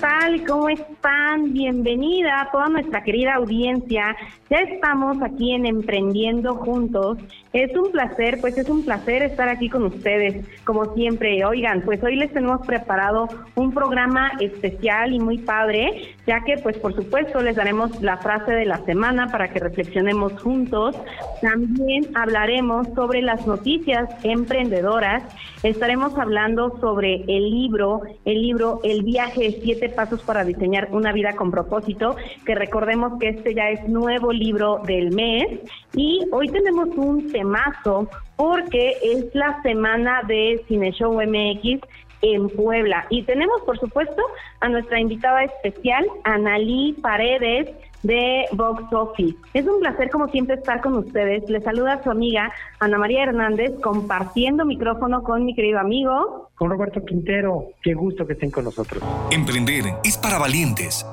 Bye. 0.00 0.19
Tal? 0.30 0.46
¿Cómo 0.46 0.68
están? 0.68 1.52
Bienvenida 1.52 2.42
a 2.42 2.50
toda 2.50 2.68
nuestra 2.68 3.02
querida 3.02 3.34
audiencia. 3.34 4.16
Ya 4.48 4.58
estamos 4.58 5.22
aquí 5.22 5.52
en 5.52 5.66
Emprendiendo 5.66 6.54
Juntos. 6.56 7.18
Es 7.52 7.76
un 7.76 7.90
placer, 7.90 8.38
pues 8.40 8.56
es 8.58 8.68
un 8.68 8.84
placer 8.84 9.22
estar 9.22 9.48
aquí 9.48 9.68
con 9.68 9.84
ustedes, 9.84 10.46
como 10.64 10.94
siempre. 10.94 11.44
Oigan, 11.44 11.82
pues 11.82 12.02
hoy 12.02 12.16
les 12.16 12.32
tenemos 12.32 12.64
preparado 12.66 13.28
un 13.56 13.72
programa 13.72 14.32
especial 14.40 15.12
y 15.12 15.18
muy 15.18 15.38
padre, 15.38 16.14
ya 16.26 16.44
que 16.44 16.58
pues 16.58 16.78
por 16.78 16.94
supuesto 16.94 17.40
les 17.42 17.56
daremos 17.56 18.00
la 18.00 18.18
frase 18.18 18.52
de 18.52 18.66
la 18.66 18.78
semana 18.84 19.28
para 19.28 19.48
que 19.48 19.58
reflexionemos 19.58 20.40
juntos. 20.40 20.96
También 21.42 22.06
hablaremos 22.14 22.86
sobre 22.94 23.22
las 23.22 23.46
noticias 23.46 24.08
emprendedoras. 24.22 25.24
Estaremos 25.62 26.16
hablando 26.18 26.78
sobre 26.80 27.24
el 27.26 27.50
libro, 27.50 28.02
el 28.24 28.42
libro 28.42 28.80
El 28.84 29.02
viaje 29.02 29.42
de 29.42 29.60
siete 29.62 29.88
pasos 29.88 30.19
para 30.22 30.44
diseñar 30.44 30.88
una 30.92 31.12
vida 31.12 31.34
con 31.34 31.50
propósito, 31.50 32.16
que 32.44 32.54
recordemos 32.54 33.18
que 33.18 33.28
este 33.30 33.54
ya 33.54 33.70
es 33.70 33.88
nuevo 33.88 34.32
libro 34.32 34.80
del 34.86 35.12
mes. 35.12 35.60
Y 35.94 36.24
hoy 36.32 36.48
tenemos 36.48 36.88
un 36.96 37.30
temazo 37.30 38.08
porque 38.36 38.96
es 39.02 39.34
la 39.34 39.60
semana 39.62 40.22
de 40.26 40.62
Cine 40.66 40.92
Show 40.92 41.20
MX 41.20 41.80
en 42.22 42.48
Puebla. 42.50 43.06
Y 43.10 43.22
tenemos, 43.22 43.60
por 43.62 43.78
supuesto, 43.78 44.22
a 44.60 44.68
nuestra 44.68 45.00
invitada 45.00 45.44
especial, 45.44 46.06
Analí 46.24 46.94
Paredes, 47.00 47.68
de 48.02 48.46
Vox 48.52 48.84
Office. 48.92 49.36
Es 49.54 49.66
un 49.66 49.80
placer, 49.80 50.10
como 50.10 50.28
siempre, 50.28 50.56
estar 50.56 50.80
con 50.80 50.94
ustedes. 50.94 51.48
Les 51.48 51.62
saluda 51.62 52.02
su 52.02 52.10
amiga 52.10 52.52
Ana 52.78 52.98
María 52.98 53.24
Hernández, 53.24 53.72
compartiendo 53.82 54.64
micrófono 54.64 55.22
con 55.22 55.44
mi 55.44 55.54
querido 55.54 55.78
amigo. 55.78 56.50
Con 56.54 56.70
Roberto 56.70 57.04
Quintero. 57.04 57.68
Qué 57.82 57.94
gusto 57.94 58.26
que 58.26 58.34
estén 58.34 58.50
con 58.50 58.64
nosotros. 58.64 59.02
Emprender 59.30 59.84
es 60.04 60.16
para 60.16 60.38
valientes. 60.38 61.06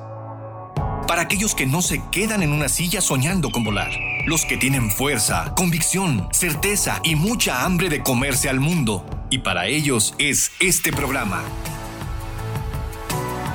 Para 1.06 1.22
aquellos 1.22 1.54
que 1.54 1.66
no 1.66 1.80
se 1.80 2.02
quedan 2.12 2.42
en 2.42 2.52
una 2.52 2.68
silla 2.68 3.00
soñando 3.00 3.50
con 3.50 3.64
volar. 3.64 3.90
Los 4.26 4.44
que 4.44 4.58
tienen 4.58 4.90
fuerza, 4.90 5.54
convicción, 5.56 6.28
certeza 6.32 7.00
y 7.02 7.16
mucha 7.16 7.64
hambre 7.64 7.88
de 7.88 8.02
comerse 8.02 8.50
al 8.50 8.60
mundo. 8.60 9.04
Y 9.30 9.38
para 9.38 9.66
ellos 9.66 10.14
es 10.18 10.52
este 10.60 10.92
programa. 10.92 11.42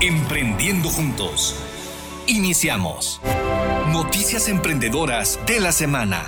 Emprendiendo 0.01 0.89
juntos. 0.89 1.72
Iniciamos. 2.27 3.21
Noticias 3.91 4.47
emprendedoras 4.47 5.39
de 5.45 5.59
la 5.59 5.73
semana. 5.73 6.23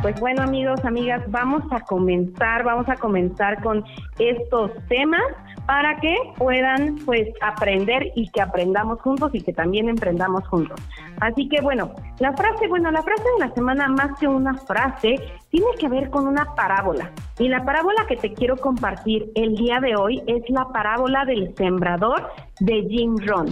Pues 0.00 0.18
bueno 0.20 0.42
amigos, 0.42 0.84
amigas, 0.84 1.22
vamos 1.30 1.62
a 1.72 1.80
comenzar, 1.80 2.64
vamos 2.64 2.88
a 2.88 2.96
comenzar 2.96 3.60
con 3.62 3.84
estos 4.18 4.70
temas 4.88 5.20
para 5.70 6.00
que 6.00 6.16
puedan 6.36 6.96
pues 7.06 7.28
aprender 7.40 8.10
y 8.16 8.28
que 8.30 8.40
aprendamos 8.40 9.00
juntos 9.02 9.30
y 9.32 9.40
que 9.40 9.52
también 9.52 9.88
emprendamos 9.88 10.44
juntos. 10.48 10.80
Así 11.20 11.48
que 11.48 11.60
bueno, 11.60 11.94
la 12.18 12.32
frase, 12.32 12.66
bueno, 12.66 12.90
la 12.90 13.04
frase 13.04 13.22
de 13.22 13.46
la 13.46 13.54
semana 13.54 13.86
más 13.86 14.18
que 14.18 14.26
una 14.26 14.54
frase 14.54 15.14
tiene 15.48 15.68
que 15.78 15.88
ver 15.88 16.10
con 16.10 16.26
una 16.26 16.56
parábola. 16.56 17.12
Y 17.38 17.46
la 17.46 17.64
parábola 17.64 18.04
que 18.08 18.16
te 18.16 18.32
quiero 18.32 18.56
compartir 18.56 19.30
el 19.36 19.54
día 19.54 19.78
de 19.78 19.94
hoy 19.94 20.20
es 20.26 20.42
la 20.50 20.66
parábola 20.72 21.24
del 21.24 21.54
sembrador 21.54 22.28
de 22.58 22.82
Jim 22.90 23.16
Rohn. 23.24 23.46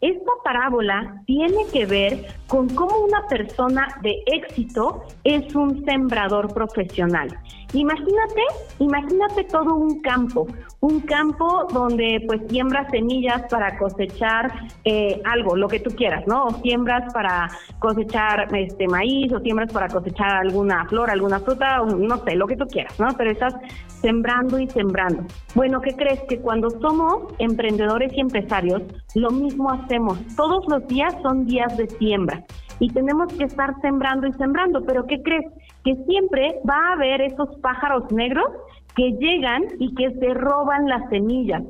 Esta 0.00 0.32
parábola 0.42 1.22
tiene 1.26 1.64
que 1.72 1.86
ver 1.86 2.26
con 2.48 2.68
cómo 2.70 2.96
una 3.04 3.28
persona 3.28 3.86
de 4.02 4.16
éxito 4.26 5.04
es 5.22 5.54
un 5.54 5.84
sembrador 5.84 6.52
profesional. 6.52 7.38
Imagínate, 7.74 8.42
imagínate 8.80 9.44
todo 9.44 9.74
un 9.74 10.00
campo, 10.02 10.46
un 10.80 11.00
campo 11.00 11.66
donde 11.72 12.22
pues 12.26 12.42
siembras 12.50 12.90
semillas 12.90 13.42
para 13.50 13.78
cosechar 13.78 14.52
eh, 14.84 15.22
algo, 15.24 15.56
lo 15.56 15.68
que 15.68 15.80
tú 15.80 15.90
quieras, 15.90 16.26
¿no? 16.26 16.44
O 16.46 16.50
siembras 16.60 17.10
para 17.14 17.48
cosechar 17.78 18.54
este 18.54 18.86
maíz, 18.88 19.32
o 19.32 19.40
siembras 19.40 19.72
para 19.72 19.88
cosechar 19.88 20.32
alguna 20.32 20.84
flor, 20.86 21.10
alguna 21.10 21.40
fruta, 21.40 21.78
no 21.78 22.18
sé, 22.24 22.36
lo 22.36 22.46
que 22.46 22.56
tú 22.56 22.66
quieras, 22.66 22.98
¿no? 23.00 23.08
Pero 23.16 23.30
estás 23.30 23.54
sembrando 24.02 24.58
y 24.58 24.68
sembrando. 24.68 25.24
Bueno, 25.54 25.80
¿qué 25.80 25.94
crees? 25.94 26.20
Que 26.28 26.40
cuando 26.40 26.68
somos 26.70 27.32
emprendedores 27.38 28.12
y 28.12 28.20
empresarios, 28.20 28.82
lo 29.14 29.30
mismo 29.30 29.70
hacemos. 29.70 30.18
Todos 30.36 30.66
los 30.68 30.86
días 30.88 31.14
son 31.22 31.46
días 31.46 31.74
de 31.78 31.88
siembra 31.88 32.44
y 32.80 32.90
tenemos 32.90 33.32
que 33.32 33.44
estar 33.44 33.80
sembrando 33.80 34.26
y 34.26 34.32
sembrando, 34.32 34.84
pero 34.84 35.06
¿qué 35.06 35.22
crees? 35.22 35.46
Que 35.84 35.96
siempre 36.06 36.60
va 36.68 36.90
a 36.90 36.92
haber 36.92 37.20
esos 37.22 37.48
pájaros 37.60 38.10
negros 38.12 38.46
que 38.94 39.12
llegan 39.12 39.64
y 39.78 39.94
que 39.94 40.10
se 40.12 40.34
roban 40.34 40.88
las 40.88 41.08
semillas. 41.08 41.62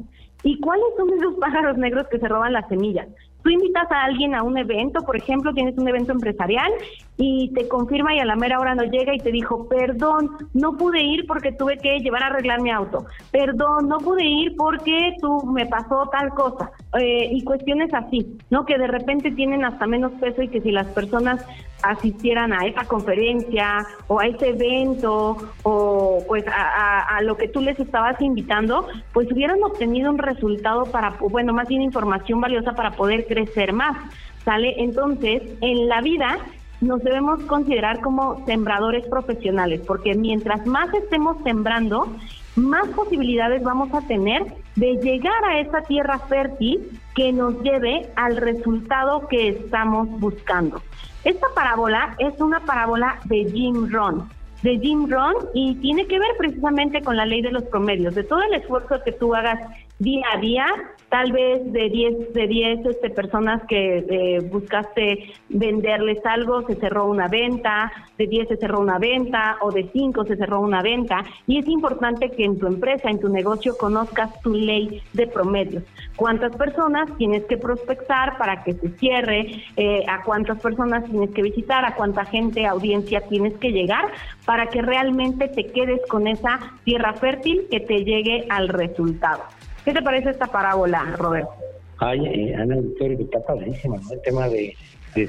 ¿Y 0.42 0.58
cuáles 0.60 0.86
son 0.96 1.10
esos 1.10 1.34
pájaros 1.40 1.76
negros 1.78 2.06
que 2.08 2.18
se 2.18 2.28
roban 2.28 2.52
las 2.52 2.68
semillas? 2.68 3.08
Tú 3.42 3.50
invitas 3.50 3.90
a 3.90 4.04
alguien 4.04 4.34
a 4.36 4.44
un 4.44 4.56
evento, 4.56 5.00
por 5.04 5.16
ejemplo, 5.16 5.52
tienes 5.52 5.76
un 5.76 5.88
evento 5.88 6.12
empresarial 6.12 6.70
y 7.16 7.52
te 7.54 7.66
confirma 7.66 8.14
y 8.14 8.20
a 8.20 8.24
la 8.24 8.36
mera 8.36 8.60
hora 8.60 8.74
no 8.76 8.84
llega 8.84 9.14
y 9.14 9.18
te 9.18 9.32
dijo, 9.32 9.68
perdón, 9.68 10.30
no 10.54 10.76
pude 10.76 11.02
ir 11.02 11.26
porque 11.26 11.50
tuve 11.50 11.76
que 11.78 11.98
llevar 11.98 12.22
a 12.22 12.26
arreglar 12.26 12.60
mi 12.60 12.70
auto, 12.70 13.04
perdón, 13.32 13.88
no 13.88 13.98
pude 13.98 14.24
ir 14.24 14.54
porque 14.56 15.16
tú 15.20 15.44
me 15.46 15.66
pasó 15.66 16.08
tal 16.12 16.30
cosa, 16.30 16.70
eh, 17.00 17.30
y 17.32 17.42
cuestiones 17.42 17.92
así, 17.92 18.38
¿no? 18.50 18.64
Que 18.64 18.78
de 18.78 18.86
repente 18.86 19.32
tienen 19.32 19.64
hasta 19.64 19.88
menos 19.88 20.12
peso 20.20 20.42
y 20.42 20.48
que 20.48 20.60
si 20.60 20.70
las 20.70 20.86
personas 20.88 21.44
asistieran 21.82 22.52
a 22.52 22.66
esa 22.66 22.84
conferencia 22.84 23.86
o 24.06 24.20
a 24.20 24.26
ese 24.26 24.50
evento 24.50 25.36
o 25.62 26.24
pues 26.26 26.44
a, 26.46 27.16
a, 27.16 27.22
lo 27.22 27.36
que 27.36 27.48
tú 27.48 27.60
les 27.60 27.78
estabas 27.78 28.20
invitando, 28.20 28.86
pues 29.12 29.30
hubieran 29.30 29.62
obtenido 29.62 30.10
un 30.10 30.18
resultado 30.18 30.86
para, 30.86 31.16
bueno, 31.20 31.52
más 31.52 31.68
bien 31.68 31.82
información 31.82 32.40
valiosa 32.40 32.72
para 32.72 32.92
poder 32.92 33.26
crecer 33.26 33.72
más, 33.72 33.96
¿sale? 34.44 34.74
Entonces, 34.78 35.42
en 35.60 35.88
la 35.88 36.00
vida 36.00 36.38
nos 36.82 37.02
debemos 37.02 37.40
considerar 37.44 38.00
como 38.00 38.44
sembradores 38.44 39.06
profesionales, 39.06 39.80
porque 39.86 40.14
mientras 40.14 40.66
más 40.66 40.92
estemos 40.92 41.36
sembrando, 41.44 42.08
más 42.56 42.88
posibilidades 42.88 43.62
vamos 43.62 43.94
a 43.94 44.06
tener 44.06 44.44
de 44.76 44.96
llegar 44.96 45.44
a 45.44 45.60
esa 45.60 45.82
tierra 45.82 46.18
fértil 46.18 46.90
que 47.14 47.32
nos 47.32 47.62
lleve 47.62 48.08
al 48.16 48.36
resultado 48.36 49.28
que 49.28 49.48
estamos 49.48 50.08
buscando. 50.20 50.82
Esta 51.24 51.46
parábola 51.54 52.16
es 52.18 52.38
una 52.40 52.60
parábola 52.60 53.20
de 53.24 53.44
Jim 53.44 53.88
Rohn, 53.90 54.28
de 54.62 54.78
Jim 54.78 55.08
Rohn 55.08 55.34
y 55.54 55.76
tiene 55.76 56.06
que 56.06 56.18
ver 56.18 56.30
precisamente 56.36 57.00
con 57.02 57.16
la 57.16 57.26
ley 57.26 57.42
de 57.42 57.52
los 57.52 57.62
promedios, 57.64 58.14
de 58.14 58.24
todo 58.24 58.42
el 58.42 58.54
esfuerzo 58.54 59.02
que 59.04 59.12
tú 59.12 59.34
hagas 59.34 59.60
día 60.02 60.26
a 60.34 60.38
día, 60.38 60.66
tal 61.08 61.30
vez 61.30 61.72
de 61.72 61.88
10 61.88 62.32
de 62.32 62.46
10 62.48 62.86
este, 62.86 63.10
personas 63.10 63.62
que 63.68 63.98
eh, 63.98 64.40
buscaste 64.50 65.32
venderles 65.48 66.18
algo, 66.26 66.66
se 66.66 66.74
cerró 66.74 67.06
una 67.06 67.28
venta, 67.28 67.92
de 68.18 68.26
10 68.26 68.48
se 68.48 68.56
cerró 68.56 68.80
una 68.80 68.98
venta 68.98 69.58
o 69.60 69.70
de 69.70 69.88
5 69.92 70.24
se 70.24 70.36
cerró 70.36 70.60
una 70.60 70.82
venta 70.82 71.22
y 71.46 71.58
es 71.58 71.68
importante 71.68 72.30
que 72.30 72.44
en 72.44 72.58
tu 72.58 72.66
empresa, 72.66 73.10
en 73.10 73.20
tu 73.20 73.28
negocio 73.28 73.76
conozcas 73.76 74.40
tu 74.42 74.54
ley 74.54 75.02
de 75.12 75.28
promedios. 75.28 75.84
¿Cuántas 76.16 76.56
personas 76.56 77.08
tienes 77.16 77.44
que 77.44 77.56
prospectar 77.56 78.36
para 78.38 78.64
que 78.64 78.72
se 78.74 78.88
cierre? 78.98 79.62
Eh, 79.76 80.04
¿A 80.08 80.22
cuántas 80.22 80.60
personas 80.60 81.04
tienes 81.04 81.30
que 81.30 81.42
visitar? 81.42 81.84
¿A 81.84 81.94
cuánta 81.94 82.24
gente, 82.24 82.66
audiencia 82.66 83.20
tienes 83.28 83.54
que 83.58 83.70
llegar 83.70 84.06
para 84.44 84.66
que 84.66 84.82
realmente 84.82 85.46
te 85.48 85.66
quedes 85.66 86.00
con 86.08 86.26
esa 86.26 86.58
tierra 86.84 87.12
fértil 87.12 87.66
que 87.70 87.80
te 87.80 88.04
llegue 88.04 88.46
al 88.48 88.68
resultado? 88.68 89.42
¿Qué 89.84 89.92
te 89.92 90.02
parece 90.02 90.30
esta 90.30 90.46
parábola, 90.46 91.14
Roberto? 91.16 91.50
Ay, 91.98 92.24
eh, 92.26 92.54
Ana 92.54 92.76
Victoria, 92.76 93.18
está 93.20 93.40
padrísima, 93.40 93.96
¿no? 93.96 94.12
El 94.12 94.22
tema 94.22 94.48
de, 94.48 94.74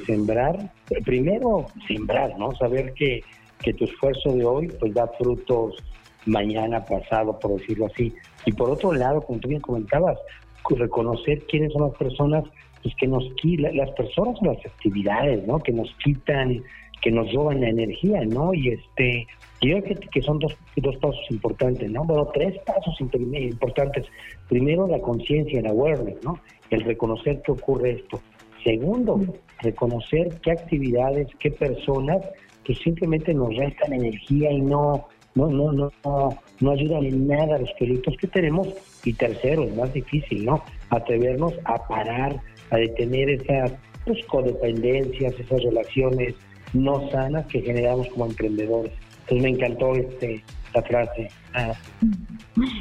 sembrar. 0.05 0.71
Primero, 1.03 1.65
sembrar, 1.87 2.37
¿no? 2.37 2.53
Saber 2.55 2.93
que, 2.93 3.23
que 3.61 3.73
tu 3.73 3.85
esfuerzo 3.85 4.33
de 4.33 4.45
hoy 4.45 4.67
pues 4.79 4.93
da 4.93 5.07
frutos 5.17 5.75
mañana, 6.25 6.85
pasado, 6.85 7.37
por 7.39 7.59
decirlo 7.59 7.87
así. 7.87 8.13
Y 8.45 8.53
por 8.53 8.69
otro 8.69 8.93
lado, 8.93 9.21
como 9.21 9.39
tú 9.39 9.49
bien 9.49 9.61
comentabas, 9.61 10.17
reconocer 10.69 11.43
quiénes 11.47 11.73
son 11.73 11.83
las 11.83 11.97
personas 11.97 12.45
pues 12.81 12.95
que 12.95 13.07
nos 13.07 13.23
las 13.73 13.91
personas 13.91 14.37
son 14.39 14.49
las 14.49 14.65
actividades, 14.65 15.47
¿no? 15.47 15.59
Que 15.59 15.71
nos 15.71 15.89
quitan, 16.03 16.61
que 17.01 17.11
nos 17.11 17.31
roban 17.33 17.61
la 17.61 17.69
energía, 17.69 18.25
¿no? 18.25 18.53
Y 18.53 18.69
este 18.69 19.27
yo 19.69 19.81
creo 19.81 19.99
que, 20.11 20.21
son 20.21 20.39
dos, 20.39 20.55
dos 20.75 20.97
pasos 20.97 21.25
importantes, 21.29 21.89
¿no? 21.89 22.03
Bueno, 22.03 22.29
tres 22.33 22.57
pasos 22.65 22.95
importantes. 22.99 24.05
Primero, 24.49 24.87
la 24.87 24.99
conciencia, 24.99 25.59
el 25.59 25.67
awareness, 25.67 26.23
¿no? 26.23 26.39
El 26.69 26.81
reconocer 26.81 27.41
que 27.41 27.51
ocurre 27.51 27.91
esto. 27.91 28.21
Segundo, 28.63 29.19
reconocer 29.61 30.39
qué 30.41 30.51
actividades, 30.51 31.27
qué 31.39 31.51
personas 31.51 32.25
que 32.63 32.73
simplemente 32.75 33.33
nos 33.33 33.55
restan 33.55 33.93
energía 33.93 34.51
y 34.51 34.61
no, 34.61 35.07
no, 35.35 35.49
no, 35.49 35.71
no, 35.71 35.91
no, 36.59 36.71
ayudan 36.71 37.05
en 37.05 37.27
nada 37.27 37.55
a 37.55 37.59
los 37.59 37.71
proyectos 37.73 38.15
que 38.17 38.27
tenemos. 38.27 38.69
Y 39.03 39.13
tercero, 39.13 39.63
es 39.63 39.75
más 39.75 39.93
difícil, 39.93 40.45
¿no? 40.45 40.63
Atrevernos 40.89 41.53
a 41.65 41.87
parar, 41.87 42.39
a 42.69 42.77
detener 42.77 43.29
esas 43.29 43.73
pues, 44.05 44.25
codependencias, 44.25 45.37
esas 45.39 45.61
relaciones 45.63 46.35
no 46.73 47.09
sanas 47.11 47.45
que 47.47 47.61
generamos 47.61 48.07
como 48.09 48.25
emprendedores. 48.25 48.93
Entonces 49.23 49.43
me 49.43 49.49
encantó 49.49 49.95
este 49.95 50.43
la 50.73 50.81
frase. 50.81 51.29
Ah. 51.53 51.73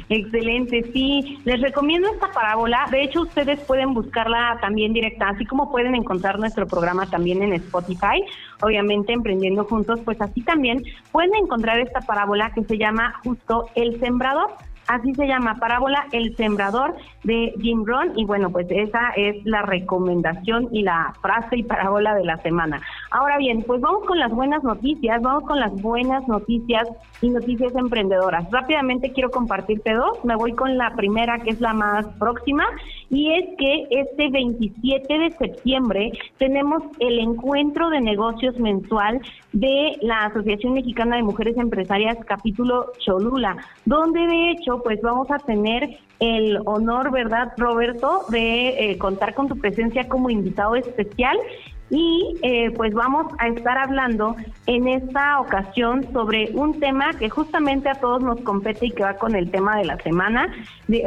Excelente, 0.09 0.83
sí. 0.93 1.39
Les 1.45 1.61
recomiendo 1.61 2.09
esta 2.09 2.31
parábola. 2.31 2.87
De 2.91 3.03
hecho, 3.03 3.21
ustedes 3.21 3.59
pueden 3.61 3.93
buscarla 3.93 4.57
también 4.61 4.93
directa, 4.93 5.29
así 5.29 5.45
como 5.45 5.71
pueden 5.71 5.95
encontrar 5.95 6.39
nuestro 6.39 6.67
programa 6.67 7.09
también 7.09 7.41
en 7.43 7.53
Spotify, 7.53 8.23
obviamente 8.61 9.13
emprendiendo 9.13 9.63
juntos, 9.65 9.99
pues 10.03 10.19
así 10.21 10.41
también 10.41 10.83
pueden 11.11 11.35
encontrar 11.35 11.79
esta 11.79 12.01
parábola 12.01 12.51
que 12.53 12.63
se 12.63 12.77
llama 12.77 13.19
justo 13.23 13.69
El 13.75 13.99
Sembrador. 13.99 14.51
Así 14.87 15.13
se 15.13 15.27
llama, 15.27 15.55
Parábola 15.55 16.07
El 16.11 16.35
Sembrador 16.35 16.95
de 17.23 17.53
Jim 17.61 17.85
Rohn. 17.85 18.11
Y 18.15 18.25
bueno, 18.25 18.49
pues 18.49 18.67
esa 18.69 19.11
es 19.15 19.43
la 19.45 19.61
recomendación 19.61 20.67
y 20.71 20.83
la 20.83 21.13
frase 21.21 21.57
y 21.57 21.63
parábola 21.63 22.15
de 22.15 22.25
la 22.25 22.37
semana. 22.37 22.81
Ahora 23.11 23.37
bien, 23.37 23.63
pues 23.63 23.81
vamos 23.81 24.05
con 24.05 24.19
las 24.19 24.31
buenas 24.31 24.63
noticias, 24.63 25.21
vamos 25.21 25.43
con 25.43 25.59
las 25.59 25.73
buenas 25.81 26.27
noticias 26.27 26.87
y 27.21 27.29
noticias 27.29 27.73
emprendedoras. 27.75 28.49
Rápidamente 28.51 29.11
quiero 29.13 29.31
compartirte 29.31 29.93
dos. 29.93 30.23
Me 30.23 30.35
voy 30.35 30.53
con 30.53 30.77
la 30.77 30.95
primera, 30.95 31.39
que 31.39 31.51
es 31.51 31.61
la 31.61 31.73
más 31.73 32.05
próxima, 32.19 32.65
y 33.13 33.31
es 33.31 33.45
que 33.59 33.87
este 33.91 34.29
27 34.29 35.19
de 35.19 35.31
septiembre 35.37 36.11
tenemos 36.39 36.81
el 36.99 37.19
encuentro 37.19 37.91
de 37.91 38.01
negocios 38.01 38.57
mensual 38.57 39.21
de 39.51 39.97
la 40.01 40.25
Asociación 40.25 40.73
Mexicana 40.73 41.17
de 41.17 41.23
Mujeres 41.23 41.55
Empresarias, 41.57 42.17
capítulo 42.25 42.91
Cholula, 42.97 43.57
donde 43.85 44.19
de 44.25 44.51
hecho 44.51 44.81
pues 44.83 44.99
vamos 45.03 45.29
a 45.29 45.37
tener 45.37 45.99
el 46.19 46.57
honor, 46.65 47.11
¿verdad, 47.11 47.53
Roberto, 47.57 48.21
de 48.29 48.91
eh, 48.91 48.97
contar 48.97 49.35
con 49.35 49.47
tu 49.47 49.57
presencia 49.57 50.07
como 50.07 50.31
invitado 50.31 50.75
especial 50.75 51.37
y 51.93 52.39
eh, 52.41 52.71
pues 52.71 52.91
vamos 52.95 53.27
a 53.37 53.47
estar 53.49 53.77
hablando 53.77 54.35
en 54.65 54.87
esta 54.87 55.39
ocasión 55.39 56.11
sobre 56.11 56.49
un 56.55 56.79
tema 56.79 57.13
que 57.13 57.29
justamente 57.29 57.87
a 57.87 57.93
todos 57.93 58.23
nos 58.23 58.41
compete 58.41 58.87
y 58.87 58.91
que 58.91 59.03
va 59.03 59.13
con 59.13 59.35
el 59.35 59.51
tema 59.51 59.77
de 59.77 59.85
la 59.85 59.97
semana 59.97 60.51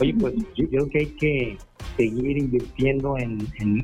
Oye, 0.00 0.14
pues 0.18 0.34
yo 0.54 0.68
creo 0.68 0.88
que 0.88 0.98
hay 0.98 1.06
que 1.06 1.58
seguir 1.96 2.38
invirtiendo 2.38 3.16
en, 3.18 3.38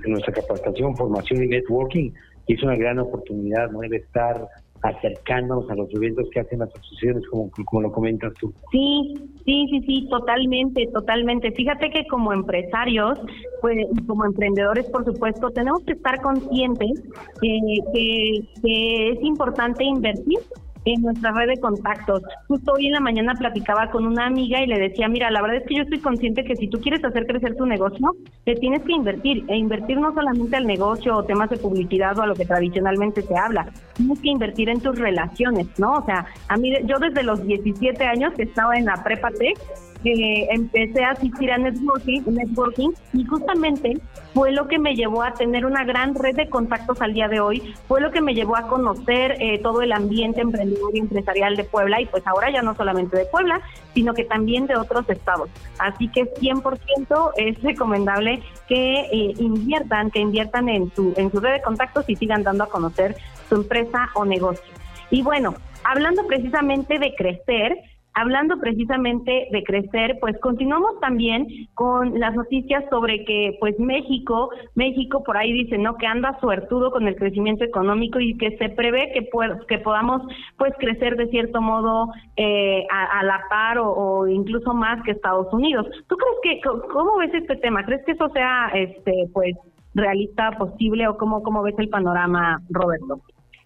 nuestra 0.07 0.33
capacitación, 0.33 0.97
formación 0.97 1.45
y 1.45 1.49
networking. 1.49 2.11
Y 2.47 2.55
es 2.55 2.63
una 2.63 2.77
gran 2.77 2.99
oportunidad, 2.99 3.71
¿no? 3.71 3.81
De 3.81 3.97
estar 3.97 4.49
acercándonos 4.83 5.71
a 5.71 5.77
los 5.77 5.95
eventos 5.95 6.29
que 6.33 6.41
hacen 6.41 6.59
las 6.59 6.69
asociaciones, 6.71 7.25
como, 7.29 7.51
como 7.65 7.83
lo 7.83 7.93
comentas 7.93 8.33
tú. 8.41 8.53
Sí, 8.73 9.15
sí, 9.45 9.67
sí, 9.71 9.81
sí, 9.87 10.09
totalmente, 10.11 10.89
totalmente. 10.93 11.53
Fíjate 11.53 11.91
que 11.91 12.05
como 12.09 12.33
empresarios, 12.33 13.21
pues 13.61 13.87
como 14.09 14.25
emprendedores, 14.25 14.87
por 14.87 15.05
supuesto, 15.05 15.51
tenemos 15.51 15.85
que 15.85 15.93
estar 15.93 16.21
conscientes 16.21 17.01
que, 17.41 18.41
que 18.61 19.11
es 19.11 19.23
importante 19.23 19.85
invertir 19.85 20.41
en 20.85 21.03
nuestra 21.03 21.33
red 21.33 21.49
de 21.49 21.61
contactos. 21.61 22.23
Justo 22.49 22.73
hoy 22.73 22.87
en 22.87 22.93
la 22.93 23.01
mañana 23.01 23.35
platicaba 23.35 23.91
con 23.91 24.07
una 24.07 24.27
amiga 24.27 24.63
y 24.63 24.67
le 24.67 24.79
decía, 24.79 25.09
mira, 25.09 25.31
la 25.31 25.43
verdad 25.43 25.59
es 25.59 25.67
que 25.67 25.77
yo 25.77 25.83
estoy 25.83 26.01
consciente 26.01 26.45
que 26.45 26.57
si 26.57 26.69
tú 26.69 26.81
quieres 26.81 27.05
hacer 27.05 27.27
crecer 27.27 27.57
tu 27.57 27.67
negocio, 27.67 28.17
te 28.45 28.55
tienes 28.57 28.83
que 28.83 28.93
invertir. 28.93 29.45
E 29.49 29.57
invertir 29.57 29.99
no 29.99 30.13
solamente 30.15 30.57
al 30.57 30.67
negocio 30.67 31.17
o 31.17 31.25
temas 31.25 31.51
de 31.51 31.57
publicidad 31.57 32.19
o 32.19 32.23
a 32.23 32.27
lo 32.27 32.35
que 32.35 32.47
tradicionalmente 32.47 33.23
se 33.23 33.37
habla, 33.37 33.69
tienes 33.95 34.21
que 34.21 34.31
invertir 34.31 34.69
en 34.69 34.81
tus 34.81 34.99
relaciones, 34.99 35.67
¿no? 35.79 35.95
O 35.95 36.05
sea, 36.05 36.27
a 36.49 36.57
mí, 36.57 36.73
yo 36.85 36.99
desde 36.99 37.23
los 37.23 37.45
17 37.45 38.05
años 38.05 38.33
que 38.35 38.45
estaba 38.45 38.77
en 38.77 38.87
la 38.87 39.03
prepa 39.03 39.31
tech, 39.31 39.59
que 40.03 40.49
empecé 40.51 41.05
a 41.05 41.11
asistir 41.11 41.51
a 41.51 41.59
networking, 41.59 42.23
networking 42.27 42.91
y 43.13 43.25
justamente 43.25 44.01
fue 44.35 44.53
lo 44.53 44.67
que 44.67 44.79
me 44.79 44.95
llevó 44.95 45.23
a 45.23 45.35
tener 45.35 45.67
una 45.67 45.85
gran 45.85 46.15
red 46.15 46.35
de 46.35 46.49
contactos 46.49 47.01
al 47.01 47.13
día 47.13 47.29
de 47.29 47.41
hoy, 47.41 47.75
fue 47.87 48.01
lo 48.01 48.11
que 48.11 48.21
me 48.21 48.35
llevó 48.35 48.57
a 48.57 48.67
conocer 48.67 49.37
eh, 49.41 49.59
todo 49.59 49.83
el 49.83 49.93
ambiente 49.93 50.41
emprendedor 50.41 50.95
y 50.95 51.01
empresarial 51.01 51.57
de 51.57 51.65
Puebla 51.65 52.01
y 52.01 52.07
pues 52.07 52.27
ahora 52.27 52.51
ya 52.51 52.63
no 52.63 52.75
solamente 52.75 53.17
de 53.17 53.27
Puebla, 53.27 53.61
sino 53.95 54.15
que 54.15 54.25
también 54.25 54.67
de 54.67 54.77
otros 54.77 55.09
estados. 55.09 55.51
Así 55.79 56.09
que 56.09 56.33
100% 56.35 57.33
es 57.37 57.63
recomendable 57.63 58.43
que 58.69 59.01
eh, 59.01 59.35
inviertan, 59.39 60.11
que 60.11 60.21
inviertan 60.21 60.69
en 60.69 60.91
su, 60.95 61.13
en 61.17 61.31
su 61.31 61.41
red 61.41 61.53
de 61.53 61.63
contactos 61.63 62.09
y 62.09 62.17
sigan 62.17 62.43
dando 62.43 62.65
a 62.65 62.69
conocer 62.69 63.17
su 63.49 63.57
empresa 63.57 64.09
o 64.15 64.25
negocio. 64.25 64.73
Y 65.11 65.23
bueno, 65.23 65.55
hablando 65.85 66.27
precisamente 66.27 66.99
de 66.99 67.15
crecer, 67.15 67.77
Hablando 68.15 68.59
precisamente 68.59 69.49
de 69.51 69.63
crecer, 69.65 70.19
pues 70.21 70.39
continuamos 70.41 71.01
también 71.01 71.47
con 71.75 72.21
las 72.21 72.35
noticias 72.35 72.85
sobre 72.91 73.25
que 73.25 73.57
pues 73.59 73.79
México, 73.79 74.51
México 74.75 75.23
por 75.25 75.39
ahí 75.39 75.53
dice, 75.53 75.79
¿no? 75.79 75.97
Que 75.97 76.07
anda 76.07 76.39
suertudo 76.41 76.91
con 76.91 77.09
el 77.09 77.17
crecimiento 77.17 77.65
económico 77.65 78.21
y 78.21 78.37
que 78.37 78.57
se 78.59 78.69
prevé 78.69 79.13
que, 79.15 79.31
que 79.67 79.79
podamos 79.79 80.23
pues 80.59 80.75
crecer 80.79 81.17
de 81.17 81.29
cierto 81.29 81.63
modo 81.63 82.13
eh, 82.37 82.87
a, 82.91 83.23
la 83.23 83.41
par 83.49 83.79
o, 83.79 84.29
incluso 84.29 84.75
más 84.75 85.03
que 85.05 85.13
Estados 85.13 85.51
Unidos. 85.53 85.87
¿Tú 86.07 86.17
crees 86.17 86.61
que, 86.61 86.69
cómo 86.93 87.17
ves 87.17 87.33
este 87.33 87.57
tema? 87.57 87.83
¿Crees 87.85 88.05
que 88.05 88.13
eso 88.13 88.29
sea 88.31 88.71
este 88.75 89.31
pues 89.33 89.57
realista, 89.95 90.51
posible 90.53 91.09
o 91.09 91.17
cómo, 91.17 91.43
cómo 91.43 91.63
ves 91.63 91.75
el 91.79 91.89
panorama, 91.89 92.61
Roberto? 92.69 93.23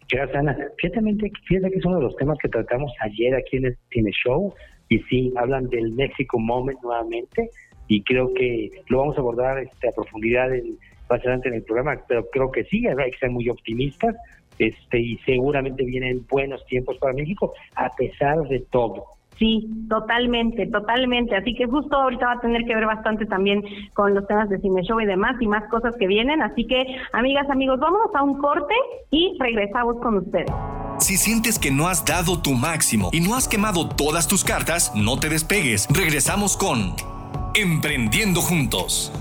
Gracias, 0.08 0.36
Ana. 0.36 0.56
Fíjate, 0.78 1.00
fíjate 1.46 1.70
que 1.70 1.78
es 1.78 1.84
uno 1.84 1.96
de 1.96 2.04
los 2.04 2.16
temas 2.16 2.38
que 2.38 2.48
tratamos 2.48 2.92
ayer 3.00 3.34
aquí 3.34 3.56
en 3.56 3.66
el 3.66 3.76
Cine 3.90 4.12
Show 4.12 4.54
y 4.88 4.98
sí, 5.00 5.32
hablan 5.36 5.68
del 5.68 5.92
México 5.92 6.38
Moment 6.38 6.80
nuevamente 6.82 7.50
y 7.88 8.02
creo 8.02 8.32
que 8.34 8.70
lo 8.88 8.98
vamos 8.98 9.16
a 9.16 9.20
abordar 9.20 9.58
este, 9.58 9.88
a 9.88 9.92
profundidad 9.92 10.54
en, 10.54 10.78
más 11.10 11.20
adelante 11.20 11.48
en 11.48 11.54
el 11.54 11.62
programa, 11.62 12.00
pero 12.06 12.28
creo 12.30 12.50
que 12.50 12.64
sí, 12.64 12.86
hay 12.86 13.10
que 13.10 13.18
ser 13.18 13.30
muy 13.30 13.48
optimistas 13.48 14.14
este 14.58 14.98
y 14.98 15.18
seguramente 15.18 15.84
vienen 15.84 16.24
buenos 16.30 16.64
tiempos 16.66 16.96
para 16.98 17.12
México 17.12 17.52
a 17.74 17.94
pesar 17.94 18.42
de 18.48 18.60
todo. 18.60 19.04
Sí, 19.38 19.68
totalmente, 19.88 20.66
totalmente. 20.66 21.36
Así 21.36 21.54
que 21.54 21.66
justo 21.66 21.96
ahorita 21.96 22.26
va 22.26 22.32
a 22.32 22.40
tener 22.40 22.64
que 22.64 22.74
ver 22.74 22.86
bastante 22.86 23.26
también 23.26 23.62
con 23.94 24.14
los 24.14 24.26
temas 24.26 24.48
de 24.48 24.58
cine 24.60 24.82
show 24.82 25.00
y 25.00 25.06
demás 25.06 25.36
y 25.40 25.46
más 25.46 25.68
cosas 25.70 25.94
que 25.98 26.06
vienen. 26.06 26.40
Así 26.40 26.66
que, 26.66 26.84
amigas, 27.12 27.48
amigos, 27.50 27.78
vámonos 27.78 28.14
a 28.14 28.22
un 28.22 28.38
corte 28.38 28.74
y 29.10 29.36
regresamos 29.38 29.96
con 30.00 30.18
ustedes. 30.18 30.50
Si 30.98 31.18
sientes 31.18 31.58
que 31.58 31.70
no 31.70 31.88
has 31.88 32.06
dado 32.06 32.40
tu 32.40 32.52
máximo 32.52 33.10
y 33.12 33.20
no 33.20 33.34
has 33.34 33.46
quemado 33.46 33.90
todas 33.90 34.26
tus 34.26 34.44
cartas, 34.44 34.92
no 34.94 35.18
te 35.18 35.28
despegues. 35.28 35.86
Regresamos 35.90 36.56
con 36.56 36.94
Emprendiendo 37.54 38.40
Juntos. 38.40 39.12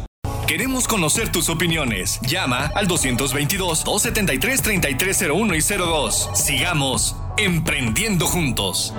Queremos 0.47 0.87
conocer 0.87 1.29
tus 1.31 1.49
opiniones. 1.49 2.21
Llama 2.21 2.71
al 2.75 2.87
222-273-3301 2.87 5.57
y 5.57 5.77
02. 5.77 6.29
Sigamos 6.33 7.19
emprendiendo 7.37 8.27
juntos. 8.27 8.93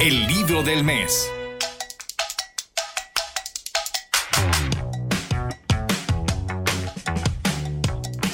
El 0.00 0.26
libro 0.26 0.62
del 0.64 0.82
mes. 0.82 1.30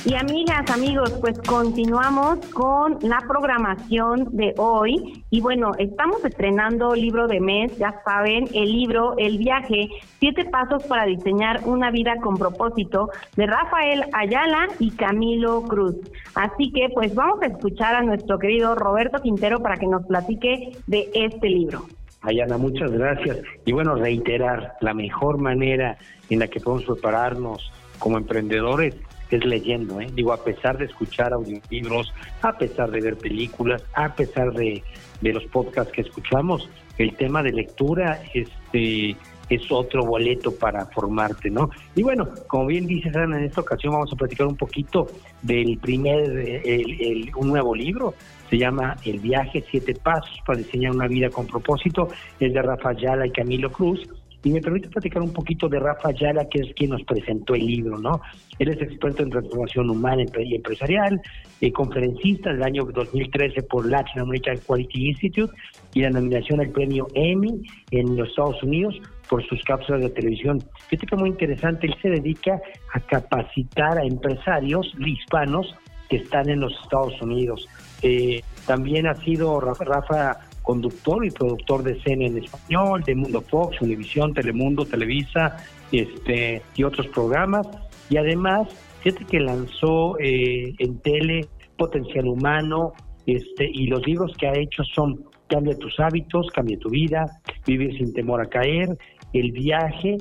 Y 0.06 0.14
amigas, 0.14 0.70
amigos, 0.70 1.12
pues 1.20 1.38
continuamos 1.40 2.38
con 2.54 2.96
la 3.02 3.18
programación 3.28 4.34
de 4.34 4.54
hoy. 4.56 5.22
Y 5.28 5.42
bueno, 5.42 5.72
estamos 5.78 6.24
estrenando 6.24 6.94
libro 6.94 7.28
de 7.28 7.38
mes, 7.38 7.76
ya 7.76 8.00
saben, 8.02 8.48
el 8.54 8.72
libro 8.72 9.14
El 9.18 9.36
viaje, 9.36 9.90
siete 10.18 10.46
pasos 10.46 10.84
para 10.84 11.04
diseñar 11.04 11.60
una 11.66 11.90
vida 11.90 12.14
con 12.22 12.38
propósito, 12.38 13.10
de 13.36 13.46
Rafael 13.46 14.04
Ayala 14.14 14.68
y 14.78 14.90
Camilo 14.92 15.62
Cruz. 15.64 15.96
Así 16.34 16.72
que 16.72 16.88
pues 16.94 17.14
vamos 17.14 17.42
a 17.42 17.48
escuchar 17.48 17.94
a 17.94 18.02
nuestro 18.02 18.38
querido 18.38 18.74
Roberto 18.74 19.20
Quintero 19.20 19.60
para 19.60 19.76
que 19.76 19.86
nos 19.86 20.06
platique 20.06 20.78
de 20.86 21.10
este 21.12 21.46
libro. 21.50 21.82
Ayana, 22.22 22.56
muchas 22.56 22.90
gracias. 22.90 23.38
Y 23.66 23.72
bueno, 23.72 23.96
reiterar, 23.96 24.76
la 24.80 24.94
mejor 24.94 25.38
manera 25.38 25.98
en 26.30 26.38
la 26.38 26.48
que 26.48 26.60
podemos 26.60 26.84
prepararnos 26.84 27.70
como 27.98 28.16
emprendedores 28.16 28.96
es 29.36 29.44
leyendo, 29.44 30.00
¿eh? 30.00 30.08
Digo, 30.12 30.32
a 30.32 30.42
pesar 30.42 30.78
de 30.78 30.86
escuchar 30.86 31.32
audiolibros, 31.32 32.12
a 32.42 32.56
pesar 32.56 32.90
de 32.90 33.00
ver 33.00 33.16
películas, 33.16 33.82
a 33.94 34.14
pesar 34.14 34.52
de, 34.52 34.82
de 35.20 35.32
los 35.32 35.44
podcasts 35.46 35.92
que 35.92 36.02
escuchamos, 36.02 36.68
el 36.98 37.14
tema 37.16 37.42
de 37.42 37.52
lectura 37.52 38.22
este, 38.34 39.16
es 39.50 39.70
otro 39.70 40.04
boleto 40.04 40.54
para 40.54 40.86
formarte, 40.86 41.50
¿no? 41.50 41.70
Y 41.94 42.02
bueno, 42.02 42.28
como 42.46 42.66
bien 42.66 42.86
dices, 42.86 43.14
Ana, 43.16 43.38
en 43.38 43.44
esta 43.44 43.60
ocasión 43.60 43.92
vamos 43.92 44.12
a 44.12 44.16
platicar 44.16 44.46
un 44.46 44.56
poquito 44.56 45.08
del 45.42 45.78
primer, 45.78 46.30
el, 46.64 47.30
un 47.36 47.48
nuevo 47.48 47.74
libro, 47.74 48.14
se 48.48 48.58
llama 48.58 48.96
El 49.04 49.18
viaje, 49.18 49.64
siete 49.70 49.94
pasos 49.94 50.38
para 50.46 50.58
diseñar 50.58 50.92
una 50.92 51.08
vida 51.08 51.30
con 51.30 51.46
propósito, 51.46 52.08
es 52.38 52.52
de 52.52 52.62
Rafa 52.62 52.92
Yala 52.92 53.26
y 53.26 53.30
Camilo 53.30 53.70
Cruz, 53.70 54.08
y 54.42 54.50
me 54.50 54.60
permite 54.60 54.88
platicar 54.88 55.22
un 55.22 55.32
poquito 55.32 55.68
de 55.68 55.78
Rafa 55.78 56.08
Ayala, 56.08 56.46
que 56.48 56.60
es 56.60 56.74
quien 56.74 56.90
nos 56.90 57.02
presentó 57.04 57.54
el 57.54 57.66
libro, 57.66 57.98
¿no? 57.98 58.20
Él 58.58 58.68
es 58.68 58.80
experto 58.80 59.22
en 59.22 59.30
transformación 59.30 59.90
humana 59.90 60.24
y 60.38 60.54
empresarial, 60.54 61.20
eh, 61.60 61.72
conferencista 61.72 62.50
del 62.50 62.62
año 62.62 62.84
2013 62.84 63.62
por 63.62 63.86
Latin 63.86 64.20
American 64.22 64.58
Quality 64.66 65.08
Institute 65.08 65.52
y 65.94 66.00
la 66.00 66.10
nominación 66.10 66.60
al 66.60 66.70
premio 66.70 67.06
Emmy 67.14 67.62
en 67.90 68.16
los 68.16 68.28
Estados 68.28 68.62
Unidos 68.62 69.00
por 69.28 69.46
sus 69.46 69.62
cápsulas 69.62 70.00
de 70.02 70.10
televisión. 70.10 70.62
Fíjate 70.88 71.06
que 71.06 71.16
muy 71.16 71.30
interesante, 71.30 71.86
él 71.86 71.94
se 72.00 72.08
dedica 72.08 72.60
a 72.94 73.00
capacitar 73.00 73.98
a 73.98 74.04
empresarios 74.04 74.92
hispanos 74.98 75.74
que 76.08 76.16
están 76.16 76.48
en 76.48 76.60
los 76.60 76.72
Estados 76.82 77.20
Unidos. 77.22 77.68
Eh, 78.02 78.42
también 78.66 79.06
ha 79.06 79.14
sido 79.14 79.60
Rafa, 79.60 79.84
Rafa 79.84 80.49
conductor 80.62 81.24
y 81.24 81.30
productor 81.30 81.82
de 81.82 81.92
escena 81.92 82.26
en 82.26 82.38
español, 82.38 83.02
de 83.04 83.14
Mundo 83.14 83.40
Fox, 83.40 83.80
Univisión, 83.80 84.34
Telemundo, 84.34 84.84
Televisa, 84.84 85.56
este 85.92 86.62
y 86.76 86.84
otros 86.84 87.06
programas. 87.08 87.66
Y 88.08 88.16
además, 88.16 88.68
fíjate 89.00 89.24
que 89.24 89.40
lanzó 89.40 90.18
eh, 90.18 90.74
en 90.78 90.98
tele 91.00 91.48
Potencial 91.76 92.26
Humano, 92.26 92.92
este, 93.26 93.70
y 93.72 93.86
los 93.86 94.06
libros 94.06 94.32
que 94.38 94.48
ha 94.48 94.58
hecho 94.58 94.82
son 94.84 95.24
Cambia 95.48 95.76
tus 95.76 95.98
hábitos, 95.98 96.46
Cambia 96.52 96.78
tu 96.78 96.90
vida, 96.90 97.26
Vivir 97.66 97.96
sin 97.98 98.12
temor 98.12 98.40
a 98.40 98.46
caer, 98.46 98.96
El 99.32 99.52
viaje, 99.52 100.16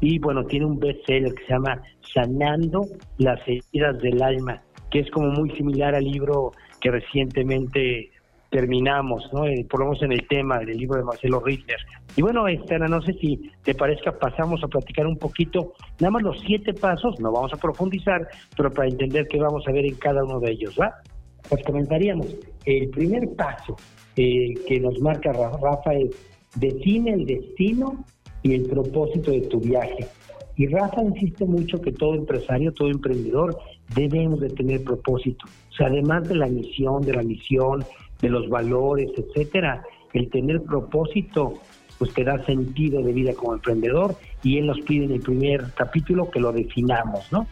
y 0.00 0.18
bueno, 0.18 0.44
tiene 0.44 0.66
un 0.66 0.78
bestseller 0.78 1.32
que 1.32 1.44
se 1.44 1.52
llama 1.52 1.80
Sanando 2.12 2.82
las 3.18 3.40
heridas 3.46 3.98
del 4.00 4.20
alma, 4.20 4.60
que 4.90 4.98
es 4.98 5.10
como 5.12 5.30
muy 5.30 5.50
similar 5.50 5.94
al 5.94 6.04
libro 6.04 6.52
que 6.80 6.90
recientemente 6.90 8.10
terminamos, 8.52 9.28
¿no? 9.32 9.46
Eh, 9.46 9.66
por 9.68 9.80
lo 9.80 9.86
menos 9.86 10.02
en 10.02 10.12
el 10.12 10.28
tema 10.28 10.58
del 10.58 10.76
libro 10.76 10.98
de 10.98 11.04
Marcelo 11.04 11.40
Ritter. 11.40 11.78
Y 12.14 12.22
bueno, 12.22 12.46
Estela, 12.46 12.86
no 12.86 13.00
sé 13.00 13.14
si 13.14 13.50
te 13.64 13.74
parezca, 13.74 14.12
pasamos 14.12 14.62
a 14.62 14.68
platicar 14.68 15.06
un 15.06 15.16
poquito, 15.16 15.72
nada 15.98 16.10
más 16.10 16.22
los 16.22 16.38
siete 16.46 16.74
pasos, 16.74 17.18
no 17.18 17.32
vamos 17.32 17.52
a 17.54 17.56
profundizar, 17.56 18.28
pero 18.54 18.70
para 18.70 18.88
entender 18.88 19.26
qué 19.26 19.38
vamos 19.38 19.66
a 19.66 19.72
ver 19.72 19.86
en 19.86 19.94
cada 19.94 20.22
uno 20.22 20.38
de 20.38 20.52
ellos, 20.52 20.76
¿va? 20.78 20.92
Pues 21.48 21.64
comentaríamos, 21.64 22.26
el 22.66 22.90
primer 22.90 23.34
paso 23.34 23.76
eh, 24.16 24.52
que 24.68 24.78
nos 24.78 25.00
marca 25.00 25.32
Rafa 25.32 25.94
es 25.94 26.10
define 26.56 27.14
el 27.14 27.26
destino 27.26 28.04
y 28.42 28.54
el 28.54 28.64
propósito 28.64 29.30
de 29.30 29.40
tu 29.42 29.60
viaje. 29.60 30.06
Y 30.56 30.66
Rafa 30.66 31.02
insiste 31.02 31.46
mucho 31.46 31.80
que 31.80 31.92
todo 31.92 32.14
empresario, 32.14 32.72
todo 32.72 32.88
emprendedor 32.88 33.58
debemos 33.94 34.40
de 34.40 34.50
tener 34.50 34.84
propósito. 34.84 35.46
O 35.70 35.74
sea, 35.74 35.86
además 35.86 36.28
de 36.28 36.34
la 36.34 36.46
misión, 36.46 37.00
de 37.02 37.14
la 37.14 37.22
misión, 37.22 37.84
de 38.22 38.30
los 38.30 38.48
valores, 38.48 39.10
etcétera. 39.16 39.82
El 40.14 40.30
tener 40.30 40.62
propósito, 40.62 41.54
pues 41.98 42.14
te 42.14 42.24
da 42.24 42.42
sentido 42.46 43.02
de 43.02 43.12
vida 43.12 43.34
como 43.34 43.54
emprendedor 43.54 44.16
y 44.42 44.58
él 44.58 44.66
nos 44.66 44.80
pide 44.80 45.04
en 45.04 45.12
el 45.12 45.20
primer 45.20 45.72
capítulo 45.74 46.30
que 46.30 46.40
lo 46.40 46.52
definamos, 46.52 47.30
¿no? 47.30 47.46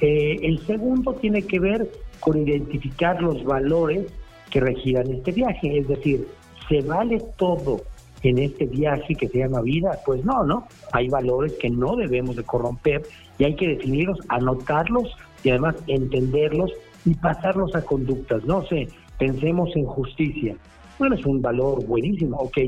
Eh, 0.00 0.36
el 0.42 0.58
segundo 0.66 1.14
tiene 1.14 1.42
que 1.42 1.60
ver 1.60 1.88
con 2.20 2.38
identificar 2.38 3.20
los 3.22 3.44
valores 3.44 4.06
que 4.50 4.60
regirán 4.60 5.10
este 5.12 5.32
viaje, 5.32 5.78
es 5.78 5.88
decir, 5.88 6.26
¿se 6.68 6.80
vale 6.82 7.22
todo 7.36 7.82
en 8.22 8.38
este 8.38 8.66
viaje 8.66 9.14
que 9.14 9.28
se 9.28 9.38
llama 9.38 9.60
vida? 9.60 9.98
Pues 10.06 10.24
no, 10.24 10.44
¿no? 10.44 10.66
Hay 10.92 11.08
valores 11.08 11.52
que 11.54 11.68
no 11.68 11.96
debemos 11.96 12.36
de 12.36 12.44
corromper 12.44 13.02
y 13.38 13.44
hay 13.44 13.54
que 13.54 13.68
definirlos, 13.68 14.18
anotarlos 14.28 15.16
y 15.44 15.50
además 15.50 15.76
entenderlos 15.86 16.72
y 17.04 17.14
pasarlos 17.14 17.74
a 17.74 17.82
conductas, 17.84 18.44
no 18.44 18.64
sé, 18.66 18.88
Pensemos 19.18 19.74
en 19.74 19.84
justicia. 19.84 20.56
Bueno, 20.98 21.16
es 21.16 21.24
un 21.26 21.42
valor 21.42 21.84
buenísimo. 21.86 22.36
Ok, 22.38 22.58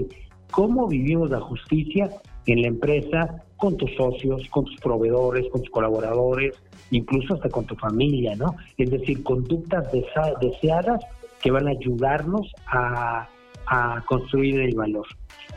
¿cómo 0.51 0.87
vivimos 0.89 1.31
la 1.31 1.41
justicia 1.41 2.11
en 2.47 2.63
la 2.63 2.69
empresa 2.69 3.45
con 3.57 3.77
tus 3.77 3.95
socios, 3.95 4.49
con 4.51 4.65
tus 4.65 4.77
proveedores, 4.81 5.47
con 5.51 5.61
tus 5.61 5.71
colaboradores, 5.71 6.55
incluso 6.91 7.35
hasta 7.35 7.49
con 7.49 7.67
tu 7.67 7.77
familia, 7.77 8.35
¿no? 8.37 8.57
Es 8.79 8.91
decir, 8.91 9.23
conductas 9.23 9.91
deseadas 9.93 11.05
que 11.43 11.51
van 11.51 11.69
a 11.69 11.73
ayudarnos 11.73 12.51
a, 12.67 13.29
a 13.67 14.05
construir 14.07 14.61
el 14.61 14.75
valor. 14.75 15.07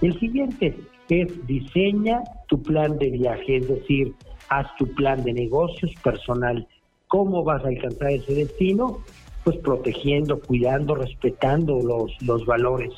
El 0.01 0.19
siguiente 0.19 0.75
es 1.09 1.47
diseña 1.47 2.21
tu 2.47 2.61
plan 2.61 2.97
de 2.97 3.09
viaje, 3.09 3.57
es 3.57 3.67
decir, 3.67 4.13
haz 4.49 4.67
tu 4.77 4.85
plan 4.93 5.23
de 5.23 5.33
negocios 5.33 5.91
personal. 6.03 6.67
¿Cómo 7.07 7.43
vas 7.43 7.63
a 7.63 7.67
alcanzar 7.67 8.11
ese 8.11 8.33
destino? 8.33 8.99
Pues 9.43 9.57
protegiendo, 9.57 10.39
cuidando, 10.39 10.95
respetando 10.95 11.79
los, 11.79 12.15
los 12.21 12.45
valores. 12.45 12.93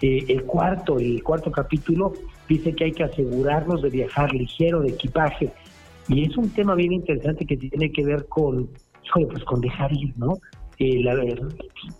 Eh, 0.00 0.24
el 0.28 0.44
cuarto, 0.44 0.98
el 0.98 1.22
cuarto 1.22 1.50
capítulo 1.50 2.12
dice 2.48 2.72
que 2.72 2.84
hay 2.84 2.92
que 2.92 3.04
asegurarnos 3.04 3.82
de 3.82 3.90
viajar 3.90 4.32
ligero 4.32 4.80
de 4.80 4.90
equipaje 4.90 5.50
y 6.08 6.24
es 6.24 6.36
un 6.36 6.50
tema 6.50 6.74
bien 6.74 6.92
interesante 6.92 7.44
que 7.44 7.56
tiene 7.56 7.90
que 7.90 8.04
ver 8.04 8.26
con, 8.28 8.68
pues 9.12 9.44
con 9.44 9.60
dejar 9.60 9.92
ir, 9.92 10.16
¿no? 10.16 10.38
Eh, 10.78 11.02
la, 11.02 11.16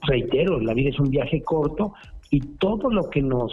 reitero, 0.07 0.61
la 0.61 0.73
vida 0.75 0.91
es 0.91 1.01
un 1.01 1.11
viaje 1.11 1.43
corto 1.43 1.93
y 2.31 2.41
todo 2.41 2.91
lo 2.91 3.11
que 3.11 3.21
nos 3.21 3.53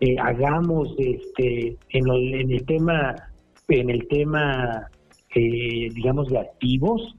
eh, 0.00 0.16
hagamos 0.18 0.92
este 0.98 1.76
en, 1.90 2.10
en, 2.10 2.50
el 2.50 2.66
tema 2.66 3.14
en 3.68 3.90
el 3.90 4.08
tema 4.08 4.88
digamos 5.34 6.28
de 6.28 6.38
activos 6.38 7.14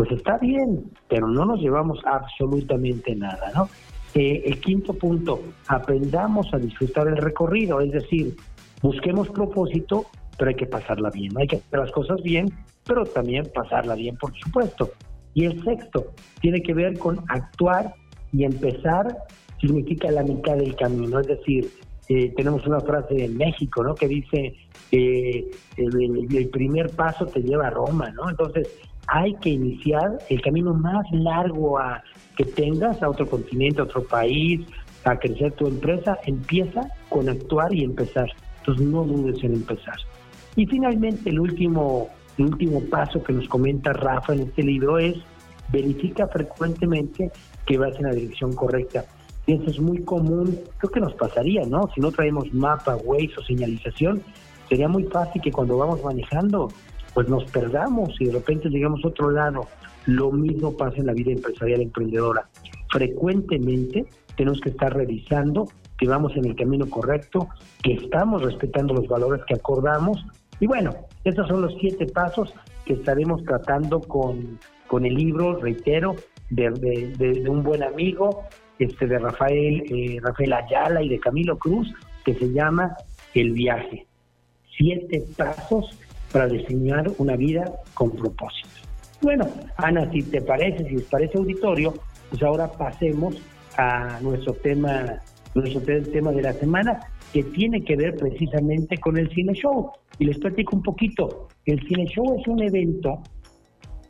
pues 0.00 0.12
está 0.12 0.38
bien, 0.38 0.90
pero 1.10 1.28
no 1.28 1.44
nos 1.44 1.60
llevamos 1.60 1.98
absolutamente 2.06 3.14
nada, 3.14 3.52
¿no? 3.54 3.68
Eh, 4.14 4.44
el 4.46 4.58
quinto 4.58 4.94
punto, 4.94 5.42
aprendamos 5.68 6.46
a 6.54 6.56
disfrutar 6.56 7.06
el 7.06 7.18
recorrido, 7.18 7.82
es 7.82 7.92
decir, 7.92 8.34
busquemos 8.80 9.28
propósito, 9.28 10.06
pero 10.38 10.48
hay 10.48 10.54
que 10.54 10.64
pasarla 10.64 11.10
bien, 11.10 11.36
hay 11.36 11.46
que 11.46 11.56
hacer 11.56 11.80
las 11.80 11.92
cosas 11.92 12.22
bien, 12.22 12.46
pero 12.86 13.04
también 13.04 13.50
pasarla 13.54 13.94
bien, 13.94 14.16
por 14.16 14.34
supuesto. 14.38 14.90
Y 15.34 15.44
el 15.44 15.62
sexto 15.62 16.06
tiene 16.40 16.62
que 16.62 16.72
ver 16.72 16.98
con 16.98 17.22
actuar 17.28 17.94
y 18.32 18.44
empezar 18.44 19.06
significa 19.60 20.10
la 20.10 20.22
mitad 20.22 20.56
del 20.56 20.76
camino, 20.76 21.20
es 21.20 21.26
decir, 21.26 21.70
eh, 22.08 22.32
tenemos 22.34 22.66
una 22.66 22.80
frase 22.80 23.22
en 23.22 23.36
México, 23.36 23.84
¿no? 23.84 23.94
Que 23.94 24.08
dice, 24.08 24.54
eh, 24.92 25.50
el, 25.76 26.26
el, 26.34 26.48
primer 26.48 26.88
paso 26.88 27.26
te 27.26 27.42
lleva 27.42 27.66
a 27.66 27.70
Roma, 27.70 28.10
¿no? 28.12 28.30
Entonces, 28.30 28.66
hay 29.12 29.34
que 29.34 29.50
iniciar 29.50 30.18
el 30.28 30.40
camino 30.40 30.72
más 30.72 31.04
largo 31.10 31.78
a 31.78 32.02
que 32.36 32.44
tengas 32.44 33.02
a 33.02 33.08
otro 33.08 33.26
continente, 33.28 33.80
a 33.80 33.84
otro 33.84 34.04
país, 34.04 34.60
a 35.04 35.16
crecer 35.16 35.52
tu 35.52 35.66
empresa, 35.66 36.18
empieza 36.24 36.88
con 37.08 37.28
actuar 37.28 37.74
y 37.74 37.82
empezar. 37.82 38.30
Entonces 38.58 38.86
no 38.86 39.02
dudes 39.02 39.42
en 39.42 39.54
empezar. 39.54 39.96
Y 40.54 40.64
finalmente 40.66 41.30
el 41.30 41.40
último, 41.40 42.08
el 42.38 42.46
último 42.46 42.80
paso 42.88 43.22
que 43.22 43.32
nos 43.32 43.48
comenta 43.48 43.92
Rafa 43.92 44.32
en 44.32 44.42
este 44.42 44.62
libro 44.62 44.98
es 44.98 45.16
verifica 45.72 46.28
frecuentemente 46.28 47.32
que 47.66 47.78
vas 47.78 47.96
en 47.96 48.04
la 48.04 48.12
dirección 48.12 48.52
correcta. 48.54 49.04
Y 49.46 49.54
eso 49.54 49.70
es 49.70 49.80
muy 49.80 50.04
común, 50.04 50.56
creo 50.78 50.90
que 50.90 51.00
nos 51.00 51.14
pasaría, 51.14 51.64
¿no? 51.66 51.88
Si 51.94 52.00
no 52.00 52.12
traemos 52.12 52.52
mapa, 52.52 52.96
Waze 52.96 53.34
o 53.38 53.42
señalización, 53.42 54.22
sería 54.68 54.88
muy 54.88 55.04
fácil 55.04 55.42
que 55.42 55.50
cuando 55.50 55.78
vamos 55.78 56.02
manejando 56.04 56.68
pues 57.14 57.28
nos 57.28 57.44
perdamos 57.50 58.14
y 58.20 58.26
de 58.26 58.32
repente 58.32 58.68
llegamos 58.68 59.04
a 59.04 59.08
otro 59.08 59.30
lado. 59.30 59.66
Lo 60.06 60.30
mismo 60.32 60.76
pasa 60.76 60.96
en 60.96 61.06
la 61.06 61.12
vida 61.12 61.32
empresarial 61.32 61.80
emprendedora. 61.80 62.48
Frecuentemente 62.90 64.06
tenemos 64.36 64.60
que 64.60 64.70
estar 64.70 64.94
revisando 64.94 65.68
que 65.98 66.08
vamos 66.08 66.34
en 66.36 66.46
el 66.46 66.56
camino 66.56 66.88
correcto, 66.88 67.48
que 67.82 67.92
estamos 67.92 68.42
respetando 68.42 68.94
los 68.94 69.06
valores 69.06 69.42
que 69.46 69.54
acordamos. 69.54 70.24
Y 70.58 70.66
bueno, 70.66 70.94
esos 71.24 71.46
son 71.46 71.60
los 71.60 71.74
siete 71.78 72.06
pasos 72.06 72.54
que 72.86 72.94
estaremos 72.94 73.44
tratando 73.44 74.00
con, 74.00 74.58
con 74.86 75.04
el 75.04 75.14
libro, 75.14 75.60
reitero, 75.60 76.16
de, 76.48 77.44
un 77.48 77.62
buen 77.62 77.82
amigo, 77.82 78.44
este 78.78 79.06
de 79.06 79.18
Rafael, 79.18 79.84
eh, 79.90 80.18
Rafael 80.22 80.52
Ayala 80.52 81.02
y 81.02 81.08
de 81.08 81.20
Camilo 81.20 81.58
Cruz, 81.58 81.92
que 82.24 82.34
se 82.34 82.50
llama 82.50 82.96
El 83.34 83.52
viaje. 83.52 84.06
Siete 84.76 85.22
pasos 85.36 85.98
para 86.32 86.46
diseñar 86.46 87.10
una 87.18 87.36
vida 87.36 87.64
con 87.94 88.10
propósito. 88.10 88.68
Bueno, 89.22 89.46
Ana, 89.76 90.10
si 90.10 90.22
te 90.22 90.40
parece, 90.40 90.84
si 90.88 90.96
les 90.96 91.04
parece 91.04 91.36
auditorio, 91.38 91.94
pues 92.30 92.42
ahora 92.42 92.70
pasemos 92.70 93.36
a 93.76 94.18
nuestro 94.22 94.54
tema, 94.54 95.20
nuestro 95.54 95.80
tema 95.82 96.32
de 96.32 96.42
la 96.42 96.52
semana, 96.54 97.00
que 97.32 97.42
tiene 97.42 97.82
que 97.82 97.96
ver 97.96 98.16
precisamente 98.16 98.98
con 98.98 99.18
el 99.18 99.28
Cine 99.30 99.52
Show. 99.54 99.90
Y 100.18 100.24
les 100.26 100.38
platico 100.38 100.76
un 100.76 100.82
poquito. 100.82 101.48
El 101.66 101.80
Cine 101.86 102.06
Show 102.06 102.38
es 102.38 102.46
un 102.46 102.62
evento 102.62 103.22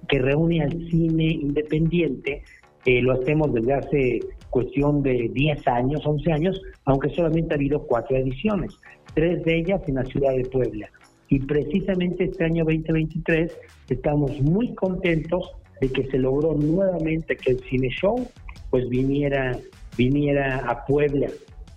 que 0.09 0.19
reúne 0.19 0.63
al 0.63 0.73
cine 0.91 1.27
independiente. 1.27 2.43
Eh, 2.85 3.03
lo 3.03 3.13
hacemos 3.13 3.53
desde 3.53 3.75
hace 3.75 4.21
cuestión 4.49 5.03
de 5.03 5.31
10 5.33 5.69
años, 5.69 6.05
11 6.05 6.33
años, 6.33 6.61
aunque 6.85 7.11
solamente 7.11 7.55
ha 7.55 7.57
habido 7.57 7.87
cuatro 7.87 8.17
ediciones, 8.17 8.77
tres 9.15 9.45
de 9.45 9.59
ellas 9.59 9.81
en 9.87 9.97
la 9.97 10.05
ciudad 10.05 10.35
de 10.35 10.45
Puebla. 10.45 10.89
Y 11.31 11.39
precisamente 11.39 12.25
este 12.25 12.45
año 12.45 12.65
2023 12.65 13.57
estamos 13.89 14.41
muy 14.41 14.75
contentos 14.75 15.53
de 15.81 15.89
que 15.89 16.05
se 16.09 16.19
logró 16.19 16.55
nuevamente 16.55 17.37
que 17.37 17.53
el 17.53 17.61
Cine 17.61 17.89
Show 17.89 18.29
pues 18.69 18.89
viniera, 18.89 19.57
viniera 19.97 20.59
a 20.69 20.85
Puebla. 20.85 21.29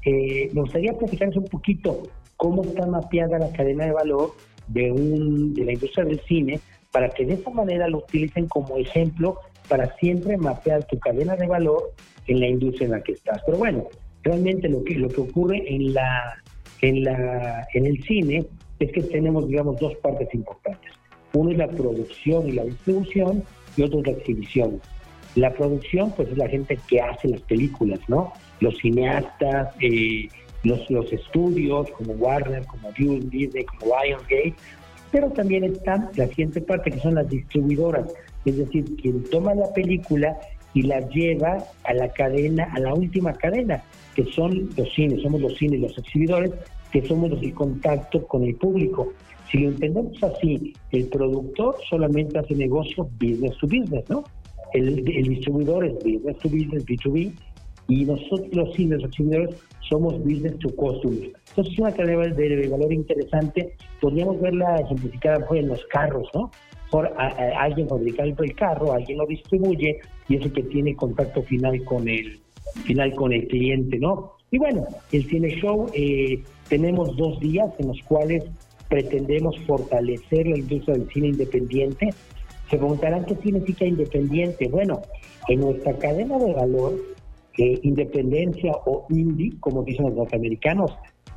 Eh, 0.06 0.50
me 0.54 0.62
gustaría 0.62 0.94
platicarles 0.94 1.38
un 1.38 1.46
poquito 1.46 2.02
cómo 2.36 2.64
está 2.64 2.88
mapeada 2.88 3.38
la 3.38 3.52
cadena 3.52 3.86
de 3.86 3.92
valor 3.92 4.32
de, 4.68 4.92
un, 4.92 5.54
de 5.54 5.66
la 5.66 5.74
industria 5.74 6.06
del 6.06 6.20
cine 6.22 6.60
para 6.92 7.10
que 7.10 7.24
de 7.24 7.36
esa 7.36 7.52
manera 7.52 7.88
lo 7.88 8.00
utilicen 8.00 8.48
como 8.48 8.76
ejemplo 8.78 9.38
para 9.70 9.96
siempre 9.98 10.36
mapear 10.36 10.84
tu 10.86 10.98
cadena 10.98 11.36
de 11.36 11.46
valor 11.46 11.94
en 12.26 12.40
la 12.40 12.48
industria 12.48 12.86
en 12.86 12.92
la 12.94 13.02
que 13.02 13.12
estás. 13.12 13.40
Pero 13.46 13.60
bueno, 13.60 13.84
realmente 14.24 14.68
lo 14.68 14.84
que, 14.84 14.96
lo 14.96 15.10
que 15.10 15.22
ocurre 15.22 15.64
en, 15.68 15.94
la, 15.94 16.42
en, 16.82 17.04
la, 17.04 17.68
en 17.76 17.86
el 17.86 18.02
cine 18.04 18.48
es 18.86 18.92
que 18.92 19.04
tenemos, 19.04 19.48
digamos, 19.48 19.80
dos 19.80 19.96
partes 19.96 20.34
importantes. 20.34 20.92
Uno 21.34 21.52
es 21.52 21.58
la 21.58 21.68
producción 21.68 22.48
y 22.48 22.52
la 22.54 22.64
distribución 22.64 23.44
y 23.76 23.84
otro 23.84 24.00
es 24.00 24.08
la 24.08 24.14
exhibición. 24.14 24.82
La 25.36 25.52
producción, 25.52 26.12
pues 26.12 26.30
es 26.30 26.38
la 26.38 26.48
gente 26.48 26.78
que 26.88 27.02
hace 27.02 27.28
las 27.28 27.42
películas, 27.42 28.00
¿no? 28.08 28.34
Los 28.60 28.78
cineastas, 28.78 29.74
eh, 29.82 30.28
los, 30.64 30.90
los 30.92 31.12
estudios 31.12 31.90
como 31.92 32.14
Warner, 32.14 32.66
como 32.68 32.92
Disney, 32.92 33.64
como 33.66 33.96
Lionsgate, 34.04 34.56
pero 35.12 35.30
también 35.30 35.64
está 35.64 36.10
la 36.16 36.28
siguiente 36.28 36.62
parte 36.62 36.92
que 36.92 37.00
son 37.00 37.16
las 37.16 37.30
distribuidoras, 37.30 38.12
es 38.46 38.58
decir, 38.58 38.84
quien 39.02 39.24
toma 39.26 39.54
la 39.54 39.72
película 39.74 40.36
y 40.74 40.82
la 40.84 41.02
lleva 41.10 41.64
a 41.84 41.94
la 41.94 42.10
cadena, 42.10 42.68
a 42.74 42.80
la 42.80 42.94
última 42.94 43.34
cadena, 43.34 43.84
que 44.16 44.26
son 44.26 44.70
los 44.76 44.92
cines, 44.94 45.22
somos 45.22 45.40
los 45.40 45.56
cines, 45.56 45.80
los 45.80 45.98
exhibidores, 45.98 46.52
que 46.94 47.02
somos 47.08 47.32
los 47.32 47.54
contacto 47.54 48.26
con 48.28 48.44
el 48.44 48.56
público. 48.56 49.12
Si 49.52 49.58
lo 49.58 49.70
entendemos 49.70 50.24
así, 50.24 50.74
el 50.92 51.08
productor 51.08 51.76
solamente 51.90 52.38
hace 52.38 52.54
negocio 52.54 53.10
business 53.20 53.58
to 53.58 53.68
business, 53.68 54.08
¿no? 54.10 54.24
El, 54.74 55.04
distribuidor 55.04 55.86
es 55.86 55.96
business 55.96 56.38
to 56.38 56.50
business, 56.50 56.86
B2B, 56.86 57.34
y 57.88 58.06
nosotros 58.06 58.48
los 58.54 58.74
cines, 58.76 59.02
los 59.02 59.10
exhibidores, 59.10 59.56
somos 59.90 60.18
business 60.24 60.58
to 60.60 60.70
customer. 60.76 61.32
Entonces 61.50 61.74
es 61.74 61.80
una 61.80 61.92
cadena 61.92 62.28
de, 62.28 62.68
valor 62.70 62.94
interesante. 62.94 63.76
Podríamos 64.00 64.40
verla 64.40 64.78
ejemplificada 64.78 65.46
pues, 65.48 65.62
en 65.62 65.70
los 65.70 65.84
carros, 65.88 66.28
¿no? 66.34 66.52
Por, 66.92 67.12
alguien 67.18 67.90
fabrica 67.90 68.24
el 68.24 68.56
carro, 68.56 68.94
alguien 68.94 69.18
lo 69.18 69.26
distribuye 69.26 70.00
y 70.30 70.36
es 70.36 70.44
el 70.44 70.54
que 70.54 70.62
tiene 70.64 70.96
contacto 70.96 71.42
final 71.42 71.84
con 71.86 72.08
el 72.08 72.40
final 72.86 73.14
con 73.16 73.34
el 73.34 73.48
cliente, 73.48 73.98
¿no? 73.98 74.34
Y 74.54 74.60
bueno, 74.60 74.86
el 75.12 75.26
Cine 75.26 75.50
Show 75.60 75.90
eh, 75.96 76.44
tenemos 76.70 77.16
dos 77.18 77.40
días 77.40 77.70
en 77.80 77.88
los 77.88 78.00
cuales 78.08 78.44
pretendemos 78.90 79.58
fortalecer 79.66 80.48
la 80.48 80.58
industria 80.58 80.96
del 80.96 81.10
cine 81.10 81.28
independiente. 81.30 82.10
Se 82.70 82.78
preguntarán 82.78 83.26
qué 83.26 83.36
significa 83.36 83.86
independiente. 83.86 84.68
Bueno, 84.70 85.02
en 85.48 85.62
nuestra 85.62 85.98
cadena 85.98 86.38
de 86.38 86.54
valor, 86.54 86.94
eh, 87.58 87.80
independencia 87.84 88.72
o 88.86 89.06
indie, 89.10 89.54
como 89.60 89.84
dicen 89.84 90.06
los 90.06 90.16
norteamericanos, 90.16 90.92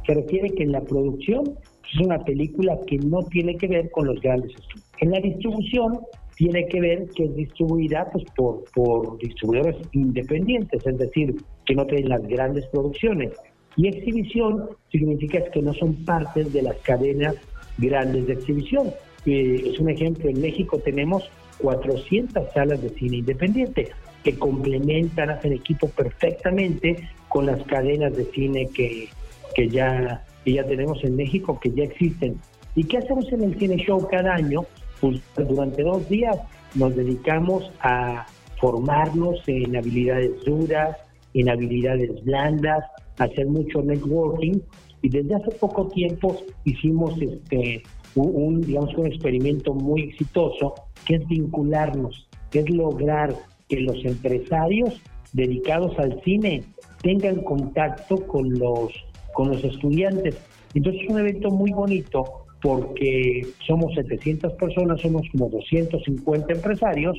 se 0.06 0.14
refiere 0.14 0.50
que 0.50 0.62
en 0.62 0.72
la 0.72 0.80
producción 0.80 1.58
es 1.92 2.00
una 2.00 2.18
película 2.24 2.78
que 2.86 2.98
no 2.98 3.22
tiene 3.24 3.56
que 3.56 3.68
ver 3.68 3.90
con 3.90 4.06
los 4.06 4.20
grandes 4.20 4.50
estudios. 4.50 4.86
En 5.00 5.10
la 5.10 5.20
distribución 5.20 6.00
tiene 6.36 6.66
que 6.68 6.80
ver 6.80 7.08
que 7.14 7.24
es 7.24 7.34
distribuida 7.34 8.08
pues, 8.12 8.24
por, 8.36 8.64
por 8.74 9.18
distribuidores 9.18 9.76
independientes, 9.92 10.86
es 10.86 10.98
decir, 10.98 11.34
que 11.64 11.74
no 11.74 11.86
tienen 11.86 12.10
las 12.10 12.22
grandes 12.26 12.66
producciones. 12.66 13.32
Y 13.76 13.88
exhibición 13.88 14.70
significa 14.90 15.44
que 15.50 15.62
no 15.62 15.74
son 15.74 16.04
partes 16.04 16.52
de 16.52 16.62
las 16.62 16.76
cadenas 16.78 17.34
grandes 17.78 18.26
de 18.26 18.32
exhibición. 18.34 18.92
Eh, 19.26 19.70
es 19.72 19.78
un 19.78 19.90
ejemplo, 19.90 20.30
en 20.30 20.40
México 20.40 20.78
tenemos 20.78 21.28
400 21.58 22.52
salas 22.52 22.82
de 22.82 22.90
cine 22.90 23.18
independiente 23.18 23.90
que 24.22 24.38
complementan, 24.38 25.30
hacen 25.30 25.52
equipo 25.52 25.88
perfectamente 25.88 26.96
con 27.28 27.46
las 27.46 27.62
cadenas 27.64 28.16
de 28.16 28.24
cine 28.32 28.68
que, 28.74 29.08
que, 29.54 29.68
ya, 29.68 30.24
que 30.44 30.54
ya 30.54 30.64
tenemos 30.64 31.02
en 31.04 31.16
México, 31.16 31.58
que 31.60 31.70
ya 31.70 31.84
existen. 31.84 32.40
¿Y 32.74 32.84
qué 32.84 32.98
hacemos 32.98 33.30
en 33.32 33.42
el 33.42 33.58
Cine 33.58 33.76
Show 33.76 34.06
cada 34.10 34.34
año? 34.34 34.62
Pues 35.00 35.20
durante 35.36 35.82
dos 35.82 36.08
días 36.08 36.36
nos 36.74 36.94
dedicamos 36.94 37.70
a 37.80 38.26
formarnos 38.60 39.40
en 39.46 39.76
habilidades 39.76 40.44
duras, 40.44 40.96
en 41.34 41.48
habilidades 41.48 42.24
blandas, 42.24 42.84
hacer 43.18 43.46
mucho 43.46 43.82
networking 43.82 44.60
y 45.02 45.08
desde 45.08 45.34
hace 45.34 45.50
poco 45.52 45.88
tiempo 45.88 46.36
hicimos 46.64 47.20
este 47.20 47.82
un, 48.14 48.62
digamos 48.62 48.94
un 48.96 49.06
experimento 49.06 49.74
muy 49.74 50.04
exitoso 50.04 50.74
que 51.04 51.16
es 51.16 51.28
vincularnos, 51.28 52.28
que 52.50 52.60
es 52.60 52.70
lograr 52.70 53.34
que 53.68 53.80
los 53.80 54.02
empresarios 54.04 55.00
dedicados 55.32 55.98
al 55.98 56.20
cine 56.22 56.62
tengan 57.02 57.42
contacto 57.42 58.26
con 58.26 58.58
los 58.58 58.92
con 59.34 59.50
los 59.50 59.62
estudiantes. 59.62 60.36
Entonces 60.74 61.02
es 61.02 61.10
un 61.10 61.18
evento 61.18 61.50
muy 61.50 61.70
bonito 61.72 62.46
porque 62.62 63.46
somos 63.66 63.94
700 63.94 64.54
personas, 64.54 65.00
somos 65.00 65.22
como 65.30 65.50
250 65.50 66.54
empresarios, 66.54 67.18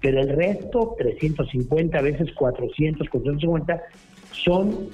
pero 0.00 0.20
el 0.20 0.30
resto, 0.30 0.94
350, 0.98 1.98
a 1.98 2.02
veces 2.02 2.32
400, 2.32 3.08
450, 3.08 3.82
son 4.32 4.88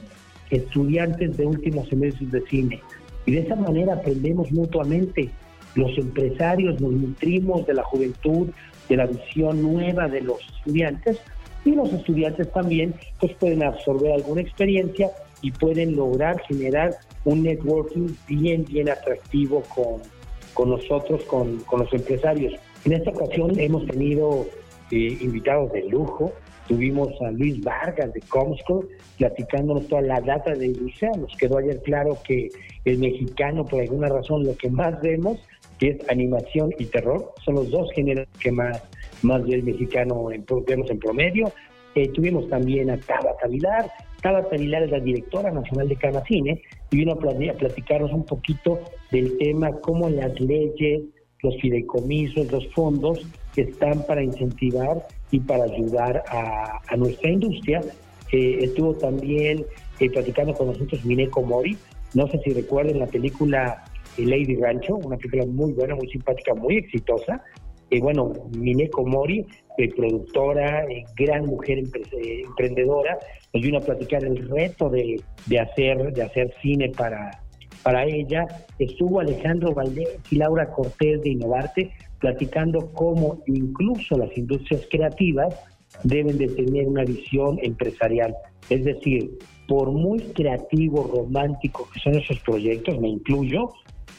estudiantes 0.55 1.37
de 1.37 1.47
últimos 1.47 1.88
semestres 1.88 2.31
de 2.31 2.40
cine. 2.43 2.81
Y 3.27 3.33
de 3.33 3.40
esa 3.40 3.57
manera 3.57 3.95
aprendemos 3.95 4.51
mutuamente. 4.53 5.31
Los 5.75 5.97
empresarios 5.99 6.81
nos 6.81 6.93
nutrimos 6.93 7.67
de 7.67 7.75
la 7.75 7.83
juventud, 7.83 8.49
de 8.88 8.97
la 8.97 9.07
visión 9.07 9.62
nueva 9.62 10.09
de 10.09 10.21
los 10.21 10.38
estudiantes 10.57 11.19
y 11.64 11.73
los 11.73 11.93
estudiantes 11.93 12.53
también 12.53 12.95
pues 13.19 13.33
pueden 13.35 13.62
absorber 13.62 14.12
alguna 14.12 14.43
experiencia 14.43 15.11
y 15.40 15.51
pueden 15.51 15.97
lograr 15.97 16.40
generar 16.43 16.95
un 17.25 17.43
networking 17.43 18.09
bien, 18.29 18.64
bien 18.64 18.88
atractivo 18.88 19.62
con, 19.75 20.03
con 20.53 20.71
nosotros, 20.71 21.23
con, 21.25 21.59
con 21.61 21.81
los 21.81 21.93
empresarios. 21.93 22.55
En 22.85 22.93
esta 22.93 23.11
ocasión 23.11 23.59
hemos 23.59 23.87
tenido 23.87 24.47
eh, 24.90 25.19
invitados 25.21 25.73
de 25.73 25.88
lujo, 25.88 26.33
Tuvimos 26.68 27.09
a 27.20 27.31
Luis 27.31 27.62
Vargas 27.62 28.12
de 28.12 28.20
Comscore 28.20 28.88
platicándonos 29.18 29.87
toda 29.88 30.03
la 30.03 30.20
data 30.20 30.55
de 30.55 30.66
industria. 30.66 31.12
Nos 31.18 31.37
quedó 31.37 31.59
ayer 31.59 31.81
claro 31.83 32.18
que 32.27 32.48
el 32.85 32.98
mexicano, 32.98 33.64
por 33.64 33.81
alguna 33.81 34.09
razón, 34.09 34.44
lo 34.44 34.57
que 34.57 34.70
más 34.70 35.00
vemos 35.03 35.38
es 35.81 35.96
animación 36.09 36.70
y 36.79 36.87
terror. 36.87 37.33
Son 37.44 37.57
los 37.57 37.70
dos 37.70 37.90
géneros 37.92 38.27
que 38.40 38.50
más, 38.50 38.83
más 39.22 39.44
del 39.44 39.62
mexicano 39.62 40.29
vemos 40.66 40.90
en 40.90 40.98
promedio. 40.98 41.53
Eh, 41.94 42.09
tuvimos 42.09 42.48
también 42.48 42.90
a 42.90 42.98
Tabata 42.98 43.46
Vilar. 43.46 43.90
Tabata 44.20 44.57
Vilar 44.57 44.85
es 44.85 44.90
la 44.90 45.00
directora 45.00 45.50
nacional 45.50 45.88
de 45.88 45.96
Canacine 45.96 46.62
y 46.90 46.96
vino 46.96 47.12
a 47.12 47.18
platicarnos 47.18 48.12
un 48.12 48.24
poquito 48.24 48.81
del 49.12 49.37
tema, 49.38 49.72
cómo 49.81 50.09
las 50.09 50.40
leyes, 50.40 51.03
los 51.44 51.61
fideicomisos, 51.61 52.50
los 52.50 52.66
fondos 52.74 53.20
están 53.54 54.04
para 54.07 54.22
incentivar 54.22 55.07
y 55.30 55.38
para 55.40 55.64
ayudar 55.64 56.24
a, 56.28 56.96
nuestra 56.96 57.30
industria. 57.30 57.80
Eh, 58.33 58.59
estuvo 58.62 58.94
también 58.94 59.64
eh, 60.00 60.11
platicando 60.11 60.54
con 60.54 60.68
nosotros 60.68 61.04
Mineko 61.04 61.42
Mori, 61.42 61.76
no 62.14 62.26
sé 62.28 62.40
si 62.44 62.50
recuerden 62.50 62.98
la 62.98 63.07
película 63.07 63.85
eh, 64.16 64.24
Lady 64.24 64.57
Rancho, 64.57 64.96
una 64.96 65.16
película 65.16 65.44
muy 65.46 65.72
buena, 65.72 65.94
muy 65.94 66.09
simpática, 66.09 66.54
muy 66.54 66.78
exitosa. 66.78 67.42
Y 67.90 68.00
bueno, 68.00 68.33
Mineko 68.57 69.04
Mori, 69.04 69.46
productora, 69.94 70.85
gran 71.16 71.46
mujer 71.46 71.78
emprendedora, 71.78 73.18
nos 73.52 73.62
vino 73.62 73.78
a 73.78 73.80
platicar 73.83 74.24
el 74.24 74.48
reto 74.48 74.88
de, 74.88 75.20
de, 75.46 75.61
hacer, 75.61 76.12
de 76.12 76.22
hacer 76.22 76.52
cine 76.62 76.90
para, 76.90 77.43
para 77.85 78.05
ella. 78.05 78.47
Estuvo 78.81 79.20
Alejandro 79.20 79.73
Valdés 79.73 80.18
y 80.31 80.37
Laura 80.37 80.70
Cortés 80.70 81.23
de 81.23 81.31
Innovarte 81.31 81.92
platicando 82.18 82.90
cómo 82.94 83.42
incluso 83.47 84.16
las 84.16 84.37
industrias 84.37 84.83
creativas 84.90 85.55
deben 86.03 86.38
de 86.38 86.49
tener 86.49 86.88
una 86.88 87.05
visión 87.05 87.59
empresarial. 87.62 88.35
Es 88.70 88.85
decir, 88.85 89.38
por 89.68 89.92
muy 89.92 90.20
creativo, 90.20 91.11
romántico 91.14 91.88
que 91.92 92.01
son 92.01 92.14
esos 92.14 92.40
proyectos, 92.40 92.99
me 92.99 93.09
incluyo, 93.09 93.70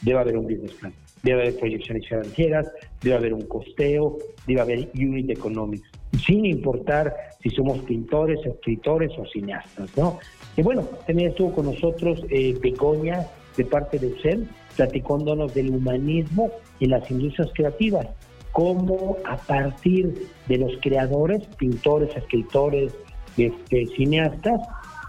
debe 0.02 0.20
haber 0.20 0.38
un 0.38 0.44
business 0.44 0.72
plan, 0.74 0.92
debe 1.22 1.42
haber 1.42 1.58
proyecciones 1.58 2.08
financieras, 2.08 2.72
debe 3.02 3.16
haber 3.16 3.34
un 3.34 3.42
costeo, 3.42 4.18
debe 4.46 4.60
haber 4.60 4.88
unit 4.94 5.30
economics, 5.30 5.90
sin 6.24 6.46
importar 6.46 7.14
si 7.42 7.50
somos 7.50 7.78
pintores, 7.80 8.44
escritores 8.46 9.10
o 9.18 9.26
cineastas, 9.26 9.96
¿no? 9.96 10.18
Y 10.56 10.62
bueno, 10.62 10.82
también 11.06 11.30
estuvo 11.30 11.52
con 11.52 11.66
nosotros 11.66 12.24
eh, 12.30 12.56
Begoña, 12.60 13.26
de 13.56 13.64
parte 13.64 13.98
de 13.98 14.08
UCEM, 14.08 14.46
platicándonos 14.76 15.54
del 15.54 15.70
humanismo 15.70 16.50
en 16.80 16.90
las 16.90 17.10
industrias 17.10 17.50
creativas, 17.54 18.06
cómo 18.52 19.16
a 19.24 19.36
partir 19.36 20.28
de 20.48 20.58
los 20.58 20.72
creadores, 20.80 21.42
pintores, 21.58 22.14
escritores, 22.16 22.92
este, 23.36 23.86
cineastas, 23.96 24.60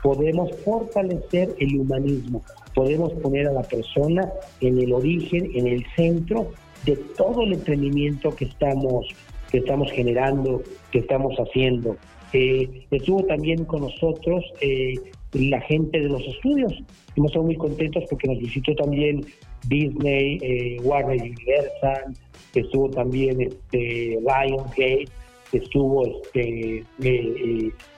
podemos 0.04 0.50
fortalecer 0.64 1.56
el 1.60 1.80
humanismo, 1.80 2.44
podemos 2.74 3.14
poner 3.14 3.48
a 3.48 3.54
la 3.54 3.64
persona 3.64 4.30
en 4.62 4.80
el 4.80 4.94
origen, 4.94 5.50
en 5.54 5.68
el 5.68 5.86
centro 5.96 6.52
de 6.86 6.96
todo 7.18 7.44
el 7.44 7.54
emprendimiento 7.54 8.36
que 8.36 8.46
estamos, 8.46 9.08
que 9.52 9.60
estamos 9.60 9.92
generando, 9.92 10.62
que 10.92 11.00
estamos 11.00 11.36
haciendo. 11.38 11.98
Eh, 12.34 12.86
estuvo 12.92 13.24
también 13.24 13.66
con 13.66 13.82
nosotros 13.82 14.44
eh, 14.62 14.96
la 15.34 15.62
gente 15.62 16.00
de 16.00 16.10
los 16.10 16.22
estudios. 16.22 16.74
Hemos 17.16 17.32
estado 17.32 17.46
muy 17.46 17.56
contentos 17.56 18.04
porque 18.10 18.28
nos 18.28 18.40
visitó 18.40 18.76
también 18.76 19.26
Disney, 19.68 20.40
eh, 20.42 20.78
Warner 20.84 21.22
Universal, 21.22 22.14
estuvo 22.56 22.90
también 22.90 23.42
este, 23.42 24.20
Lionsgate, 24.22 25.08
estuvo 25.52 26.06
este, 26.06 26.84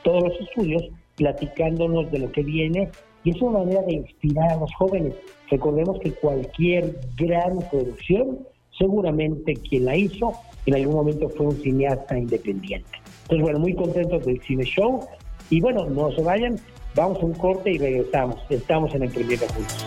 todos 0.04 0.24
los 0.24 0.42
estudios 0.42 0.84
platicándonos 1.16 2.12
de 2.12 2.20
lo 2.20 2.32
que 2.32 2.44
viene 2.44 2.90
y 3.24 3.32
es 3.32 3.42
una 3.42 3.60
manera 3.60 3.82
de 3.84 3.94
inspirar 3.94 4.52
a 4.52 4.58
los 4.58 4.74
jóvenes. 4.76 5.14
Recordemos 5.50 6.00
que 6.00 6.12
cualquier 6.14 7.00
gran 7.18 7.60
producción, 7.70 8.40
seguramente 8.78 9.54
quien 9.54 9.86
la 9.86 9.98
hizo 9.98 10.34
en 10.66 10.76
algún 10.76 10.96
momento 10.96 11.30
fue 11.30 11.48
un 11.48 11.58
cineasta 11.58 12.18
independiente. 12.18 12.90
Entonces, 13.24 13.42
bueno, 13.42 13.60
muy 13.60 13.74
contentos 13.76 14.26
del 14.26 14.42
cine 14.42 14.64
show 14.64 15.02
y 15.50 15.60
bueno, 15.62 15.86
no 15.86 16.12
se 16.12 16.22
vayan, 16.22 16.58
vamos 16.96 17.22
a 17.22 17.26
un 17.26 17.34
corte 17.34 17.72
y 17.72 17.78
regresamos. 17.78 18.38
Estamos 18.50 18.94
en 18.96 19.04
Emprendiendo 19.04 19.48
Juntos. 19.48 19.86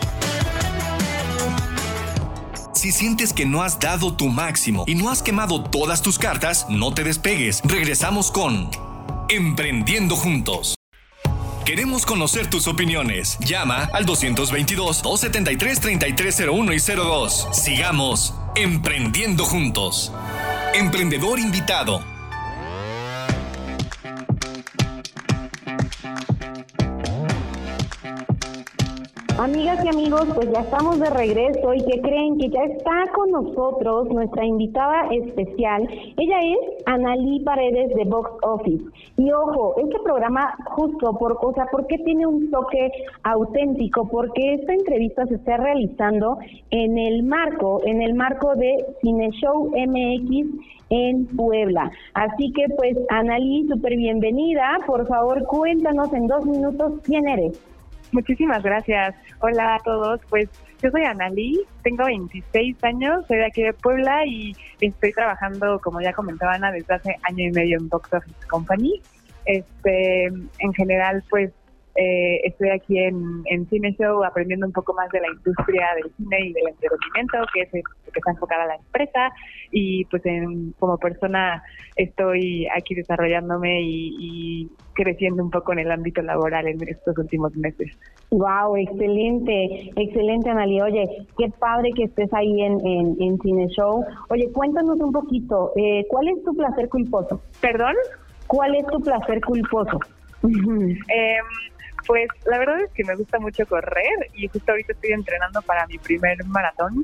Si 2.73 2.91
sientes 2.91 3.31
que 3.31 3.45
no 3.45 3.63
has 3.63 3.79
dado 3.79 4.17
tu 4.17 4.27
máximo 4.27 4.83
y 4.87 4.95
no 4.95 5.09
has 5.09 5.23
quemado 5.23 5.63
todas 5.63 6.01
tus 6.01 6.19
cartas, 6.19 6.65
no 6.69 6.93
te 6.93 7.03
despegues. 7.03 7.61
Regresamos 7.63 8.29
con 8.29 8.69
Emprendiendo 9.29 10.17
Juntos. 10.17 10.75
Queremos 11.65 12.05
conocer 12.05 12.49
tus 12.49 12.67
opiniones. 12.67 13.37
Llama 13.39 13.89
al 13.93 14.05
222-273-3301 14.05 16.75
y 16.75 16.79
02. 16.95 17.47
Sigamos 17.53 18.33
emprendiendo 18.55 19.45
juntos. 19.45 20.11
Emprendedor 20.73 21.39
invitado. 21.39 22.12
Amigas 29.39 29.83
y 29.83 29.87
amigos, 29.87 30.27
pues 30.35 30.51
ya 30.51 30.59
estamos 30.59 30.99
de 30.99 31.09
regreso 31.09 31.73
y 31.73 31.83
que 31.83 32.01
creen 32.01 32.37
que 32.37 32.49
ya 32.49 32.65
está 32.65 33.11
con 33.15 33.31
nosotros 33.31 34.07
nuestra 34.09 34.45
invitada 34.45 35.07
especial. 35.09 35.89
Ella 36.17 36.39
es 36.39 36.83
Analí 36.85 37.39
Paredes 37.39 37.95
de 37.95 38.03
Box 38.05 38.29
Office. 38.43 38.83
Y 39.17 39.31
ojo, 39.31 39.73
este 39.79 39.97
programa 40.03 40.55
justo 40.75 41.17
por 41.17 41.37
cosa, 41.37 41.65
porque 41.71 41.97
tiene 42.05 42.27
un 42.27 42.51
toque 42.51 42.91
auténtico, 43.23 44.07
porque 44.07 44.53
esta 44.53 44.73
entrevista 44.73 45.25
se 45.25 45.35
está 45.35 45.57
realizando 45.57 46.37
en 46.69 46.99
el 46.99 47.23
marco, 47.23 47.81
en 47.85 48.03
el 48.03 48.13
marco 48.13 48.53
de 48.55 48.85
Cine 49.01 49.31
Show 49.31 49.71
MX 49.75 50.47
en 50.91 51.25
Puebla. 51.35 51.91
Así 52.13 52.51
que 52.51 52.65
pues 52.77 52.95
Analí, 53.09 53.67
súper 53.67 53.97
bienvenida. 53.97 54.77
Por 54.85 55.07
favor, 55.07 55.43
cuéntanos 55.45 56.13
en 56.13 56.27
dos 56.27 56.45
minutos 56.45 57.01
quién 57.03 57.27
eres. 57.27 57.72
Muchísimas 58.13 58.61
gracias. 58.61 59.15
Hola 59.39 59.75
a 59.75 59.79
todos. 59.79 60.21
Pues 60.29 60.47
yo 60.81 60.91
soy 60.91 61.03
Analí, 61.03 61.59
tengo 61.81 62.05
26 62.05 62.83
años, 62.83 63.25
soy 63.27 63.37
de 63.37 63.45
aquí 63.45 63.63
de 63.63 63.73
Puebla 63.73 64.23
y 64.25 64.55
estoy 64.79 65.11
trabajando, 65.13 65.79
como 65.79 65.99
ya 65.99 66.13
comentaba 66.13 66.53
Ana, 66.53 66.71
desde 66.71 66.93
hace 66.93 67.17
año 67.23 67.47
y 67.47 67.51
medio 67.51 67.77
en 67.79 67.89
Box 67.89 68.13
Office 68.13 68.47
Company. 68.47 69.01
Este, 69.45 70.25
en 70.25 70.73
general, 70.73 71.23
pues 71.29 71.51
eh, 71.95 72.41
estoy 72.45 72.69
aquí 72.69 72.97
en, 72.97 73.43
en 73.45 73.67
Cine 73.69 73.95
Show 73.99 74.23
aprendiendo 74.23 74.65
un 74.65 74.73
poco 74.73 74.93
más 74.93 75.09
de 75.11 75.21
la 75.21 75.27
industria 75.27 75.87
del 75.95 76.11
cine 76.15 76.47
y 76.47 76.53
del 76.53 76.67
entretenimiento, 76.69 77.37
que 77.53 77.61
es 77.61 77.71
que 77.71 77.81
está 78.19 78.31
enfocada 78.31 78.63
a 78.63 78.67
la 78.67 78.75
empresa. 78.75 79.31
Y 79.71 80.05
pues 80.05 80.25
en, 80.25 80.71
como 80.79 80.97
persona 80.97 81.63
estoy 81.95 82.67
aquí 82.75 82.95
desarrollándome 82.95 83.81
y, 83.83 84.69
creciendo 84.95 85.43
un 85.43 85.49
poco 85.49 85.73
en 85.73 85.79
el 85.79 85.91
ámbito 85.91 86.21
laboral 86.21 86.67
en 86.67 86.77
estos 86.87 87.17
últimos 87.17 87.55
meses. 87.55 87.91
Wow, 88.29 88.77
excelente, 88.77 89.91
excelente 89.95 90.51
Analia. 90.51 90.85
Oye, 90.85 91.03
qué 91.35 91.49
padre 91.59 91.91
que 91.95 92.03
estés 92.03 92.31
ahí 92.31 92.61
en, 92.61 92.79
en, 93.19 93.39
Cine 93.41 93.67
Show. 93.69 94.05
Oye, 94.29 94.51
cuéntanos 94.51 94.99
un 94.99 95.11
poquito, 95.11 95.71
eh, 95.75 96.05
¿cuál 96.09 96.27
es 96.27 96.43
tu 96.43 96.55
placer 96.55 96.89
culposo? 96.89 97.41
¿Perdón? 97.59 97.95
¿Cuál 98.45 98.75
es 98.75 98.85
tu 98.85 98.99
placer 99.01 99.41
culposo? 99.41 99.99
eh, 100.43 101.37
pues 102.05 102.27
la 102.45 102.57
verdad 102.57 102.81
es 102.81 102.91
que 102.91 103.03
me 103.03 103.15
gusta 103.15 103.39
mucho 103.39 103.65
correr 103.65 104.29
y 104.33 104.47
justo 104.47 104.71
ahorita 104.71 104.93
estoy 104.93 105.11
entrenando 105.11 105.61
para 105.61 105.85
mi 105.87 105.97
primer 105.97 106.43
maratón. 106.45 107.03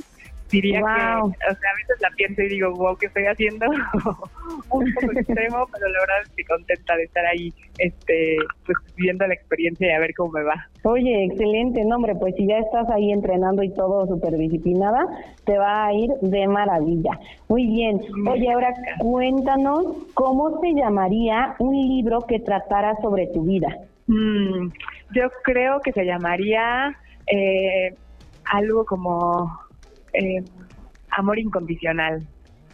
Diría 0.52 0.80
que, 0.80 0.86
o 0.86 0.86
sea, 0.90 1.70
a 1.70 1.76
veces 1.76 2.02
la 2.02 2.10
pienso 2.18 2.42
y 2.42 2.50
digo, 2.50 2.74
wow, 2.74 2.98
¿qué 2.98 3.06
estoy 3.06 3.26
haciendo? 3.26 3.68
un 4.72 4.94
poco 4.94 5.12
extremo, 5.12 5.68
pero 5.72 5.88
la 5.90 6.00
verdad 6.00 6.22
es 6.24 6.30
que 6.30 6.44
contenta 6.44 6.96
de 6.96 7.04
estar 7.04 7.24
ahí, 7.28 7.54
este, 7.78 8.36
pues 8.66 8.78
viviendo 8.96 9.28
la 9.28 9.36
experiencia 9.36 9.88
y 9.88 9.92
a 9.92 10.00
ver 10.00 10.12
cómo 10.18 10.32
me 10.32 10.44
va. 10.44 10.68
Oye, 10.86 11.26
excelente, 11.26 11.86
nombre, 11.86 12.16
pues 12.16 12.34
si 12.36 12.48
ya 12.48 12.58
estás 12.58 12.90
ahí 12.90 13.12
entrenando 13.12 13.62
y 13.62 13.70
todo 13.76 14.08
súper 14.08 14.38
disciplinada, 14.38 15.06
te 15.46 15.56
va 15.60 15.86
a 15.86 15.94
ir 15.94 16.10
de 16.22 16.48
maravilla. 16.48 17.20
Muy 17.48 17.68
bien. 17.68 18.02
Oye, 18.28 18.52
ahora 18.52 18.74
cuéntanos 18.98 19.86
cómo 20.16 20.60
se 20.62 20.74
llamaría 20.74 21.56
un 21.60 21.76
libro 21.76 22.22
que 22.22 22.40
tratara 22.40 22.96
sobre 23.02 23.28
tu 23.28 23.44
vida. 23.44 23.68
Mm, 24.10 24.70
yo 25.14 25.30
creo 25.44 25.80
que 25.82 25.92
se 25.92 26.04
llamaría 26.04 26.98
eh, 27.32 27.94
algo 28.46 28.84
como 28.84 29.56
eh, 30.14 30.44
amor 31.12 31.38
incondicional. 31.38 32.28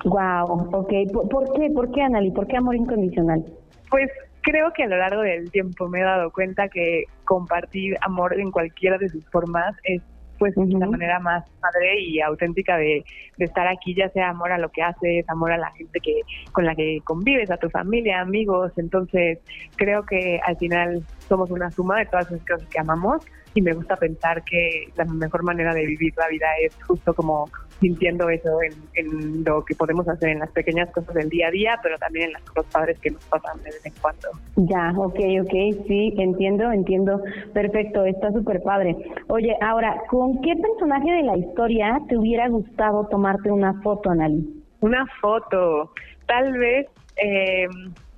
Wow, 0.05 0.69
ok. 0.71 0.93
¿Por, 1.29 1.53
qué? 1.53 1.69
¿Por 1.71 1.91
qué, 1.91 2.03
Anali? 2.03 2.31
¿Por 2.31 2.47
qué 2.47 2.55
amor 2.55 2.75
incondicional? 2.75 3.43
Pues 3.89 4.09
creo 4.43 4.71
que 4.71 4.83
a 4.83 4.87
lo 4.87 4.97
largo 4.97 5.23
del 5.23 5.51
tiempo 5.51 5.89
me 5.89 5.99
he 5.99 6.03
dado 6.03 6.31
cuenta 6.31 6.69
que 6.69 7.03
compartir 7.25 7.97
amor 8.01 8.39
en 8.39 8.51
cualquiera 8.51 8.97
de 8.97 9.09
sus 9.09 9.25
formas 9.29 9.75
es 9.83 10.01
pues 10.37 10.55
una 10.57 10.87
manera 10.87 11.19
más 11.19 11.45
padre 11.61 11.99
y 12.01 12.19
auténtica 12.21 12.77
de, 12.77 13.03
estar 13.37 13.67
aquí, 13.67 13.95
ya 13.95 14.09
sea 14.09 14.29
amor 14.29 14.51
a 14.51 14.57
lo 14.57 14.69
que 14.69 14.81
haces, 14.81 15.27
amor 15.29 15.51
a 15.51 15.57
la 15.57 15.71
gente 15.71 15.99
que 15.99 16.21
con 16.51 16.65
la 16.65 16.75
que 16.75 16.99
convives, 17.03 17.51
a 17.51 17.57
tu 17.57 17.69
familia, 17.69 18.21
amigos. 18.21 18.71
Entonces, 18.77 19.39
creo 19.75 20.05
que 20.05 20.39
al 20.45 20.57
final 20.57 21.03
somos 21.27 21.51
una 21.51 21.71
suma 21.71 21.99
de 21.99 22.05
todas 22.05 22.27
esas 22.27 22.47
cosas 22.47 22.67
que 22.69 22.79
amamos 22.79 23.25
y 23.55 23.61
me 23.61 23.73
gusta 23.73 23.95
pensar 23.95 24.43
que 24.43 24.89
la 24.95 25.05
mejor 25.05 25.43
manera 25.43 25.73
de 25.73 25.85
vivir 25.85 26.13
la 26.17 26.27
vida 26.27 26.47
es 26.63 26.75
justo 26.83 27.13
como 27.13 27.49
sintiendo 27.79 28.29
eso 28.29 28.57
en, 28.93 29.43
lo 29.43 29.63
que 29.63 29.75
podemos 29.75 30.07
hacer 30.07 30.29
en 30.29 30.39
las 30.39 30.51
pequeñas 30.51 30.89
cosas 30.91 31.13
del 31.13 31.29
día 31.29 31.47
a 31.47 31.51
día, 31.51 31.79
pero 31.81 31.97
también 31.97 32.27
en 32.27 32.33
las 32.33 32.41
cosas 32.43 32.71
padres 32.71 32.99
que 32.99 33.11
nos 33.11 33.23
pasan 33.25 33.57
de 33.59 33.65
vez 33.65 33.85
en 33.85 33.93
cuando. 34.01 34.29
Ya, 34.55 34.93
ok, 34.97 35.19
ok, 35.41 35.85
sí, 35.87 36.13
entiendo, 36.17 36.71
entiendo. 36.71 37.21
Perfecto, 37.53 38.05
está 38.05 38.31
súper 38.31 38.61
padre. 38.61 38.95
Oye, 39.27 39.55
ahora, 39.61 40.01
¿con 40.09 40.41
qué 40.41 40.55
personaje 40.55 41.11
de 41.11 41.23
la 41.23 41.37
historia 41.37 41.99
te 42.07 42.17
hubiera 42.17 42.47
gustado 42.49 43.07
tomarte 43.07 43.51
una 43.51 43.73
foto, 43.81 44.09
Analí? 44.09 44.63
Una 44.81 45.05
foto, 45.21 45.91
tal 46.27 46.57
vez... 46.57 46.87
Eh, 47.17 47.67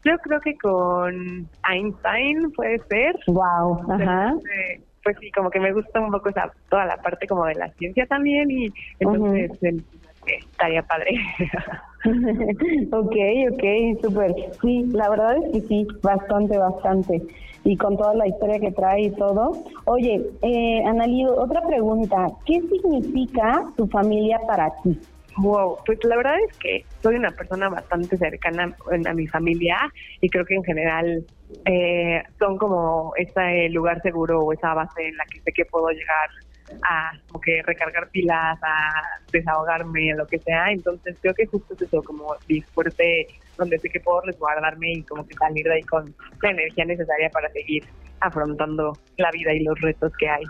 yo 0.03 0.17
creo 0.19 0.39
que 0.41 0.57
con 0.57 1.49
Einstein 1.69 2.51
puede 2.51 2.79
ser. 2.89 3.15
Wow, 3.27 3.91
ajá 3.91 4.35
pues 5.07 5.15
sí, 5.21 5.31
como 5.31 5.49
que 5.49 5.61
me 5.61 5.71
gusta 5.71 6.01
un 6.01 6.11
poco 6.11 6.27
esa, 6.27 6.51
toda 6.69 6.85
la 6.85 6.97
parte 6.97 7.27
como 7.27 7.45
de 7.45 7.55
la 7.55 7.69
ciencia 7.75 8.05
también 8.07 8.51
y 8.51 8.67
entonces 8.99 9.51
estaría 10.51 10.83
padre. 10.83 11.11
ok, 12.91 13.15
ok, 13.53 14.01
súper. 14.01 14.35
Sí, 14.61 14.83
la 14.91 15.09
verdad 15.09 15.37
es 15.37 15.53
que 15.53 15.67
sí, 15.69 15.87
bastante, 16.03 16.57
bastante. 16.57 17.21
Y 17.63 17.77
con 17.77 17.95
toda 17.95 18.15
la 18.15 18.27
historia 18.27 18.59
que 18.59 18.73
trae 18.73 19.03
y 19.03 19.11
todo. 19.11 19.63
Oye, 19.85 20.21
eh, 20.41 20.83
Analí, 20.85 21.25
otra 21.25 21.61
pregunta. 21.61 22.27
¿Qué 22.45 22.59
significa 22.59 23.63
tu 23.77 23.87
familia 23.87 24.41
para 24.45 24.69
ti? 24.83 24.99
Wow, 25.37 25.77
pues 25.85 25.99
la 26.03 26.17
verdad 26.17 26.35
es 26.49 26.57
que 26.57 26.83
soy 27.03 27.15
una 27.15 27.29
persona 27.31 27.69
bastante 27.69 28.17
cercana 28.17 28.75
a 29.05 29.13
mi 29.13 29.27
familia 29.27 29.77
y 30.19 30.29
creo 30.29 30.45
que 30.45 30.55
en 30.55 30.63
general 30.63 31.25
eh, 31.65 32.23
son 32.39 32.57
como 32.57 33.13
ese 33.15 33.69
lugar 33.69 34.01
seguro 34.01 34.41
o 34.41 34.53
esa 34.53 34.73
base 34.73 35.07
en 35.07 35.15
la 35.15 35.25
que 35.25 35.39
sé 35.41 35.51
que 35.51 35.65
puedo 35.65 35.89
llegar 35.89 36.29
a 36.83 37.11
como 37.27 37.39
que 37.39 37.61
recargar 37.63 38.09
pilas, 38.09 38.57
a 38.63 39.03
desahogarme, 39.31 40.13
lo 40.15 40.25
que 40.25 40.39
sea. 40.39 40.71
Entonces 40.71 41.15
creo 41.21 41.33
que 41.35 41.45
justo 41.45 41.73
es 41.75 41.83
eso, 41.83 42.01
como 42.01 42.35
mi 42.47 42.61
fuerte, 42.61 43.27
donde 43.57 43.77
sé 43.77 43.89
que 43.89 43.99
puedo 43.99 44.21
resguardarme 44.21 44.91
y 44.93 45.03
como 45.03 45.25
que 45.27 45.35
salir 45.35 45.65
de 45.65 45.75
ahí 45.75 45.83
con 45.83 46.15
la 46.41 46.49
energía 46.49 46.85
necesaria 46.85 47.29
para 47.29 47.49
seguir 47.49 47.83
afrontando 48.21 48.97
la 49.17 49.31
vida 49.31 49.53
y 49.53 49.59
los 49.59 49.79
retos 49.81 50.11
que 50.17 50.29
hay. 50.29 50.43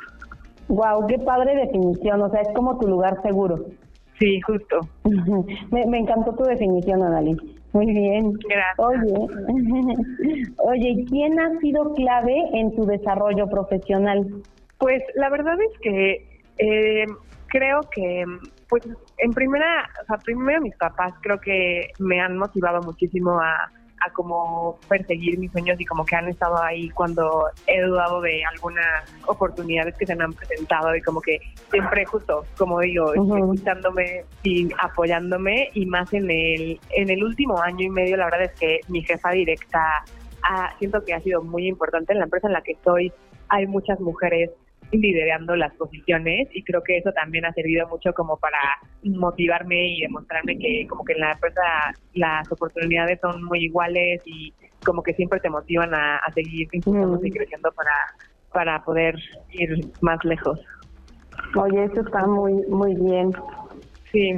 Wow, 0.70 1.08
qué 1.08 1.18
padre 1.20 1.56
definición, 1.56 2.22
o 2.22 2.30
sea, 2.30 2.42
es 2.42 2.50
como 2.54 2.78
tu 2.80 2.88
lugar 2.88 3.22
seguro. 3.22 3.66
Sí, 4.20 4.42
justo. 4.42 4.80
me, 5.72 5.86
me 5.86 6.00
encantó 6.00 6.34
tu 6.34 6.44
definición, 6.44 7.04
Adalí. 7.04 7.38
Muy 7.74 7.86
bien. 7.86 8.34
Gracias. 8.50 8.78
Oye, 8.78 9.28
oye, 10.58 11.06
¿quién 11.10 11.40
ha 11.40 11.60
sido 11.60 11.94
clave 11.94 12.36
en 12.54 12.76
tu 12.76 12.86
desarrollo 12.86 13.48
profesional? 13.50 14.26
Pues 14.80 15.04
la 15.16 15.30
verdad 15.30 15.58
es 15.62 15.80
que 15.80 16.40
eh, 16.58 17.06
creo 17.48 17.82
que, 17.92 18.26
pues 18.70 18.84
en 19.18 19.32
primera, 19.32 19.90
o 20.02 20.06
sea, 20.06 20.18
primero 20.18 20.62
mis 20.62 20.76
papás 20.76 21.14
creo 21.22 21.40
que 21.40 21.92
me 22.00 22.20
han 22.20 22.38
motivado 22.38 22.82
muchísimo 22.82 23.40
a, 23.40 23.72
a 24.06 24.12
como 24.12 24.78
perseguir 24.88 25.40
mis 25.40 25.52
sueños 25.52 25.80
y 25.80 25.86
como 25.86 26.06
que 26.06 26.16
han 26.16 26.28
estado 26.28 26.62
ahí 26.62 26.90
cuando 26.90 27.50
he 27.66 27.82
dudado 27.82 28.22
de 28.22 28.44
algunas 28.46 28.86
oportunidades 29.26 29.96
que 29.98 30.06
se 30.06 30.16
me 30.16 30.24
han 30.24 30.34
presentado 30.34 30.96
y 30.96 31.02
como 31.02 31.22
que 31.22 31.40
siempre 31.72 32.06
justo, 32.06 32.46
como 32.58 32.80
digo, 32.80 33.14
escuchándome 33.14 34.26
y 34.44 34.70
apoyándome 34.80 35.70
y 35.74 35.86
más 35.86 36.14
en 36.14 36.30
el, 36.30 36.80
en 36.92 37.10
el 37.10 37.24
último 37.24 37.60
año 37.62 37.86
y 37.86 37.90
medio 37.90 38.18
la 38.18 38.26
verdad 38.26 38.44
es 38.44 38.60
que 38.60 38.80
mi 38.88 39.04
jefa 39.04 39.32
directa 39.32 40.04
ha, 40.44 40.78
siento 40.78 41.04
que 41.04 41.14
ha 41.14 41.20
sido 41.22 41.42
muy 41.42 41.68
importante 41.68 42.14
en 42.14 42.20
la 42.20 42.26
empresa 42.26 42.48
en 42.48 42.54
la 42.54 42.62
que 42.62 42.74
estoy. 42.74 43.12
Hay 43.50 43.68
muchas 43.68 44.00
mujeres 44.00 44.52
liderando 44.92 45.56
las 45.56 45.74
posiciones 45.76 46.48
y 46.54 46.64
creo 46.64 46.82
que 46.82 46.98
eso 46.98 47.12
también 47.12 47.46
ha 47.46 47.54
servido 47.54 47.88
mucho 47.88 48.14
como 48.14 48.38
para 48.38 48.60
motivarme 49.04 49.88
y 49.90 50.02
demostrarme 50.02 50.58
que 50.58 50.88
como 50.88 51.04
que 51.04 51.14
en 51.14 51.20
la 51.20 51.32
empresa 51.32 51.62
las 52.14 52.52
oportunidades 52.52 53.20
son 53.22 53.44
muy 53.44 53.66
iguales 53.66 54.22
y 54.26 54.54
como 54.86 55.04
que 55.04 55.14
siempre 55.14 55.40
te 55.40 55.50
motivan 55.50 55.94
a, 55.94 56.22
seguir 56.34 56.68
impulsándose 56.72 57.28
y 57.28 57.32
creciendo 57.32 57.72
para, 57.72 57.92
para 58.54 58.84
poder 58.84 59.16
ir 59.52 59.92
más 60.02 60.24
lejos. 60.24 60.60
Oye, 61.56 61.84
eso 61.86 62.02
está 62.02 62.26
muy, 62.26 62.54
muy 62.68 62.96
bien. 62.96 63.32
Sí. 64.12 64.34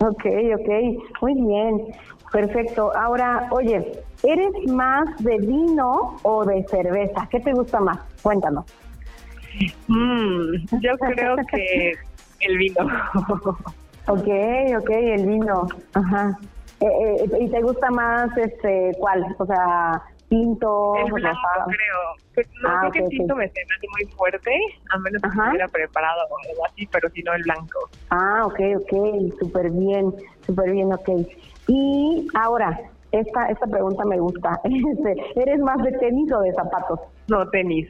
Ok, 0.00 0.24
ok, 0.54 1.22
muy 1.22 1.34
bien, 1.34 1.86
perfecto. 2.30 2.92
Ahora, 2.96 3.48
oye, 3.50 4.00
¿eres 4.22 4.72
más 4.72 5.04
de 5.18 5.38
vino 5.38 6.16
o 6.22 6.44
de 6.44 6.64
cerveza? 6.68 7.26
¿Qué 7.30 7.40
te 7.40 7.52
gusta 7.52 7.80
más? 7.80 7.98
Cuéntanos. 8.22 8.64
Mm, 9.88 10.54
yo 10.80 10.96
creo 10.98 11.36
que 11.50 11.92
el 12.40 12.58
vino. 12.58 12.86
ok, 14.06 14.28
ok, 14.78 14.90
el 14.90 15.26
vino. 15.26 15.68
Ajá. 15.94 16.38
Eh, 16.80 16.86
eh, 16.86 17.38
¿Y 17.40 17.48
te 17.48 17.60
gusta 17.60 17.90
más 17.90 18.36
este 18.36 18.92
cuál? 18.98 19.24
O 19.38 19.46
sea, 19.46 20.00
tinto, 20.28 20.94
el 20.96 21.12
blanco, 21.12 21.40
creo. 21.66 21.98
Pues, 22.34 22.46
no 22.62 22.68
ah, 22.68 22.78
creo 22.80 22.92
que 22.92 22.98
el 23.00 23.08
tinto 23.08 23.34
me 23.34 23.46
esté 23.46 23.62
muy 23.96 24.10
fuerte, 24.12 24.50
a 24.90 24.98
menos 24.98 25.22
que 25.22 25.28
estuviera 25.28 25.68
preparado 25.68 26.20
o 26.30 26.50
algo 26.50 26.66
así, 26.66 26.86
pero 26.86 27.08
si 27.10 27.22
no 27.22 27.34
el 27.34 27.42
blanco. 27.42 27.90
Ah, 28.10 28.42
ok, 28.44 28.60
ok, 28.76 29.38
súper 29.40 29.70
bien, 29.70 30.14
súper 30.46 30.70
bien, 30.70 30.92
ok. 30.92 31.08
Y 31.66 32.28
ahora, 32.34 32.78
esta, 33.10 33.48
esta 33.48 33.66
pregunta 33.66 34.04
me 34.04 34.18
gusta. 34.18 34.60
Este, 34.64 35.16
¿Eres 35.40 35.60
más 35.60 35.82
de 35.82 35.92
tenis 35.92 36.30
o 36.32 36.40
de 36.40 36.52
zapatos? 36.52 37.00
No, 37.28 37.46
tenis. 37.50 37.88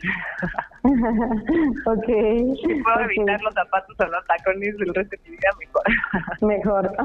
ok. 0.84 2.06
Si 2.06 2.82
puedo 2.82 3.00
evitar 3.04 3.40
los 3.42 3.54
zapatos 3.54 3.96
o 3.98 4.06
los 4.06 4.26
tacones 4.26 4.74
el 4.80 4.94
resto 4.94 5.16
de 5.16 5.30
mi 5.30 5.36
vida, 5.36 5.48
mejor. 5.60 5.82
mejor. 6.42 6.86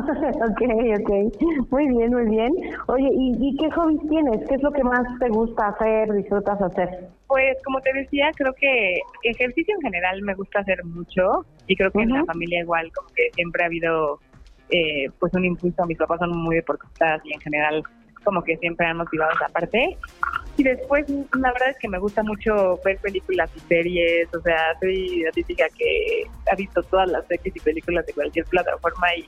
ok, 0.49 0.61
ok. 0.99 1.71
Muy 1.71 1.87
bien, 1.87 2.11
muy 2.11 2.25
bien. 2.25 2.51
Oye, 2.87 3.09
¿y, 3.13 3.37
¿y 3.39 3.57
qué 3.57 3.69
hobbies 3.71 4.01
tienes? 4.09 4.47
¿Qué 4.47 4.55
es 4.55 4.63
lo 4.63 4.71
que 4.71 4.83
más 4.83 5.03
te 5.19 5.29
gusta 5.29 5.67
hacer, 5.67 6.11
disfrutas 6.13 6.59
hacer? 6.61 7.07
Pues 7.27 7.57
como 7.63 7.79
te 7.81 7.93
decía, 7.93 8.31
creo 8.35 8.53
que 8.53 8.99
ejercicio 9.23 9.75
en 9.75 9.81
general 9.81 10.21
me 10.23 10.33
gusta 10.33 10.59
hacer 10.59 10.83
mucho 10.85 11.45
y 11.67 11.75
creo 11.75 11.91
que 11.91 12.01
en 12.01 12.09
la 12.09 12.25
familia 12.25 12.61
igual 12.61 12.91
como 12.93 13.09
que 13.09 13.29
siempre 13.33 13.63
ha 13.63 13.67
habido 13.67 14.19
eh, 14.69 15.09
pues 15.19 15.33
un 15.33 15.45
impulso. 15.45 15.85
Mis 15.85 15.97
papás 15.97 16.19
son 16.19 16.35
muy 16.35 16.55
deportistas 16.55 17.21
y 17.25 17.33
en 17.33 17.39
general 17.41 17.83
como 18.23 18.43
que 18.43 18.57
siempre 18.57 18.85
han 18.85 18.97
motivado 18.97 19.31
esa 19.33 19.47
parte. 19.49 19.97
Y 20.57 20.63
después, 20.63 21.09
la 21.09 21.51
verdad 21.51 21.69
es 21.69 21.77
que 21.79 21.89
me 21.89 21.97
gusta 21.97 22.21
mucho 22.23 22.79
ver 22.85 22.97
películas 22.99 23.49
y 23.55 23.59
series, 23.61 24.33
o 24.35 24.41
sea, 24.41 24.77
soy 24.79 25.21
la 25.21 25.31
típica 25.31 25.65
que 25.77 26.23
ha 26.51 26.55
visto 26.55 26.83
todas 26.83 27.09
las 27.09 27.25
series 27.27 27.55
y 27.55 27.59
películas 27.59 28.05
de 28.05 28.13
cualquier 28.13 28.45
plataforma 28.45 29.07
y, 29.15 29.27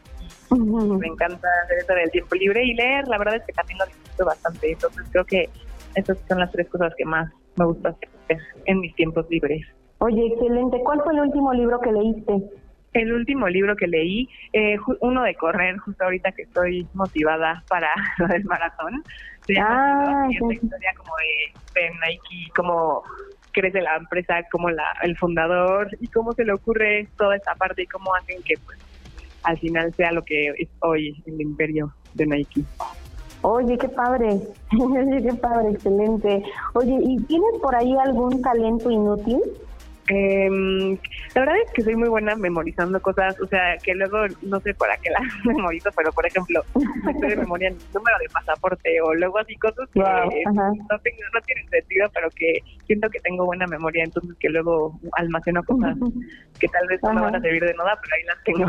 me 0.51 1.07
encanta 1.07 1.47
hacer 1.63 1.79
eso 1.79 1.93
en 1.93 1.99
el 1.99 2.11
tiempo 2.11 2.35
libre 2.35 2.63
y 2.63 2.73
leer, 2.75 3.07
la 3.07 3.17
verdad 3.17 3.35
es 3.35 3.43
que 3.45 3.53
también 3.53 3.79
lo 3.79 3.85
disfruto 3.87 4.25
bastante, 4.25 4.71
entonces 4.71 5.03
creo 5.11 5.25
que 5.25 5.49
esas 5.95 6.17
son 6.27 6.39
las 6.39 6.51
tres 6.51 6.69
cosas 6.69 6.93
que 6.95 7.05
más 7.05 7.31
me 7.55 7.65
gusta 7.65 7.89
hacer 7.89 8.39
en 8.65 8.79
mis 8.79 8.95
tiempos 8.95 9.25
libres. 9.29 9.65
Oye, 9.97 10.27
excelente, 10.27 10.79
¿cuál 10.83 11.01
fue 11.01 11.13
el 11.13 11.21
último 11.21 11.53
libro 11.53 11.79
que 11.79 11.91
leíste? 11.91 12.43
El 12.95 13.13
último 13.13 13.47
libro 13.47 13.75
que 13.75 13.87
leí, 13.87 14.29
eh, 14.53 14.77
uno 15.01 15.23
de 15.23 15.35
correr, 15.35 15.77
justo 15.77 16.03
ahorita 16.03 16.31
que 16.31 16.43
estoy 16.43 16.87
motivada 16.93 17.63
para 17.67 17.89
lo 18.17 18.27
del 18.27 18.43
maratón. 18.45 19.03
Se 19.45 19.53
llama 19.53 20.25
ah, 20.25 20.27
es 20.29 20.53
historia 20.53 20.93
como 20.97 21.11
de, 21.75 21.89
Nike, 21.89 22.51
cómo 22.55 23.03
crece 23.51 23.81
la 23.81 23.95
empresa, 23.97 24.41
como 24.51 24.69
la, 24.69 24.85
el 25.03 25.17
fundador 25.17 25.89
y 25.99 26.07
cómo 26.07 26.33
se 26.33 26.43
le 26.43 26.53
ocurre 26.53 27.07
toda 27.17 27.35
esta 27.35 27.53
parte 27.55 27.83
y 27.83 27.87
cómo 27.87 28.13
hacen 28.15 28.41
que 28.43 28.55
pues 28.65 28.79
al 29.43 29.57
final 29.59 29.93
sea 29.93 30.11
lo 30.11 30.23
que 30.23 30.47
es 30.57 30.69
hoy 30.79 31.21
el 31.25 31.39
imperio 31.39 31.93
de 32.15 32.25
Nike. 32.25 32.63
Oye, 33.41 33.77
qué 33.77 33.87
padre, 33.89 34.39
oye, 34.79 35.21
qué 35.21 35.33
padre, 35.35 35.69
excelente. 35.71 36.43
Oye, 36.73 36.97
¿y 37.01 37.21
tienes 37.23 37.59
por 37.61 37.75
ahí 37.75 37.95
algún 37.97 38.41
talento 38.41 38.89
inútil? 38.89 39.39
Eh, 40.09 40.49
la 41.33 41.41
verdad 41.41 41.55
es 41.65 41.71
que 41.73 41.83
soy 41.83 41.95
muy 41.95 42.09
buena 42.09 42.35
memorizando 42.35 43.01
cosas, 43.01 43.35
o 43.41 43.47
sea, 43.47 43.77
que 43.81 43.95
luego 43.95 44.17
no 44.43 44.59
sé 44.59 44.73
para 44.75 44.95
qué 44.97 45.09
las 45.09 45.21
memorizo, 45.45 45.89
pero 45.95 46.11
por 46.11 46.25
ejemplo, 46.25 46.61
estoy 47.09 47.29
de 47.29 47.35
memoria 47.37 47.69
el 47.69 47.77
número 47.93 48.17
de 48.19 48.29
pasaporte 48.31 49.01
o 49.01 49.13
luego 49.15 49.39
así 49.39 49.55
cosas 49.55 49.89
que 49.93 49.99
no, 49.99 50.53
no 50.53 51.41
tienen 51.45 51.69
sentido, 51.69 52.07
pero 52.13 52.29
que 52.35 52.59
siento 52.85 53.09
que 53.09 53.19
tengo 53.21 53.45
buena 53.45 53.65
memoria, 53.67 54.03
entonces 54.03 54.35
que 54.39 54.49
luego 54.49 54.99
almaceno 55.13 55.63
cosas 55.63 55.97
que 56.59 56.67
tal 56.67 56.87
vez 56.87 57.01
no 57.03 57.13
me 57.13 57.21
van 57.21 57.35
a 57.35 57.41
servir 57.41 57.63
de 57.63 57.73
nada, 57.73 57.97
pero 58.01 58.15
ahí 58.15 58.23
las 58.25 58.43
tengo. 58.43 58.65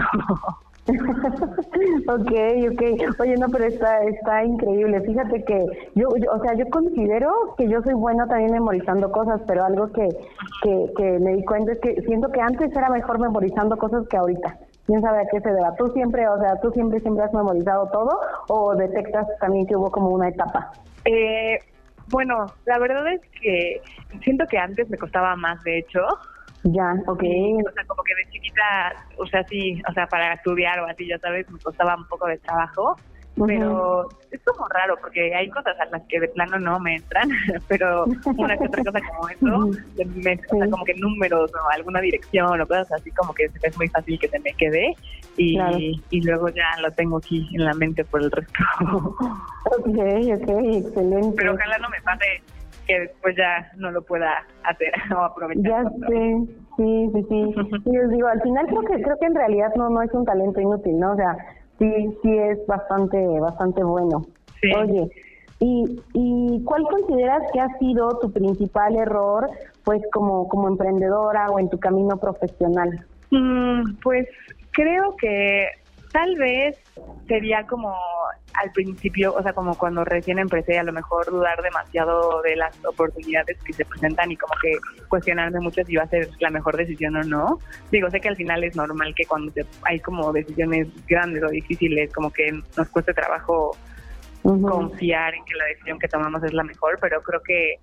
ok, 2.08 2.32
ok. 2.72 3.20
Oye, 3.20 3.36
no, 3.36 3.48
pero 3.48 3.64
está, 3.64 4.04
está 4.04 4.44
increíble. 4.44 5.00
Fíjate 5.00 5.44
que 5.44 5.66
yo, 5.94 6.08
o 6.08 6.42
sea, 6.42 6.54
yo 6.54 6.68
considero 6.70 7.54
que 7.58 7.68
yo 7.68 7.82
soy 7.82 7.94
buena 7.94 8.26
también 8.28 8.52
memorizando 8.52 9.10
cosas, 9.10 9.40
pero 9.46 9.64
algo 9.64 9.90
que, 9.92 10.08
que, 10.66 10.92
que 10.96 11.18
me 11.20 11.34
di 11.34 11.44
cuenta 11.44 11.72
es 11.72 11.78
que 11.80 12.02
siento 12.02 12.28
que 12.32 12.40
antes 12.40 12.74
era 12.76 12.90
mejor 12.90 13.20
memorizando 13.20 13.76
cosas 13.76 14.06
que 14.08 14.16
ahorita. 14.16 14.58
¿Quién 14.86 15.00
sabe 15.00 15.20
a 15.20 15.28
qué 15.30 15.40
se 15.40 15.52
deba? 15.52 15.74
¿Tú 15.76 15.88
siempre, 15.90 16.26
o 16.28 16.38
sea, 16.40 16.60
tú 16.60 16.70
siempre, 16.72 17.00
siempre 17.00 17.24
has 17.24 17.32
memorizado 17.32 17.88
todo 17.90 18.18
o 18.48 18.74
detectas 18.74 19.26
también 19.40 19.66
que 19.66 19.76
hubo 19.76 19.90
como 19.90 20.10
una 20.10 20.28
etapa? 20.28 20.72
Eh, 21.04 21.58
bueno, 22.08 22.46
la 22.66 22.78
verdad 22.78 23.06
es 23.12 23.20
que 23.40 23.80
siento 24.22 24.46
que 24.46 24.58
antes 24.58 24.88
me 24.90 24.98
costaba 24.98 25.34
más, 25.36 25.62
de 25.64 25.78
hecho, 25.78 26.00
ya, 26.64 26.94
ok. 27.06 27.22
O 27.22 27.72
sea, 27.72 27.84
como 27.86 28.02
que 28.02 28.14
de 28.14 28.30
chiquita, 28.30 28.92
o 29.18 29.26
sea, 29.26 29.44
sí, 29.44 29.80
o 29.88 29.92
sea, 29.92 30.06
para 30.06 30.34
estudiar 30.34 30.80
o 30.80 30.86
así, 30.86 31.06
ya 31.06 31.18
sabes, 31.18 31.48
me 31.50 31.58
costaba 31.60 31.96
un 31.96 32.06
poco 32.08 32.26
de 32.26 32.38
trabajo. 32.38 32.96
Pero 33.44 34.08
es 34.30 34.42
como 34.44 34.66
raro 34.68 34.96
porque 35.00 35.34
hay 35.34 35.50
cosas 35.50 35.78
a 35.78 35.84
las 35.86 36.02
que 36.08 36.20
de 36.20 36.28
plano 36.28 36.58
no 36.58 36.80
me 36.80 36.96
entran, 36.96 37.28
pero 37.68 38.04
una 38.36 38.56
que 38.56 38.66
otra 38.66 38.82
cosa 38.84 39.00
como 39.00 39.28
eso, 39.28 39.82
me, 40.14 40.40
o 40.50 40.56
sea, 40.56 40.70
como 40.70 40.84
que 40.84 40.94
números 40.94 41.50
o 41.52 41.70
alguna 41.70 42.00
dirección 42.00 42.60
o 42.60 42.66
cosas 42.66 42.90
así 42.92 43.10
como 43.10 43.34
que 43.34 43.50
es 43.62 43.76
muy 43.76 43.88
fácil 43.88 44.18
que 44.18 44.28
se 44.28 44.38
me 44.40 44.52
quede 44.54 44.94
y, 45.36 46.00
y 46.10 46.20
luego 46.22 46.48
ya 46.48 46.68
lo 46.80 46.90
tengo 46.92 47.18
aquí 47.18 47.46
en 47.54 47.64
la 47.64 47.74
mente 47.74 48.04
por 48.04 48.22
el 48.22 48.30
resto. 48.30 48.54
ok, 48.80 49.86
ok, 49.86 50.48
excelente. 50.72 51.34
Pero 51.36 51.54
ojalá 51.54 51.78
no 51.78 51.90
me 51.90 52.00
pase 52.00 52.42
que 52.86 53.00
después 53.00 53.36
ya 53.36 53.70
no 53.76 53.90
lo 53.90 54.02
pueda 54.02 54.44
hacer 54.64 54.92
o 55.14 55.20
aprovechar. 55.20 55.64
Ya 55.64 55.82
sé, 56.08 56.36
sí, 56.76 57.10
sí, 57.12 57.26
sí. 57.28 57.54
Y 57.84 57.92
les 57.92 58.10
digo, 58.10 58.28
al 58.28 58.40
final 58.40 58.66
creo 58.66 58.82
que 58.82 59.02
creo 59.02 59.18
que 59.18 59.26
en 59.26 59.34
realidad 59.34 59.72
no 59.76 59.90
no 59.90 60.02
es 60.02 60.12
un 60.12 60.24
talento 60.24 60.60
inútil, 60.60 60.98
¿no? 60.98 61.12
O 61.12 61.16
sea, 61.16 61.36
sí 61.78 62.18
sí 62.22 62.38
es 62.38 62.66
bastante 62.66 63.18
bastante 63.40 63.82
bueno. 63.82 64.26
Oye, 64.80 65.08
¿y, 65.60 66.02
¿y 66.14 66.64
cuál 66.64 66.82
consideras 66.84 67.42
que 67.52 67.60
ha 67.60 67.78
sido 67.78 68.18
tu 68.18 68.32
principal 68.32 68.96
error, 68.96 69.48
pues 69.84 70.02
como 70.12 70.48
como 70.48 70.68
emprendedora 70.68 71.50
o 71.50 71.58
en 71.58 71.68
tu 71.68 71.78
camino 71.78 72.16
profesional? 72.16 73.06
Mm, 73.30 73.96
pues 74.02 74.26
creo 74.72 75.14
que 75.16 75.66
Tal 76.16 76.34
vez 76.36 76.78
sería 77.28 77.66
como 77.66 77.94
al 78.54 78.72
principio, 78.72 79.34
o 79.34 79.42
sea, 79.42 79.52
como 79.52 79.76
cuando 79.76 80.02
recién 80.02 80.38
empecé, 80.38 80.78
a 80.78 80.82
lo 80.82 80.90
mejor 80.90 81.26
dudar 81.26 81.60
demasiado 81.60 82.40
de 82.40 82.56
las 82.56 82.82
oportunidades 82.86 83.62
que 83.62 83.74
se 83.74 83.84
presentan 83.84 84.32
y 84.32 84.36
como 84.38 84.54
que 84.62 84.78
cuestionarme 85.08 85.60
mucho 85.60 85.84
si 85.84 85.94
va 85.94 86.04
a 86.04 86.08
ser 86.08 86.30
la 86.40 86.48
mejor 86.48 86.74
decisión 86.78 87.16
o 87.16 87.22
no. 87.22 87.58
Digo, 87.92 88.08
sé 88.08 88.18
que 88.18 88.28
al 88.28 88.36
final 88.36 88.64
es 88.64 88.74
normal 88.74 89.14
que 89.14 89.26
cuando 89.26 89.52
hay 89.82 90.00
como 90.00 90.32
decisiones 90.32 90.88
grandes 91.06 91.42
o 91.42 91.48
difíciles, 91.48 92.10
como 92.14 92.30
que 92.30 92.50
nos 92.78 92.88
cueste 92.88 93.12
trabajo 93.12 93.76
confiar 94.42 95.34
en 95.34 95.44
que 95.44 95.54
la 95.54 95.66
decisión 95.66 95.98
que 95.98 96.08
tomamos 96.08 96.42
es 96.44 96.54
la 96.54 96.64
mejor, 96.64 96.96
pero 96.98 97.20
creo 97.20 97.42
que 97.42 97.74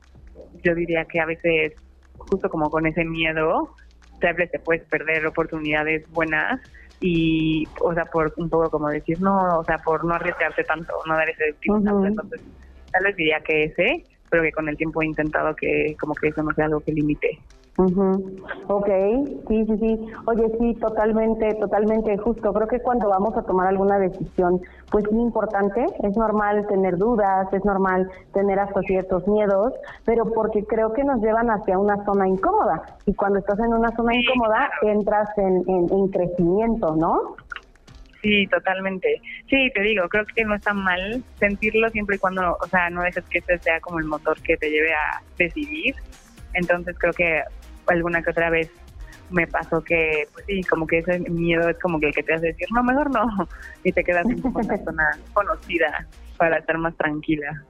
yo 0.64 0.74
diría 0.74 1.06
que 1.06 1.20
a 1.20 1.28
veces, 1.28 1.74
justo 2.18 2.50
como 2.50 2.72
con 2.72 2.88
ese 2.88 3.06
miedo, 3.06 3.76
tal 4.20 4.34
vez 4.34 4.50
te 4.50 4.58
puedes 4.58 4.84
perder 4.86 5.28
oportunidades 5.28 6.10
buenas 6.10 6.60
y, 7.06 7.68
o 7.82 7.94
sea, 7.94 8.06
por 8.06 8.34
un 8.38 8.50
poco 8.50 8.70
como 8.70 8.88
decir, 8.88 9.20
no, 9.20 9.60
o 9.60 9.64
sea, 9.66 9.78
por 9.80 10.06
no 10.06 10.14
arriesgarte 10.14 10.64
tanto, 10.64 10.94
no 11.06 11.16
dar 11.16 11.30
ese 11.30 11.52
tipo 11.60 11.76
Entonces, 11.76 12.40
tal 12.92 13.04
vez 13.04 13.16
diría 13.18 13.42
que 13.42 13.66
ese, 13.66 14.06
pero 14.30 14.42
que 14.42 14.54
con 14.54 14.70
el 14.70 14.78
tiempo 14.78 15.02
he 15.02 15.06
intentado 15.06 15.54
que 15.54 15.98
como 16.00 16.16
que 16.16 16.30
eso 16.30 16.42
no 16.42 16.54
sea 16.54 16.66
algo 16.66 16.80
que 16.80 16.94
limite 16.94 17.38
mhm 17.78 18.44
Ok, 18.68 18.88
sí, 19.48 19.66
sí, 19.66 19.78
sí. 19.78 20.08
Oye, 20.26 20.52
sí, 20.60 20.74
totalmente, 20.76 21.54
totalmente 21.56 22.18
justo. 22.18 22.54
Creo 22.54 22.68
que 22.68 22.80
cuando 22.80 23.10
vamos 23.10 23.36
a 23.36 23.44
tomar 23.44 23.68
alguna 23.68 24.00
decisión, 24.00 24.62
pues 24.90 25.06
es 25.06 25.12
importante, 25.12 25.86
es 26.02 26.16
normal 26.16 26.66
tener 26.68 26.98
dudas, 26.98 27.52
es 27.52 27.64
normal 27.66 28.10
tener 28.34 28.60
hasta 28.60 28.82
ciertos 28.82 29.28
miedos, 29.28 29.74
pero 30.06 30.32
porque 30.34 30.64
creo 30.64 30.94
que 30.94 31.04
nos 31.04 31.22
llevan 31.22 31.50
hacia 31.50 31.78
una 31.78 32.04
zona 32.06 32.28
incómoda. 32.28 32.84
Y 33.06 33.14
cuando 33.16 33.40
estás 33.40 33.60
en 33.60 33.74
una 33.74 33.92
zona 33.96 34.16
incómoda, 34.16 34.70
entras 34.84 35.30
en, 35.38 35.64
en, 35.68 36.08
crecimiento, 36.08 36.96
¿no? 36.96 37.36
Sí, 38.22 38.48
totalmente. 38.48 39.22
Sí, 39.50 39.70
te 39.76 39.82
digo, 39.82 40.08
creo 40.08 40.24
que 40.34 40.46
no 40.46 40.56
está 40.56 40.74
mal 40.74 41.22
sentirlo 41.38 41.90
siempre 41.90 42.16
y 42.16 42.20
cuando, 42.20 42.58
o 42.62 42.68
sea, 42.68 42.90
no 42.90 43.02
dejes 43.02 43.26
que 43.26 43.40
ese 43.40 43.58
sea 43.58 43.82
como 43.82 44.00
el 44.00 44.06
motor 44.06 44.42
que 44.42 44.56
te 44.56 44.70
lleve 44.70 44.94
a 44.94 45.22
decidir. 45.38 45.96
Entonces 46.54 46.96
creo 46.98 47.12
que 47.14 47.42
alguna 47.88 48.22
que 48.22 48.32
otra 48.32 48.50
vez 48.50 48.72
me 49.30 49.48
pasó 49.48 49.84
que, 49.84 50.28
pues 50.34 50.46
sí, 50.46 50.64
como 50.64 50.86
que 50.86 51.00
ese 51.00 51.20
miedo 51.30 51.68
es 51.70 51.80
como 51.80 52.00
que 52.00 52.08
el 52.08 52.14
que 52.14 52.24
te 52.24 52.34
hace 52.34 52.48
decir, 52.48 52.68
no, 52.74 52.84
mejor 52.84 53.10
no, 53.12 53.26
y 53.84 53.92
te 53.92 54.04
quedas 54.04 54.26
en 54.26 54.46
una 54.46 54.78
zona 54.78 55.12
conocida 55.34 56.08
para 56.38 56.58
estar 56.58 56.78
más 56.78 56.96
tranquila. 56.96 57.64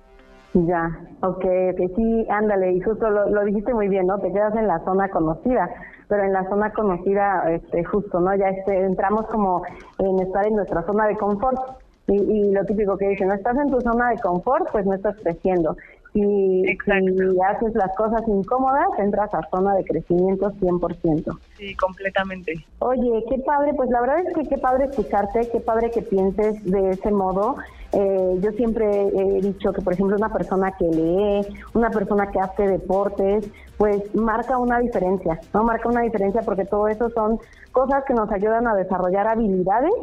Ya, 0.53 0.99
ok, 1.21 1.41
que 1.41 1.91
sí, 1.95 2.27
ándale, 2.29 2.73
y 2.73 2.81
justo 2.81 3.09
lo, 3.09 3.27
lo, 3.29 3.43
dijiste 3.43 3.73
muy 3.73 3.87
bien, 3.87 4.05
¿no? 4.05 4.19
Te 4.19 4.31
quedas 4.31 4.55
en 4.55 4.67
la 4.67 4.79
zona 4.85 5.09
conocida, 5.09 5.67
pero 6.07 6.23
en 6.23 6.33
la 6.33 6.47
zona 6.47 6.71
conocida, 6.71 7.43
este, 7.49 7.83
justo, 7.83 8.19
¿no? 8.19 8.35
Ya 8.35 8.49
este, 8.49 8.85
entramos 8.85 9.25
como 9.27 9.63
en 9.97 10.19
estar 10.19 10.45
en 10.45 10.55
nuestra 10.55 10.83
zona 10.83 11.07
de 11.07 11.17
confort. 11.17 11.59
Y, 12.05 12.17
y 12.17 12.51
lo 12.51 12.65
típico 12.65 12.97
que 12.97 13.07
dicen, 13.07 13.29
no 13.29 13.33
estás 13.33 13.57
en 13.57 13.71
tu 13.71 13.81
zona 13.81 14.09
de 14.09 14.19
confort, 14.19 14.69
pues 14.71 14.85
no 14.85 14.93
estás 14.93 15.15
creciendo. 15.23 15.75
Y 16.13 16.63
si 16.63 17.41
haces 17.41 17.73
las 17.73 17.95
cosas 17.95 18.21
incómodas, 18.27 18.87
entras 18.99 19.33
a 19.33 19.41
zona 19.49 19.73
de 19.75 19.83
crecimiento 19.83 20.51
100%. 20.51 21.39
Sí, 21.57 21.75
completamente. 21.75 22.53
Oye, 22.79 23.23
qué 23.29 23.39
padre, 23.39 23.73
pues 23.75 23.89
la 23.89 24.01
verdad 24.01 24.19
es 24.19 24.33
que 24.35 24.47
qué 24.47 24.57
padre 24.57 24.85
escucharte, 24.85 25.49
qué 25.51 25.59
padre 25.59 25.89
que 25.89 26.03
pienses 26.03 26.63
de 26.65 26.91
ese 26.91 27.09
modo. 27.09 27.55
Eh, 27.93 28.39
yo 28.41 28.51
siempre 28.51 29.07
he 29.07 29.41
dicho 29.41 29.71
que, 29.73 29.81
por 29.81 29.93
ejemplo, 29.93 30.15
una 30.15 30.31
persona 30.31 30.71
que 30.77 30.85
lee, 30.85 31.47
una 31.73 31.89
persona 31.89 32.29
que 32.31 32.39
hace 32.39 32.67
deportes, 32.67 33.49
pues 33.77 34.13
marca 34.13 34.57
una 34.57 34.79
diferencia, 34.79 35.39
¿no? 35.53 35.63
Marca 35.63 35.89
una 35.89 36.01
diferencia 36.01 36.41
porque 36.41 36.65
todo 36.65 36.87
eso 36.87 37.09
son 37.09 37.39
cosas 37.71 38.03
que 38.05 38.13
nos 38.13 38.31
ayudan 38.31 38.67
a 38.67 38.75
desarrollar 38.75 39.27
habilidades 39.27 39.93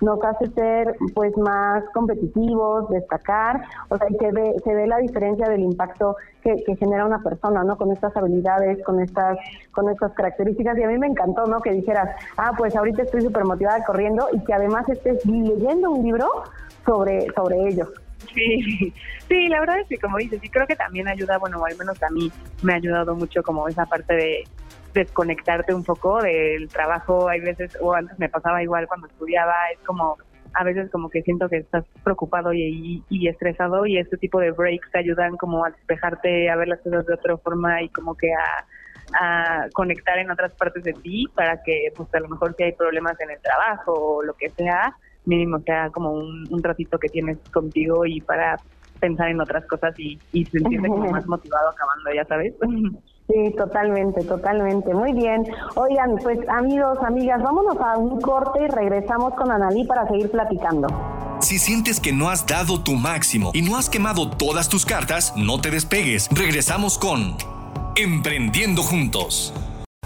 nos 0.00 0.22
hace 0.22 0.46
ser 0.52 0.96
pues 1.14 1.36
más 1.36 1.84
competitivos, 1.92 2.88
destacar, 2.90 3.62
o 3.88 3.96
sea, 3.96 4.08
se 4.08 4.32
ve, 4.32 4.54
se 4.64 4.74
ve 4.74 4.86
la 4.86 4.98
diferencia 4.98 5.48
del 5.48 5.60
impacto 5.60 6.16
que, 6.42 6.76
genera 6.76 7.04
una 7.04 7.22
persona, 7.22 7.64
¿no? 7.64 7.76
Con 7.76 7.92
estas 7.92 8.16
habilidades, 8.16 8.82
con 8.84 9.00
estas, 9.00 9.38
con 9.72 9.90
estas 9.90 10.12
características. 10.12 10.78
Y 10.78 10.82
a 10.82 10.88
mí 10.88 10.98
me 10.98 11.08
encantó, 11.08 11.46
¿no? 11.46 11.60
Que 11.60 11.72
dijeras, 11.72 12.16
ah, 12.36 12.52
pues 12.56 12.74
ahorita 12.76 13.02
estoy 13.02 13.22
súper 13.22 13.44
motivada 13.44 13.84
corriendo 13.84 14.28
y 14.32 14.42
que 14.44 14.54
además 14.54 14.88
estés 14.88 15.24
leyendo 15.26 15.90
un 15.90 16.04
libro 16.04 16.28
sobre, 16.86 17.26
sobre 17.34 17.68
ello. 17.68 17.88
Sí, 18.34 18.92
sí, 19.28 19.48
la 19.48 19.60
verdad 19.60 19.80
es 19.80 19.88
que 19.88 19.98
como 19.98 20.18
dices, 20.18 20.40
sí 20.40 20.48
creo 20.48 20.66
que 20.66 20.76
también 20.76 21.08
ayuda, 21.08 21.38
bueno, 21.38 21.62
al 21.64 21.76
menos 21.76 22.02
a 22.02 22.10
mí 22.10 22.30
me 22.62 22.72
ha 22.72 22.76
ayudado 22.76 23.14
mucho 23.14 23.42
como 23.42 23.68
esa 23.68 23.86
parte 23.86 24.14
de 24.14 24.44
desconectarte 24.94 25.74
un 25.74 25.84
poco 25.84 26.20
del 26.22 26.68
trabajo. 26.68 27.28
Hay 27.28 27.40
veces, 27.40 27.76
o 27.80 27.94
antes 27.94 28.18
me 28.18 28.28
pasaba 28.28 28.62
igual 28.62 28.86
cuando 28.86 29.06
estudiaba, 29.06 29.54
es 29.72 29.78
como 29.80 30.16
a 30.54 30.64
veces 30.64 30.90
como 30.90 31.08
que 31.10 31.22
siento 31.22 31.48
que 31.48 31.58
estás 31.58 31.84
preocupado 32.02 32.52
y, 32.52 33.02
estresado 33.28 33.86
y 33.86 33.98
este 33.98 34.16
tipo 34.16 34.40
de 34.40 34.50
breaks 34.50 34.90
te 34.90 34.98
ayudan 34.98 35.36
como 35.36 35.64
a 35.64 35.70
despejarte, 35.70 36.50
a 36.50 36.56
ver 36.56 36.68
las 36.68 36.80
cosas 36.80 37.06
de 37.06 37.14
otra 37.14 37.36
forma 37.36 37.82
y 37.82 37.88
como 37.90 38.16
que 38.16 38.30
a, 38.32 38.64
conectar 39.72 40.18
en 40.18 40.30
otras 40.30 40.52
partes 40.52 40.84
de 40.84 40.92
ti 40.92 41.24
para 41.34 41.62
que 41.62 41.90
pues 41.96 42.14
a 42.14 42.20
lo 42.20 42.28
mejor 42.28 42.54
si 42.54 42.64
hay 42.64 42.72
problemas 42.72 43.18
en 43.20 43.30
el 43.30 43.40
trabajo 43.40 43.92
o 43.94 44.22
lo 44.22 44.34
que 44.34 44.50
sea, 44.50 44.94
mínimo 45.24 45.60
sea 45.60 45.88
como 45.88 46.12
un, 46.12 46.46
un 46.50 46.62
ratito 46.62 46.98
que 46.98 47.08
tienes 47.08 47.38
contigo 47.50 48.04
y 48.04 48.20
para 48.20 48.56
pensar 49.00 49.30
en 49.30 49.40
otras 49.40 49.64
cosas 49.64 49.98
y, 49.98 50.18
y 50.32 50.44
sentirte 50.44 50.88
como 50.88 51.08
más 51.10 51.26
motivado 51.26 51.70
acabando, 51.70 52.12
ya 52.14 52.24
sabes. 52.26 52.54
Sí, 53.28 53.54
totalmente, 53.56 54.24
totalmente. 54.24 54.92
Muy 54.94 55.12
bien. 55.12 55.44
Oigan, 55.74 56.16
pues 56.22 56.38
amigos, 56.48 56.96
amigas, 57.06 57.42
vámonos 57.42 57.76
a 57.78 57.98
un 57.98 58.22
corte 58.22 58.64
y 58.64 58.68
regresamos 58.68 59.34
con 59.34 59.52
Analí 59.52 59.84
para 59.84 60.08
seguir 60.08 60.30
platicando. 60.30 60.88
Si 61.40 61.58
sientes 61.58 62.00
que 62.00 62.12
no 62.12 62.30
has 62.30 62.46
dado 62.46 62.82
tu 62.82 62.94
máximo 62.94 63.50
y 63.52 63.60
no 63.62 63.76
has 63.76 63.90
quemado 63.90 64.30
todas 64.30 64.70
tus 64.70 64.86
cartas, 64.86 65.34
no 65.36 65.60
te 65.60 65.70
despegues. 65.70 66.28
Regresamos 66.32 66.98
con 66.98 67.36
Emprendiendo 67.96 68.82
Juntos. 68.82 69.52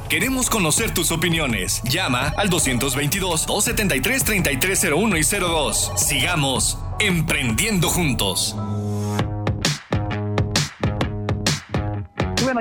Queremos 0.08 0.50
conocer 0.50 0.92
tus 0.92 1.10
opiniones. 1.10 1.82
Llama 1.84 2.34
al 2.36 2.50
222-273-3301 2.50 5.18
y 5.18 5.22
02. 5.40 5.92
Sigamos 5.96 6.78
emprendiendo 6.98 7.88
juntos. 7.88 8.54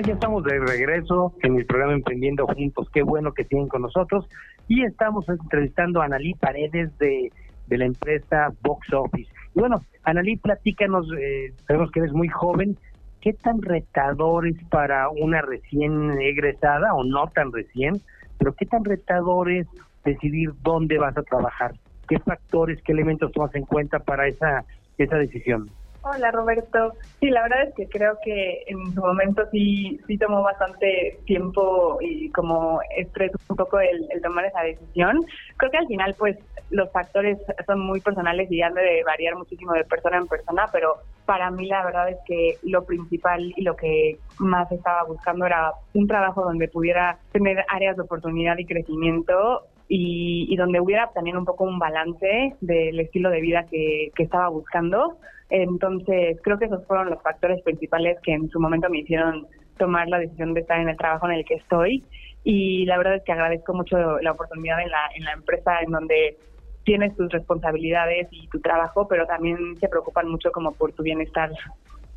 Ya 0.03 0.13
estamos 0.13 0.43
de 0.43 0.59
regreso 0.59 1.33
en 1.43 1.57
el 1.57 1.65
programa 1.65 1.93
Emprendiendo 1.93 2.47
Juntos. 2.47 2.89
Qué 2.91 3.03
bueno 3.03 3.33
que 3.33 3.43
tienen 3.43 3.67
con 3.67 3.83
nosotros. 3.83 4.27
Y 4.67 4.83
estamos 4.83 5.27
entrevistando 5.29 6.01
a 6.01 6.05
Analí 6.05 6.33
Paredes 6.33 6.97
de, 6.97 7.31
de 7.67 7.77
la 7.77 7.85
empresa 7.85 8.51
Box 8.61 8.93
Office. 8.93 9.31
Y 9.55 9.59
bueno, 9.59 9.81
Analí, 10.03 10.37
platícanos, 10.37 11.07
eh, 11.19 11.53
sabemos 11.67 11.91
que 11.91 11.99
eres 11.99 12.13
muy 12.13 12.27
joven. 12.29 12.77
¿Qué 13.21 13.33
tan 13.33 13.61
retador 13.61 14.47
es 14.47 14.57
para 14.69 15.09
una 15.09 15.41
recién 15.41 16.11
egresada 16.19 16.93
o 16.93 17.03
no 17.03 17.27
tan 17.27 17.51
recién? 17.51 18.01
Pero 18.39 18.53
¿qué 18.53 18.65
tan 18.65 18.83
retador 18.83 19.51
es 19.51 19.67
decidir 20.03 20.51
dónde 20.63 20.97
vas 20.97 21.15
a 21.17 21.23
trabajar? 21.23 21.73
¿Qué 22.07 22.17
factores, 22.19 22.81
qué 22.81 22.93
elementos 22.93 23.31
tomas 23.31 23.53
en 23.53 23.65
cuenta 23.65 23.99
para 23.99 24.27
esa, 24.27 24.65
esa 24.97 25.17
decisión? 25.17 25.69
Hola 26.03 26.31
Roberto. 26.31 26.93
Sí, 27.19 27.29
la 27.29 27.43
verdad 27.43 27.63
es 27.67 27.75
que 27.75 27.87
creo 27.87 28.17
que 28.23 28.63
en 28.65 28.91
su 28.91 29.01
momento 29.01 29.43
sí 29.51 29.99
sí 30.07 30.17
tomó 30.17 30.41
bastante 30.41 31.19
tiempo 31.25 31.99
y 32.01 32.31
como 32.31 32.79
estrés 32.97 33.31
un 33.47 33.55
poco 33.55 33.79
el, 33.79 34.07
tomar 34.23 34.45
esa 34.45 34.61
decisión. 34.61 35.23
Creo 35.57 35.69
que 35.69 35.77
al 35.77 35.87
final 35.87 36.15
pues 36.17 36.39
los 36.71 36.91
factores 36.91 37.37
son 37.67 37.81
muy 37.81 38.01
personales 38.01 38.51
y 38.51 38.63
han 38.63 38.73
de 38.73 39.03
variar 39.05 39.35
muchísimo 39.35 39.73
de 39.73 39.83
persona 39.83 40.17
en 40.17 40.27
persona, 40.27 40.65
pero 40.71 40.95
para 41.25 41.51
mí 41.51 41.67
la 41.67 41.85
verdad 41.85 42.09
es 42.09 42.17
que 42.25 42.57
lo 42.63 42.83
principal 42.83 43.53
y 43.55 43.61
lo 43.61 43.75
que 43.75 44.17
más 44.39 44.71
estaba 44.71 45.03
buscando 45.03 45.45
era 45.45 45.71
un 45.93 46.07
trabajo 46.07 46.43
donde 46.43 46.67
pudiera 46.67 47.19
tener 47.31 47.63
áreas 47.67 47.95
de 47.95 48.01
oportunidad 48.01 48.57
y 48.57 48.65
crecimiento 48.65 49.67
y, 49.93 50.55
donde 50.55 50.79
hubiera 50.79 51.11
también 51.13 51.37
un 51.37 51.43
poco 51.43 51.65
un 51.65 51.77
balance 51.77 52.55
del 52.61 52.99
estilo 52.99 53.29
de 53.29 53.41
vida 53.41 53.65
que, 53.69 54.09
que 54.15 54.23
estaba 54.23 54.47
buscando. 54.47 55.17
Entonces, 55.51 56.39
creo 56.41 56.57
que 56.57 56.65
esos 56.65 56.85
fueron 56.87 57.09
los 57.09 57.21
factores 57.21 57.61
principales 57.61 58.17
que 58.23 58.33
en 58.33 58.49
su 58.49 58.59
momento 58.59 58.89
me 58.89 58.99
hicieron 58.99 59.45
tomar 59.77 60.07
la 60.07 60.19
decisión 60.19 60.53
de 60.53 60.61
estar 60.61 60.79
en 60.79 60.87
el 60.87 60.97
trabajo 60.97 61.27
en 61.27 61.33
el 61.33 61.45
que 61.45 61.55
estoy. 61.55 62.03
Y 62.45 62.85
la 62.85 62.97
verdad 62.97 63.15
es 63.15 63.23
que 63.23 63.33
agradezco 63.33 63.73
mucho 63.73 64.19
la 64.21 64.31
oportunidad 64.31 64.81
en 64.81 64.89
la, 64.89 65.09
en 65.13 65.25
la 65.25 65.33
empresa 65.33 65.81
en 65.81 65.91
donde 65.91 66.37
tienes 66.85 67.15
tus 67.17 67.29
responsabilidades 67.31 68.29
y 68.31 68.47
tu 68.47 68.61
trabajo, 68.61 69.07
pero 69.09 69.27
también 69.27 69.75
se 69.77 69.89
preocupan 69.89 70.29
mucho 70.29 70.51
como 70.53 70.71
por 70.71 70.93
tu 70.93 71.03
bienestar 71.03 71.51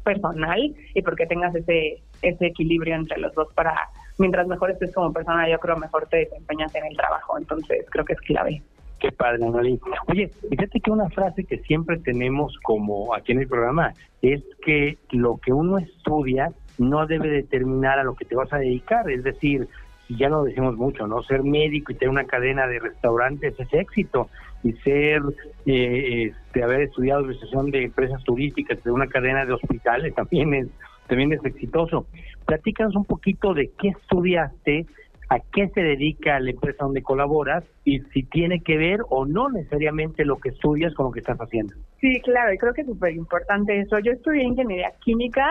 personal 0.04 0.74
y 0.94 1.02
porque 1.02 1.26
tengas 1.26 1.54
ese 1.54 2.02
ese 2.22 2.46
equilibrio 2.46 2.94
entre 2.94 3.18
los 3.18 3.34
dos 3.34 3.48
para 3.54 3.88
mientras 4.18 4.46
mejor 4.46 4.70
estés 4.70 4.94
como 4.94 5.12
persona 5.12 5.48
yo 5.48 5.58
creo 5.58 5.76
mejor 5.76 6.06
te 6.08 6.18
desempeñas 6.18 6.74
en 6.74 6.84
el 6.84 6.96
trabajo 6.96 7.38
entonces 7.38 7.86
creo 7.90 8.04
que 8.04 8.12
es 8.12 8.20
clave 8.20 8.62
Qué 9.04 9.12
padre, 9.12 9.44
Annalí. 9.44 9.78
Oye, 10.06 10.30
fíjate 10.48 10.80
que 10.80 10.90
una 10.90 11.10
frase 11.10 11.44
que 11.44 11.58
siempre 11.58 11.98
tenemos 11.98 12.56
como 12.62 13.14
aquí 13.14 13.32
en 13.32 13.40
el 13.40 13.48
programa 13.48 13.92
es 14.22 14.42
que 14.64 14.96
lo 15.10 15.36
que 15.36 15.52
uno 15.52 15.76
estudia 15.76 16.52
no 16.78 17.06
debe 17.06 17.28
determinar 17.28 17.98
a 17.98 18.04
lo 18.04 18.14
que 18.14 18.24
te 18.24 18.34
vas 18.34 18.50
a 18.54 18.56
dedicar. 18.56 19.10
Es 19.10 19.22
decir, 19.22 19.68
ya 20.08 20.30
lo 20.30 20.44
decimos 20.44 20.76
mucho, 20.76 21.06
¿no? 21.06 21.22
Ser 21.22 21.42
médico 21.42 21.92
y 21.92 21.96
tener 21.96 22.08
una 22.08 22.24
cadena 22.24 22.66
de 22.66 22.78
restaurantes 22.78 23.60
es 23.60 23.74
éxito. 23.74 24.30
Y 24.62 24.72
ser, 24.72 25.20
eh, 25.66 26.32
este, 26.32 26.62
haber 26.62 26.80
estudiado 26.80 27.20
administración 27.20 27.70
de 27.72 27.84
empresas 27.84 28.24
turísticas, 28.24 28.82
de 28.82 28.90
una 28.90 29.06
cadena 29.06 29.44
de 29.44 29.52
hospitales 29.52 30.14
también 30.14 30.54
es, 30.54 30.68
también 31.08 31.30
es 31.34 31.44
exitoso. 31.44 32.06
Platícanos 32.46 32.96
un 32.96 33.04
poquito 33.04 33.52
de 33.52 33.70
qué 33.78 33.88
estudiaste, 33.88 34.86
a 35.34 35.40
qué 35.52 35.68
se 35.68 35.82
dedica 35.82 36.38
la 36.38 36.50
empresa 36.50 36.84
donde 36.84 37.02
colaboras 37.02 37.64
y 37.84 38.00
si 38.12 38.22
tiene 38.22 38.60
que 38.60 38.76
ver 38.76 39.00
o 39.08 39.26
no 39.26 39.48
necesariamente 39.48 40.24
lo 40.24 40.36
que 40.36 40.50
estudias 40.50 40.94
con 40.94 41.06
lo 41.06 41.12
que 41.12 41.20
estás 41.20 41.38
haciendo. 41.38 41.74
Sí, 42.00 42.20
claro, 42.20 42.52
y 42.52 42.58
creo 42.58 42.72
que 42.72 42.82
es 42.82 42.86
súper 42.86 43.14
importante 43.14 43.80
eso. 43.80 43.98
Yo 43.98 44.12
estudié 44.12 44.44
ingeniería 44.44 44.92
química 45.00 45.46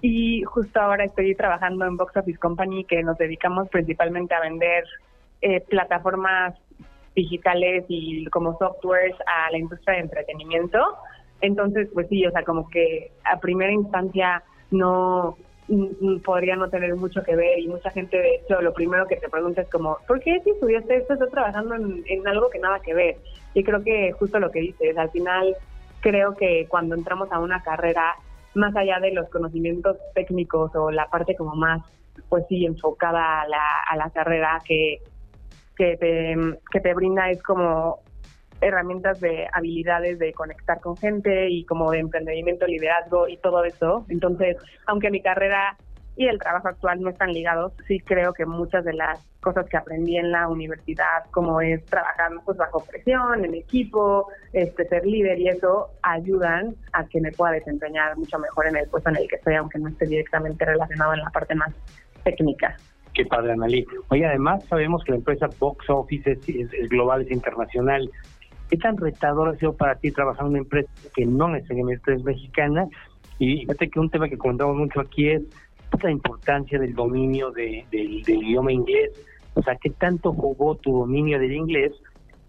y 0.00 0.42
justo 0.44 0.80
ahora 0.80 1.04
estoy 1.04 1.34
trabajando 1.34 1.84
en 1.84 1.96
Box 1.98 2.16
Office 2.16 2.38
Company 2.38 2.84
que 2.84 3.02
nos 3.02 3.18
dedicamos 3.18 3.68
principalmente 3.68 4.34
a 4.34 4.40
vender 4.40 4.84
eh, 5.42 5.60
plataformas 5.60 6.54
digitales 7.14 7.84
y 7.88 8.24
como 8.26 8.56
softwares 8.56 9.14
a 9.26 9.50
la 9.50 9.58
industria 9.58 9.96
de 9.96 10.02
entretenimiento. 10.02 10.78
Entonces, 11.42 11.88
pues 11.92 12.08
sí, 12.08 12.24
o 12.24 12.30
sea, 12.30 12.44
como 12.44 12.68
que 12.70 13.12
a 13.24 13.38
primera 13.40 13.72
instancia 13.72 14.42
no 14.70 15.36
podría 16.24 16.56
no 16.56 16.68
tener 16.70 16.94
mucho 16.96 17.22
que 17.22 17.36
ver 17.36 17.58
y 17.58 17.68
mucha 17.68 17.90
gente 17.90 18.16
de 18.16 18.36
hecho 18.36 18.60
lo 18.62 18.72
primero 18.72 19.06
que 19.06 19.16
te 19.16 19.28
pregunta 19.28 19.62
es 19.62 19.68
como 19.68 19.98
¿por 20.06 20.20
qué 20.20 20.40
si 20.42 20.50
estudiaste 20.50 20.96
esto 20.96 21.14
estás 21.14 21.30
trabajando 21.30 21.74
en, 21.74 22.02
en 22.06 22.26
algo 22.26 22.48
que 22.48 22.58
nada 22.58 22.80
que 22.80 22.94
ver? 22.94 23.16
Y 23.54 23.62
creo 23.64 23.82
que 23.82 24.12
justo 24.12 24.38
lo 24.38 24.50
que 24.50 24.60
dices, 24.60 24.96
al 24.96 25.10
final 25.10 25.54
creo 26.00 26.34
que 26.34 26.66
cuando 26.68 26.94
entramos 26.94 27.30
a 27.32 27.40
una 27.40 27.62
carrera 27.62 28.14
más 28.54 28.74
allá 28.76 28.98
de 29.00 29.12
los 29.12 29.28
conocimientos 29.28 29.96
técnicos 30.14 30.74
o 30.74 30.90
la 30.90 31.08
parte 31.08 31.36
como 31.36 31.54
más, 31.54 31.82
pues 32.28 32.44
sí, 32.48 32.64
enfocada 32.64 33.42
a 33.42 33.48
la, 33.48 33.80
a 33.88 33.96
la 33.96 34.10
carrera 34.10 34.58
que, 34.64 34.98
que 35.76 35.96
te 36.80 36.94
brinda 36.94 37.30
es 37.30 37.42
como 37.42 38.00
herramientas 38.60 39.20
de 39.20 39.46
habilidades 39.52 40.18
de 40.18 40.32
conectar 40.32 40.80
con 40.80 40.96
gente 40.96 41.48
y 41.48 41.64
como 41.64 41.90
de 41.90 42.00
emprendimiento, 42.00 42.66
liderazgo 42.66 43.28
y 43.28 43.36
todo 43.36 43.64
eso. 43.64 44.04
Entonces, 44.08 44.56
aunque 44.86 45.10
mi 45.10 45.20
carrera 45.20 45.76
y 46.16 46.26
el 46.26 46.38
trabajo 46.38 46.68
actual 46.68 47.00
no 47.00 47.10
están 47.10 47.32
ligados, 47.32 47.72
sí 47.86 48.00
creo 48.00 48.32
que 48.32 48.44
muchas 48.44 48.84
de 48.84 48.92
las 48.92 49.24
cosas 49.40 49.68
que 49.68 49.76
aprendí 49.76 50.16
en 50.16 50.32
la 50.32 50.48
universidad, 50.48 51.24
como 51.30 51.60
es 51.60 51.84
trabajar 51.86 52.32
pues 52.44 52.56
bajo 52.56 52.84
presión, 52.84 53.44
en 53.44 53.54
equipo, 53.54 54.26
este 54.52 54.84
ser 54.88 55.06
líder 55.06 55.38
y 55.38 55.48
eso, 55.48 55.90
ayudan 56.02 56.74
a 56.92 57.06
que 57.06 57.20
me 57.20 57.30
pueda 57.30 57.52
desempeñar 57.52 58.16
mucho 58.16 58.38
mejor 58.40 58.66
en 58.66 58.76
el 58.76 58.88
puesto 58.88 59.10
en 59.10 59.16
el 59.16 59.28
que 59.28 59.36
estoy, 59.36 59.54
aunque 59.54 59.78
no 59.78 59.88
esté 59.88 60.06
directamente 60.06 60.64
relacionado 60.64 61.14
en 61.14 61.20
la 61.20 61.30
parte 61.30 61.54
más 61.54 61.72
técnica. 62.24 62.76
Qué 63.14 63.24
padre, 63.24 63.52
Analí. 63.52 63.86
Oye, 64.10 64.26
además 64.26 64.64
sabemos 64.66 65.02
que 65.04 65.12
la 65.12 65.18
empresa 65.18 65.48
Box 65.58 65.88
Office 65.88 66.32
es, 66.32 66.88
global, 66.88 67.22
es 67.22 67.30
internacional. 67.30 68.10
¿Qué 68.68 68.76
tan 68.76 68.96
retador 68.96 69.48
ha 69.48 69.54
sido 69.56 69.74
para 69.74 69.94
ti 69.96 70.10
trabajar 70.10 70.44
en 70.44 70.50
una 70.50 70.58
empresa 70.58 70.90
que 71.14 71.24
no 71.24 71.48
necesariamente 71.48 72.14
es 72.14 72.22
mexicana? 72.22 72.86
Y 73.38 73.60
fíjate 73.60 73.88
que 73.88 74.00
un 74.00 74.10
tema 74.10 74.28
que 74.28 74.36
comentamos 74.36 74.76
mucho 74.76 75.00
aquí 75.00 75.30
es 75.30 75.42
la 76.02 76.10
importancia 76.10 76.78
del 76.78 76.94
dominio 76.94 77.50
del 77.50 77.84
idioma 77.92 78.72
inglés. 78.72 79.10
O 79.54 79.62
sea, 79.62 79.76
¿qué 79.76 79.90
tanto 79.90 80.32
jugó 80.32 80.76
tu 80.76 80.98
dominio 80.98 81.38
del 81.38 81.52
inglés 81.52 81.92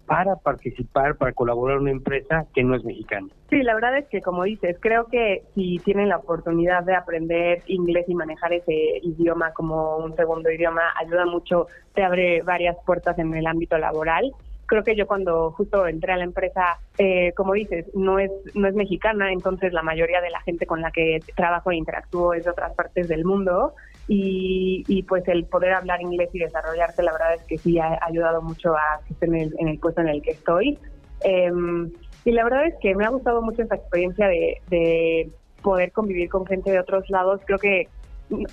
para 0.06 0.36
participar, 0.36 1.16
para 1.16 1.32
colaborar 1.32 1.76
en 1.76 1.82
una 1.82 1.90
empresa 1.92 2.44
que 2.52 2.62
no 2.64 2.74
es 2.74 2.84
mexicana? 2.84 3.28
Sí, 3.48 3.62
la 3.62 3.74
verdad 3.74 3.96
es 3.96 4.08
que, 4.08 4.20
como 4.20 4.44
dices, 4.44 4.76
creo 4.80 5.06
que 5.06 5.44
si 5.54 5.78
tienen 5.78 6.08
la 6.08 6.18
oportunidad 6.18 6.82
de 6.82 6.94
aprender 6.94 7.62
inglés 7.66 8.06
y 8.08 8.14
manejar 8.14 8.52
ese 8.52 8.98
idioma 9.02 9.52
como 9.52 9.96
un 9.98 10.14
segundo 10.16 10.50
idioma, 10.50 10.82
ayuda 11.00 11.26
mucho, 11.26 11.66
te 11.94 12.02
abre 12.02 12.42
varias 12.42 12.76
puertas 12.84 13.18
en 13.18 13.34
el 13.34 13.46
ámbito 13.46 13.78
laboral 13.78 14.34
creo 14.70 14.84
que 14.84 14.94
yo 14.94 15.08
cuando 15.08 15.50
justo 15.50 15.84
entré 15.84 16.12
a 16.12 16.16
la 16.16 16.22
empresa, 16.22 16.78
eh, 16.96 17.32
como 17.34 17.54
dices, 17.54 17.86
no 17.92 18.20
es, 18.20 18.30
no 18.54 18.68
es 18.68 18.74
mexicana, 18.76 19.32
entonces 19.32 19.72
la 19.72 19.82
mayoría 19.82 20.20
de 20.20 20.30
la 20.30 20.40
gente 20.42 20.64
con 20.64 20.80
la 20.80 20.92
que 20.92 21.18
trabajo 21.34 21.72
e 21.72 21.76
interactúo 21.76 22.34
es 22.34 22.44
de 22.44 22.52
otras 22.52 22.72
partes 22.76 23.08
del 23.08 23.24
mundo 23.24 23.74
y, 24.06 24.84
y 24.86 25.02
pues 25.02 25.26
el 25.26 25.44
poder 25.46 25.72
hablar 25.72 26.00
inglés 26.00 26.30
y 26.32 26.38
desarrollarse, 26.38 27.02
la 27.02 27.10
verdad 27.10 27.34
es 27.34 27.42
que 27.42 27.58
sí 27.58 27.80
ha 27.80 27.98
ayudado 28.00 28.42
mucho 28.42 28.76
a 28.76 29.00
que 29.04 29.14
esté 29.14 29.26
en 29.26 29.34
el, 29.34 29.54
en 29.58 29.68
el 29.70 29.80
puesto 29.80 30.02
en 30.02 30.08
el 30.08 30.22
que 30.22 30.30
estoy. 30.30 30.78
Em, 31.24 31.90
y 32.24 32.30
la 32.30 32.44
verdad 32.44 32.68
es 32.68 32.74
que 32.80 32.94
me 32.94 33.04
ha 33.04 33.08
gustado 33.08 33.42
mucho 33.42 33.62
esa 33.62 33.74
experiencia 33.74 34.28
de, 34.28 34.62
de 34.68 35.30
poder 35.62 35.90
convivir 35.90 36.28
con 36.28 36.46
gente 36.46 36.70
de 36.70 36.78
otros 36.78 37.10
lados. 37.10 37.40
Creo 37.44 37.58
que 37.58 37.88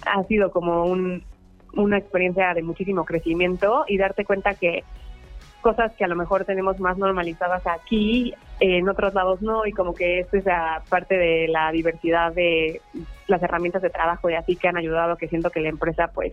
ha 0.07 0.23
sido 0.23 0.49
como 0.49 0.85
un, 0.85 1.23
una 1.75 1.99
experiencia 1.99 2.55
de 2.55 2.63
muchísimo 2.63 3.05
crecimiento 3.05 3.85
y 3.87 3.99
darte 3.99 4.25
cuenta 4.25 4.55
que 4.55 4.83
cosas 5.67 5.91
que 5.97 6.05
a 6.05 6.07
lo 6.07 6.15
mejor 6.15 6.45
tenemos 6.45 6.79
más 6.79 6.97
normalizadas 6.97 7.67
aquí, 7.67 8.33
en 8.61 8.87
otros 8.87 9.13
lados 9.13 9.41
no, 9.41 9.65
y 9.65 9.73
como 9.73 9.93
que 9.93 10.19
esto 10.19 10.37
es 10.37 10.45
parte 10.87 11.17
de 11.17 11.49
la 11.49 11.73
diversidad 11.73 12.33
de 12.33 12.79
las 13.27 13.43
herramientas 13.43 13.81
de 13.81 13.89
trabajo 13.89 14.29
y 14.29 14.35
así 14.35 14.55
que 14.55 14.69
han 14.69 14.77
ayudado 14.77 15.17
que 15.17 15.27
siento 15.27 15.49
que 15.49 15.59
la 15.59 15.67
empresa 15.67 16.09
pues 16.13 16.31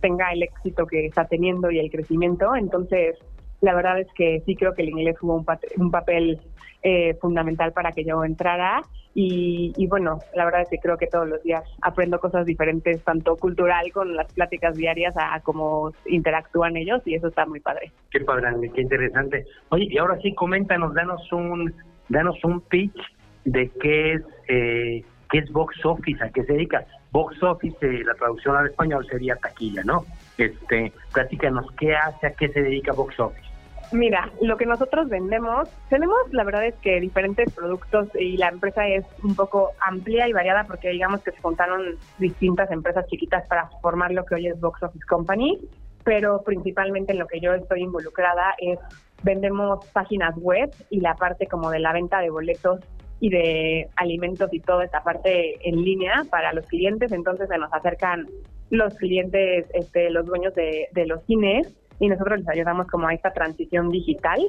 tenga 0.00 0.32
el 0.32 0.44
éxito 0.44 0.86
que 0.86 1.04
está 1.04 1.26
teniendo 1.26 1.70
y 1.70 1.78
el 1.78 1.90
crecimiento. 1.90 2.56
Entonces, 2.56 3.18
la 3.60 3.74
verdad 3.74 4.00
es 4.00 4.08
que 4.14 4.42
sí 4.46 4.56
creo 4.56 4.72
que 4.72 4.80
el 4.80 4.88
inglés 4.88 5.18
jugó 5.18 5.34
un, 5.34 5.46
un 5.76 5.90
papel 5.90 6.40
eh, 6.84 7.14
fundamental 7.20 7.72
para 7.72 7.90
que 7.92 8.04
yo 8.04 8.24
entrara 8.24 8.82
y, 9.16 9.86
bueno, 9.86 10.18
la 10.34 10.44
verdad 10.44 10.62
es 10.62 10.68
que 10.68 10.78
creo 10.78 10.98
que 10.98 11.06
todos 11.06 11.28
los 11.28 11.40
días 11.44 11.62
aprendo 11.82 12.18
cosas 12.18 12.44
diferentes, 12.46 13.02
tanto 13.04 13.36
cultural 13.36 13.92
con 13.92 14.16
las 14.16 14.32
pláticas 14.32 14.76
diarias 14.76 15.14
a 15.16 15.38
cómo 15.40 15.92
interactúan 16.06 16.76
ellos 16.76 17.00
y 17.04 17.14
eso 17.14 17.28
está 17.28 17.46
muy 17.46 17.60
padre. 17.60 17.92
Qué 18.10 18.20
padre, 18.20 18.48
qué 18.74 18.80
interesante. 18.80 19.46
Oye, 19.68 19.86
y 19.88 19.98
ahora 19.98 20.18
sí, 20.20 20.34
coméntanos, 20.34 20.94
danos 20.94 21.32
un, 21.32 21.72
danos 22.08 22.42
un 22.42 22.60
pitch 22.60 22.98
de 23.44 23.70
qué 23.80 24.14
es, 24.14 24.22
eh, 24.48 25.04
qué 25.30 25.38
es 25.38 25.52
Box 25.52 25.84
Office, 25.84 26.22
a 26.24 26.30
qué 26.30 26.42
se 26.42 26.52
dedica. 26.52 26.84
Box 27.12 27.40
Office, 27.40 27.76
eh, 27.82 28.02
la 28.04 28.14
traducción 28.14 28.56
al 28.56 28.66
español 28.66 29.06
sería 29.08 29.36
taquilla, 29.36 29.84
¿no? 29.84 30.04
Este, 30.36 30.92
platícanos, 31.12 31.70
¿qué 31.78 31.94
hace, 31.94 32.26
a 32.26 32.32
qué 32.32 32.48
se 32.48 32.62
dedica 32.62 32.92
Box 32.92 33.20
Office? 33.20 33.53
Mira, 33.92 34.30
lo 34.40 34.56
que 34.56 34.66
nosotros 34.66 35.08
vendemos, 35.08 35.68
tenemos 35.88 36.16
la 36.32 36.44
verdad 36.44 36.66
es 36.66 36.74
que 36.76 37.00
diferentes 37.00 37.52
productos 37.52 38.08
y 38.18 38.36
la 38.36 38.48
empresa 38.48 38.86
es 38.88 39.04
un 39.22 39.36
poco 39.36 39.72
amplia 39.86 40.28
y 40.28 40.32
variada 40.32 40.64
porque 40.64 40.90
digamos 40.90 41.22
que 41.22 41.30
se 41.30 41.40
juntaron 41.40 41.96
distintas 42.18 42.70
empresas 42.70 43.06
chiquitas 43.06 43.46
para 43.46 43.68
formar 43.82 44.12
lo 44.12 44.24
que 44.24 44.36
hoy 44.36 44.46
es 44.48 44.60
Box 44.60 44.82
Office 44.82 45.04
Company, 45.08 45.58
pero 46.02 46.42
principalmente 46.42 47.12
en 47.12 47.18
lo 47.18 47.26
que 47.26 47.40
yo 47.40 47.54
estoy 47.54 47.82
involucrada 47.82 48.54
es 48.58 48.78
vendemos 49.22 49.86
páginas 49.92 50.34
web 50.36 50.70
y 50.90 51.00
la 51.00 51.14
parte 51.14 51.46
como 51.46 51.70
de 51.70 51.78
la 51.78 51.92
venta 51.92 52.20
de 52.20 52.30
boletos 52.30 52.80
y 53.20 53.30
de 53.30 53.88
alimentos 53.96 54.52
y 54.52 54.60
toda 54.60 54.84
esta 54.84 55.02
parte 55.02 55.56
en 55.68 55.82
línea 55.82 56.24
para 56.30 56.52
los 56.52 56.66
clientes, 56.66 57.12
entonces 57.12 57.48
se 57.48 57.58
nos 57.58 57.72
acercan 57.72 58.26
los 58.70 58.94
clientes, 58.96 59.66
este, 59.72 60.10
los 60.10 60.26
dueños 60.26 60.54
de, 60.54 60.88
de 60.92 61.06
los 61.06 61.24
cines 61.24 61.74
y 62.00 62.08
nosotros 62.08 62.40
les 62.40 62.48
ayudamos 62.48 62.86
como 62.88 63.08
a 63.08 63.14
esta 63.14 63.32
transición 63.32 63.90
digital 63.90 64.40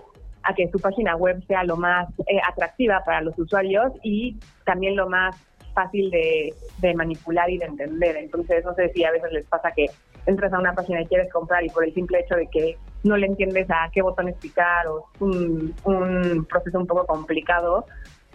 a 0.43 0.53
que 0.53 0.69
su 0.69 0.79
página 0.79 1.15
web 1.15 1.43
sea 1.47 1.63
lo 1.63 1.75
más 1.75 2.07
eh, 2.27 2.39
atractiva 2.47 3.03
para 3.03 3.21
los 3.21 3.37
usuarios 3.37 3.91
y 4.03 4.37
también 4.63 4.95
lo 4.95 5.09
más 5.09 5.35
fácil 5.73 6.09
de, 6.09 6.93
manipular 6.95 7.49
y 7.49 7.57
de 7.57 7.65
entender. 7.65 8.15
Entonces, 8.15 8.63
no 8.63 8.73
sé 8.75 8.89
si 8.93 9.03
a 9.03 9.11
veces 9.11 9.31
les 9.31 9.45
pasa 9.45 9.71
que 9.71 9.87
entras 10.25 10.53
a 10.53 10.59
una 10.59 10.73
página 10.73 11.01
y 11.01 11.07
quieres 11.07 11.31
comprar 11.31 11.63
y 11.63 11.69
por 11.69 11.83
el 11.83 11.93
simple 11.93 12.19
hecho 12.19 12.35
de 12.35 12.47
que 12.47 12.77
no 13.03 13.17
le 13.17 13.27
entiendes 13.27 13.69
a 13.69 13.89
qué 13.91 14.01
botones 14.01 14.35
picar 14.35 14.87
o 14.87 15.07
un, 15.19 15.75
un 15.83 16.45
proceso 16.45 16.79
un 16.79 16.87
poco 16.87 17.05
complicado, 17.05 17.85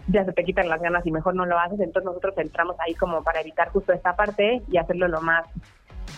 ya 0.07 0.23
se 0.25 0.33
te 0.33 0.43
quitan 0.43 0.69
las 0.69 0.81
ganas 0.81 1.05
y 1.05 1.11
mejor 1.11 1.35
no 1.35 1.45
lo 1.45 1.57
haces. 1.57 1.79
Entonces 1.79 2.05
nosotros 2.05 2.37
entramos 2.37 2.75
ahí 2.79 2.93
como 2.93 3.23
para 3.23 3.41
evitar 3.41 3.69
justo 3.69 3.93
esta 3.93 4.15
parte 4.15 4.61
y 4.69 4.77
hacerlo 4.77 5.07
lo 5.07 5.21
más 5.21 5.45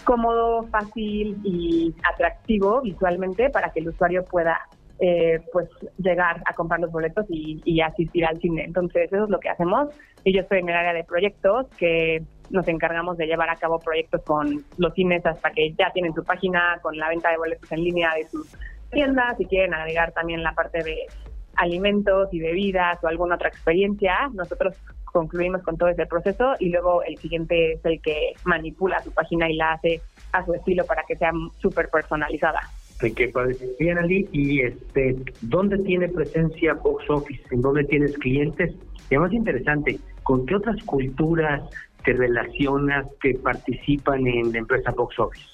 cómodo, 0.04 0.64
fácil 0.64 1.38
y 1.44 1.94
atractivo 2.14 2.82
visualmente 2.82 3.50
para 3.50 3.72
que 3.72 3.80
el 3.80 3.90
usuario 3.90 4.24
pueda 4.26 4.60
eh, 5.00 5.42
pues 5.52 5.68
llegar 5.98 6.42
a 6.46 6.54
comprar 6.54 6.80
los 6.80 6.92
boletos 6.92 7.26
y, 7.30 7.82
asistir 7.82 8.26
al 8.26 8.40
cine. 8.40 8.64
Entonces 8.64 9.12
eso 9.12 9.26
es 9.26 9.30
lo 9.30 9.40
que 9.40 9.50
hacemos 9.50 9.90
y 10.24 10.34
yo 10.34 10.42
estoy 10.42 10.60
en 10.60 10.70
el 10.70 10.76
área 10.76 10.94
de 10.94 11.04
proyectos 11.04 11.68
que 11.78 12.24
nos 12.50 12.68
encargamos 12.68 13.18
de 13.18 13.26
llevar 13.26 13.50
a 13.50 13.56
cabo 13.56 13.80
proyectos 13.80 14.22
con 14.24 14.64
los 14.78 14.94
cines 14.94 15.26
hasta 15.26 15.52
que 15.52 15.74
ya 15.74 15.92
tienen 15.92 16.14
su 16.14 16.24
página 16.24 16.80
con 16.82 16.98
la 16.98 17.10
venta 17.10 17.32
de 17.32 17.38
boletos 17.38 17.72
en 17.72 17.84
línea 17.84 18.14
de 18.16 18.26
sus 18.28 18.56
tiendas, 18.92 19.38
si 19.38 19.46
quieren 19.46 19.74
agregar 19.74 20.12
también 20.12 20.44
la 20.44 20.54
parte 20.54 20.84
de 20.84 21.08
alimentos 21.56 22.30
y 22.32 22.40
bebidas 22.40 23.04
o 23.04 23.08
alguna 23.08 23.36
otra 23.36 23.50
experiencia, 23.50 24.30
nosotros 24.34 24.76
concluimos 25.14 25.62
con 25.64 25.78
todo 25.78 25.88
ese 25.88 26.06
proceso 26.06 26.56
y 26.60 26.70
luego 26.70 27.04
el 27.04 27.18
siguiente 27.18 27.74
es 27.74 27.86
el 27.86 28.02
que 28.02 28.34
manipula 28.44 29.02
su 29.02 29.12
página 29.12 29.50
y 29.50 29.56
la 29.56 29.74
hace 29.74 30.02
a 30.34 30.44
su 30.44 30.54
estilo 30.54 30.86
para 30.86 31.04
que 31.08 31.16
sea 31.16 31.32
súper 31.62 31.90
personalizada. 31.90 32.62
Que 33.00 33.28
parece 33.28 33.70
bien, 33.80 33.98
Ali, 33.98 34.28
y 34.32 34.62
este, 34.62 35.16
¿dónde 35.42 35.78
tiene 35.80 36.08
presencia 36.08 36.74
Box 36.74 37.10
Office? 37.10 37.44
¿En 37.52 37.62
dónde 37.62 37.84
tienes 37.84 38.18
clientes? 38.18 38.74
Y 39.10 39.18
más 39.18 39.34
interesante, 39.34 40.00
¿con 40.24 40.46
qué 40.46 40.56
otras 40.56 40.82
culturas 40.84 41.62
te 42.06 42.14
relacionas 42.14 43.06
que 43.22 43.34
participan 43.36 44.26
en 44.26 44.54
la 44.54 44.60
empresa 44.60 44.92
Box 44.92 45.20
Office? 45.20 45.46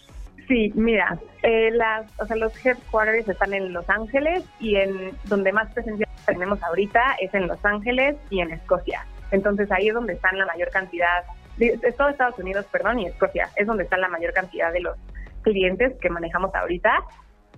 Sí, 0.47 0.71
mira, 0.75 1.19
eh, 1.43 1.69
las, 1.71 2.11
o 2.19 2.25
sea, 2.25 2.35
los 2.35 2.53
headquarters 2.65 3.27
están 3.27 3.53
en 3.53 3.73
Los 3.73 3.87
Ángeles 3.89 4.43
y 4.59 4.75
en 4.75 5.11
donde 5.25 5.51
más 5.51 5.71
presencia 5.73 6.07
tenemos 6.25 6.61
ahorita 6.63 7.17
es 7.21 7.33
en 7.33 7.47
Los 7.47 7.63
Ángeles 7.63 8.15
y 8.29 8.39
en 8.41 8.51
Escocia. 8.51 9.05
Entonces 9.31 9.71
ahí 9.71 9.89
es 9.89 9.93
donde 9.93 10.13
están 10.13 10.37
la 10.37 10.45
mayor 10.45 10.69
cantidad, 10.69 11.23
de 11.57 11.77
todo 11.97 12.07
Estados 12.07 12.39
Unidos, 12.39 12.65
perdón, 12.71 12.99
y 12.99 13.07
Escocia, 13.07 13.49
es 13.55 13.67
donde 13.67 13.83
está 13.83 13.97
la 13.97 14.07
mayor 14.07 14.31
cantidad 14.31 14.71
de 14.71 14.79
los 14.79 14.97
clientes 15.41 15.93
que 15.99 16.09
manejamos 16.09 16.55
ahorita. 16.55 17.03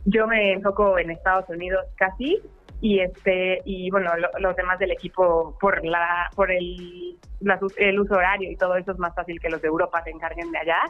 Yo 0.06 0.28
me 0.28 0.54
enfoco 0.54 0.98
en 0.98 1.12
Estados 1.12 1.48
Unidos 1.50 1.86
casi 1.96 2.42
y 2.82 3.00
este 3.00 3.62
y 3.64 3.92
bueno 3.92 4.12
los 4.40 4.56
demás 4.56 4.80
del 4.80 4.92
equipo 4.92 5.56
por 5.60 5.86
la 5.86 6.32
por 6.36 6.52
el 6.52 7.20
el 7.78 8.00
uso 8.00 8.16
horario 8.16 8.50
y 8.50 8.56
todo 8.56 8.76
eso 8.76 8.92
es 8.92 8.98
más 8.98 9.14
fácil 9.14 9.40
que 9.40 9.50
los 9.50 9.62
de 9.62 9.68
Europa 9.68 10.04
se 10.04 10.10
encarguen 10.10 10.52
de 10.52 10.58
allá 10.58 10.82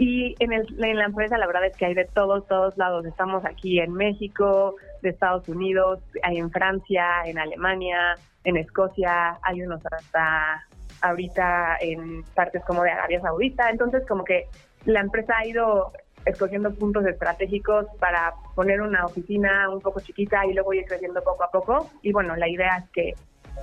y 0.00 0.34
en, 0.38 0.52
el, 0.52 0.66
en 0.82 0.96
la 0.96 1.04
empresa 1.04 1.38
la 1.38 1.46
verdad 1.46 1.66
es 1.66 1.76
que 1.76 1.86
hay 1.86 1.94
de 1.94 2.06
todos 2.06 2.46
todos 2.48 2.76
lados 2.76 3.04
estamos 3.04 3.44
aquí 3.44 3.78
en 3.78 3.92
México 3.92 4.74
de 5.02 5.10
Estados 5.10 5.48
Unidos 5.48 6.00
hay 6.22 6.38
en 6.38 6.50
Francia 6.50 7.22
en 7.26 7.38
Alemania 7.38 8.16
en 8.44 8.56
Escocia 8.56 9.38
hay 9.42 9.62
unos 9.62 9.80
hasta 9.92 10.66
ahorita 11.02 11.76
en 11.80 12.24
partes 12.34 12.64
como 12.64 12.82
de 12.82 12.90
Arabia 12.90 13.20
Saudita 13.20 13.68
entonces 13.70 14.06
como 14.08 14.24
que 14.24 14.46
la 14.86 15.00
empresa 15.00 15.34
ha 15.36 15.46
ido 15.46 15.92
escogiendo 16.24 16.74
puntos 16.74 17.06
estratégicos 17.06 17.86
para 17.98 18.34
poner 18.54 18.80
una 18.80 19.06
oficina 19.06 19.68
un 19.70 19.80
poco 19.80 20.00
chiquita 20.00 20.46
y 20.46 20.54
luego 20.54 20.72
ir 20.74 20.84
creciendo 20.84 21.22
poco 21.22 21.44
a 21.44 21.50
poco. 21.50 21.90
Y 22.02 22.12
bueno, 22.12 22.36
la 22.36 22.48
idea 22.48 22.76
es 22.78 22.90
que 22.90 23.14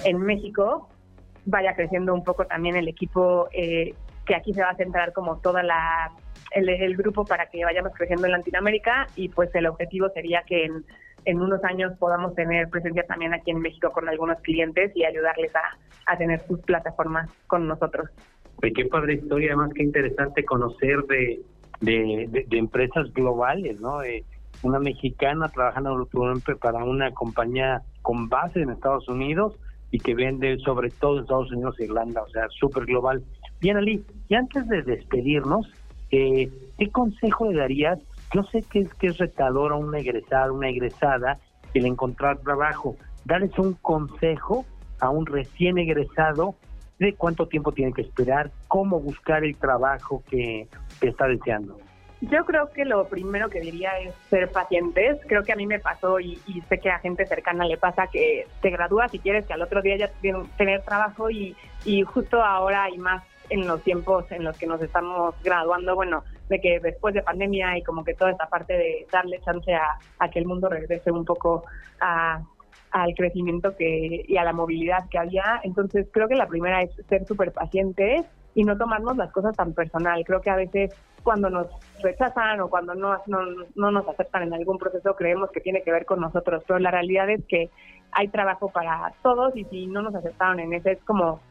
en 0.03 0.19
México 0.19 0.89
vaya 1.45 1.75
creciendo 1.75 2.13
un 2.13 2.23
poco 2.23 2.45
también 2.45 2.75
el 2.75 2.87
equipo, 2.87 3.47
eh, 3.51 3.93
que 4.25 4.35
aquí 4.35 4.53
se 4.53 4.61
va 4.61 4.69
a 4.69 4.75
centrar 4.75 5.13
como 5.13 5.37
toda 5.37 5.63
la 5.63 6.11
el, 6.51 6.95
grupo 6.95 7.25
para 7.25 7.47
que 7.47 7.63
vayamos 7.63 7.93
creciendo 7.95 8.25
en 8.25 8.33
Latinoamérica 8.33 9.07
y 9.15 9.29
pues 9.29 9.53
el 9.55 9.67
objetivo 9.67 10.09
sería 10.09 10.43
que 10.47 10.65
en, 10.65 10.85
en 11.25 11.41
unos 11.41 11.63
años 11.63 11.93
podamos 11.99 12.35
tener 12.35 12.69
presencia 12.69 13.03
también 13.03 13.33
aquí 13.33 13.51
en 13.51 13.59
México 13.59 13.91
con 13.91 14.07
algunos 14.09 14.39
clientes 14.41 14.91
y 14.95 15.05
ayudarles 15.05 15.51
a, 15.55 15.77
a 16.11 16.17
tener 16.17 16.41
sus 16.47 16.59
plataformas 16.61 17.29
con 17.47 17.67
nosotros. 17.67 18.09
qué 18.61 18.85
padre 18.85 19.15
historia, 19.15 19.49
además 19.49 19.71
qué 19.75 19.83
interesante 19.83 20.43
conocer 20.45 21.03
de, 21.03 21.41
de, 21.81 22.57
empresas 22.57 23.13
globales, 23.13 23.79
¿no? 23.79 23.99
una 24.63 24.79
mexicana 24.79 25.49
trabajando 25.49 26.07
para 26.59 26.83
una 26.83 27.11
compañía 27.11 27.81
con 28.01 28.29
base 28.29 28.61
en 28.61 28.71
Estados 28.71 29.07
Unidos 29.07 29.55
y 29.91 29.99
que 29.99 30.15
vende 30.15 30.57
sobre 30.59 30.89
todo 30.89 31.17
en 31.17 31.23
Estados 31.23 31.51
Unidos 31.51 31.75
e 31.79 31.85
Irlanda, 31.85 32.23
o 32.23 32.29
sea, 32.29 32.47
súper 32.49 32.85
global. 32.85 33.23
Bien, 33.59 33.77
Ali, 33.77 34.03
y 34.27 34.35
antes 34.35 34.67
de 34.67 34.81
despedirnos, 34.81 35.71
eh, 36.11 36.49
¿qué 36.77 36.91
consejo 36.91 37.51
le 37.51 37.59
darías? 37.59 37.99
Yo 38.33 38.43
sé 38.43 38.61
que 38.63 38.79
es 38.79 38.93
que 38.95 39.07
es 39.07 39.17
retador 39.17 39.71
a 39.71 39.75
una 39.75 39.99
egresada, 39.99 40.51
una 40.51 40.69
egresada, 40.69 41.39
el 41.73 41.85
encontrar 41.85 42.39
trabajo. 42.39 42.95
Darles 43.25 43.57
un 43.57 43.73
consejo 43.73 44.65
a 44.99 45.09
un 45.09 45.25
recién 45.25 45.77
egresado 45.77 46.55
de 46.99 47.13
cuánto 47.13 47.47
tiempo 47.47 47.71
tiene 47.71 47.93
que 47.93 48.01
esperar, 48.01 48.51
cómo 48.67 48.99
buscar 48.99 49.43
el 49.43 49.55
trabajo 49.55 50.23
que, 50.29 50.67
está 51.01 51.27
deseando. 51.27 51.77
Yo 52.21 52.43
creo 52.45 52.71
que 52.71 52.83
lo 52.83 53.07
primero 53.07 53.49
que 53.49 53.59
diría 53.59 53.99
es 53.99 54.15
ser 54.31 54.49
pacientes. 54.49 55.19
Creo 55.27 55.43
que 55.43 55.53
a 55.53 55.55
mí 55.55 55.67
me 55.67 55.79
pasó 55.79 56.19
y, 56.19 56.35
sé 56.67 56.79
que 56.79 56.89
a 56.89 56.97
gente 56.97 57.27
cercana 57.27 57.65
le 57.65 57.77
pasa 57.77 58.07
que 58.07 58.47
te 58.61 58.71
gradúas 58.71 59.13
y 59.13 59.19
quieres 59.19 59.45
que 59.45 59.53
al 59.53 59.61
otro 59.61 59.83
día 59.83 59.97
ya 59.97 60.11
tener 60.57 60.81
trabajo 60.81 61.29
y, 61.29 61.55
justo 62.03 62.41
ahora 62.41 62.89
y 62.89 62.97
más 62.97 63.23
en 63.49 63.67
los 63.67 63.81
tiempos 63.83 64.25
en 64.31 64.43
los 64.43 64.57
que 64.57 64.67
nos 64.67 64.81
estamos 64.81 65.35
graduando, 65.43 65.95
bueno, 65.95 66.23
de 66.49 66.59
que 66.59 66.79
después 66.79 67.13
de 67.13 67.21
pandemia 67.21 67.77
y 67.77 67.83
como 67.83 68.03
que 68.03 68.13
toda 68.13 68.31
esta 68.31 68.47
parte 68.47 68.73
de 68.73 69.07
darle 69.11 69.39
chance 69.41 69.73
a, 69.73 70.29
que 70.29 70.39
el 70.39 70.45
mundo 70.45 70.69
regrese 70.69 71.11
un 71.11 71.25
poco 71.25 71.63
a 71.99 72.41
al 72.91 73.13
crecimiento 73.15 73.75
que 73.75 74.23
y 74.27 74.37
a 74.37 74.45
la 74.45 74.53
movilidad 74.53 75.09
que 75.09 75.17
había. 75.17 75.59
Entonces 75.63 76.07
creo 76.11 76.27
que 76.27 76.35
la 76.35 76.47
primera 76.47 76.81
es 76.81 76.91
ser 77.09 77.25
súper 77.27 77.51
pacientes 77.51 78.25
y 78.55 78.63
no 78.63 78.77
tomarnos 78.77 79.17
las 79.17 79.31
cosas 79.31 79.55
tan 79.55 79.73
personal. 79.73 80.23
Creo 80.25 80.41
que 80.41 80.49
a 80.49 80.55
veces 80.55 80.95
cuando 81.21 81.49
nos 81.49 81.67
rechazan 82.01 82.61
o 82.61 82.69
cuando 82.69 82.95
no, 82.95 83.17
no, 83.27 83.39
no 83.75 83.91
nos 83.91 84.07
aceptan 84.07 84.43
en 84.43 84.53
algún 84.53 84.77
proceso 84.77 85.15
creemos 85.15 85.51
que 85.51 85.59
tiene 85.59 85.83
que 85.83 85.91
ver 85.91 86.05
con 86.05 86.21
nosotros, 86.21 86.63
pero 86.65 86.79
la 86.79 86.89
realidad 86.89 87.29
es 87.29 87.43
que 87.45 87.69
hay 88.13 88.29
trabajo 88.29 88.69
para 88.69 89.13
todos 89.21 89.55
y 89.55 89.65
si 89.65 89.87
no 89.87 90.01
nos 90.01 90.15
aceptaron 90.15 90.59
en 90.59 90.73
ese 90.73 90.93
es 90.93 91.03
como 91.03 91.41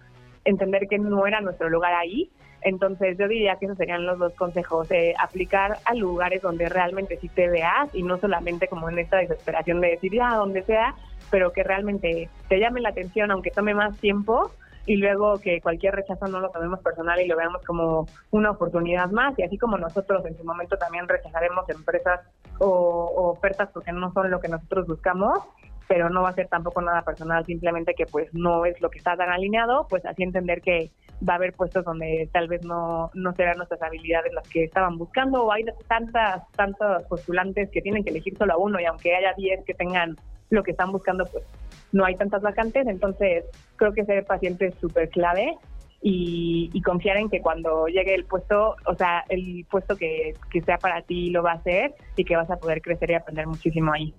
entender 0.46 0.88
que 0.88 0.98
no 0.98 1.26
era 1.26 1.40
nuestro 1.40 1.68
lugar 1.68 1.92
ahí. 1.94 2.30
Entonces 2.62 3.16
yo 3.18 3.28
diría 3.28 3.56
que 3.56 3.66
esos 3.66 3.76
serían 3.76 4.06
los 4.06 4.18
dos 4.18 4.34
consejos, 4.34 4.88
de 4.88 5.14
aplicar 5.18 5.78
a 5.84 5.94
lugares 5.94 6.42
donde 6.42 6.68
realmente 6.68 7.18
sí 7.18 7.28
te 7.28 7.48
veas 7.48 7.94
y 7.94 8.02
no 8.02 8.16
solamente 8.18 8.66
como 8.66 8.88
en 8.88 8.98
esta 8.98 9.18
desesperación 9.18 9.80
de 9.80 9.90
decir 9.90 10.12
ya 10.12 10.34
donde 10.34 10.62
sea, 10.62 10.94
pero 11.30 11.52
que 11.52 11.62
realmente 11.62 12.28
te 12.48 12.58
llame 12.58 12.80
la 12.80 12.88
atención 12.88 13.30
aunque 13.30 13.50
tome 13.50 13.74
más 13.74 13.96
tiempo 13.98 14.50
y 14.86 14.96
luego 14.96 15.38
que 15.38 15.60
cualquier 15.60 15.94
rechazo 15.94 16.28
no 16.28 16.40
lo 16.40 16.50
tomemos 16.50 16.80
personal 16.80 17.20
y 17.20 17.26
lo 17.26 17.36
veamos 17.36 17.62
como 17.64 18.06
una 18.30 18.52
oportunidad 18.52 19.10
más. 19.10 19.36
Y 19.38 19.42
así 19.42 19.58
como 19.58 19.76
nosotros 19.76 20.24
en 20.24 20.36
su 20.36 20.44
momento 20.44 20.78
también 20.78 21.08
rechazaremos 21.08 21.68
empresas 21.68 22.20
o, 22.58 23.32
ofertas 23.32 23.68
porque 23.74 23.92
no 23.92 24.12
son 24.12 24.30
lo 24.30 24.40
que 24.40 24.48
nosotros 24.48 24.86
buscamos, 24.86 25.40
pero 25.88 26.10
no 26.10 26.22
va 26.22 26.30
a 26.30 26.34
ser 26.34 26.48
tampoco 26.48 26.80
nada 26.82 27.02
personal, 27.02 27.44
simplemente 27.44 27.94
que 27.94 28.06
pues 28.06 28.32
no 28.32 28.64
es 28.64 28.80
lo 28.80 28.90
que 28.90 28.98
está 28.98 29.16
tan 29.16 29.30
alineado, 29.30 29.86
pues 29.88 30.04
así 30.04 30.22
entender 30.22 30.60
que 30.60 30.90
va 31.26 31.34
a 31.34 31.36
haber 31.36 31.52
puestos 31.52 31.84
donde 31.84 32.28
tal 32.32 32.48
vez 32.48 32.64
no, 32.64 33.10
no 33.14 33.32
serán 33.34 33.56
nuestras 33.56 33.82
habilidades 33.82 34.32
las 34.32 34.48
que 34.48 34.64
estaban 34.64 34.98
buscando 34.98 35.44
o 35.44 35.52
hay 35.52 35.64
tantas, 35.88 36.42
tantos 36.52 37.04
postulantes 37.04 37.70
que 37.70 37.80
tienen 37.80 38.04
que 38.04 38.10
elegir 38.10 38.36
solo 38.36 38.54
a 38.54 38.56
uno 38.58 38.80
y 38.80 38.84
aunque 38.84 39.14
haya 39.14 39.32
10 39.34 39.64
que 39.64 39.74
tengan 39.74 40.16
lo 40.50 40.62
que 40.62 40.72
están 40.72 40.92
buscando, 40.92 41.24
pues 41.26 41.44
no 41.92 42.04
hay 42.04 42.16
tantas 42.16 42.42
vacantes, 42.42 42.86
entonces 42.86 43.44
creo 43.76 43.92
que 43.92 44.04
ser 44.04 44.24
paciente 44.24 44.66
es 44.66 44.74
súper 44.76 45.08
clave 45.08 45.56
y, 46.02 46.80
confiar 46.82 47.16
en 47.16 47.28
que 47.28 47.40
cuando 47.40 47.86
llegue 47.88 48.14
el 48.14 48.24
puesto, 48.26 48.76
o 48.86 48.94
sea, 48.94 49.24
el 49.28 49.66
puesto 49.68 49.96
que, 49.96 50.34
que 50.50 50.60
sea 50.62 50.78
para 50.78 51.02
ti 51.02 51.30
lo 51.30 51.42
va 51.42 51.52
a 51.52 51.54
hacer 51.54 51.94
y 52.16 52.24
que 52.24 52.36
vas 52.36 52.48
a 52.48 52.58
poder 52.58 52.80
crecer 52.80 53.10
y 53.10 53.14
aprender 53.14 53.46
muchísimo 53.48 53.92
ahí. 53.92 54.14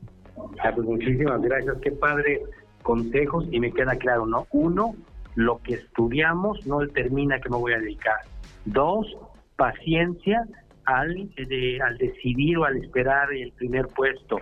Ah, 0.63 0.71
pues 0.73 0.87
muchísimas 0.87 1.41
gracias, 1.41 1.77
qué 1.81 1.91
padre 1.91 2.41
consejos 2.83 3.45
y 3.51 3.59
me 3.59 3.71
queda 3.71 3.95
claro, 3.95 4.25
¿no? 4.25 4.47
Uno, 4.51 4.95
lo 5.35 5.61
que 5.61 5.75
estudiamos 5.75 6.65
no 6.65 6.79
determina 6.79 7.39
que 7.39 7.49
me 7.49 7.57
voy 7.57 7.73
a 7.73 7.79
dedicar. 7.79 8.17
Dos, 8.65 9.17
paciencia 9.55 10.47
al, 10.85 11.29
al 11.83 11.97
decidir 11.97 12.57
o 12.57 12.65
al 12.65 12.77
esperar 12.77 13.31
el 13.33 13.51
primer 13.51 13.87
puesto. 13.87 14.39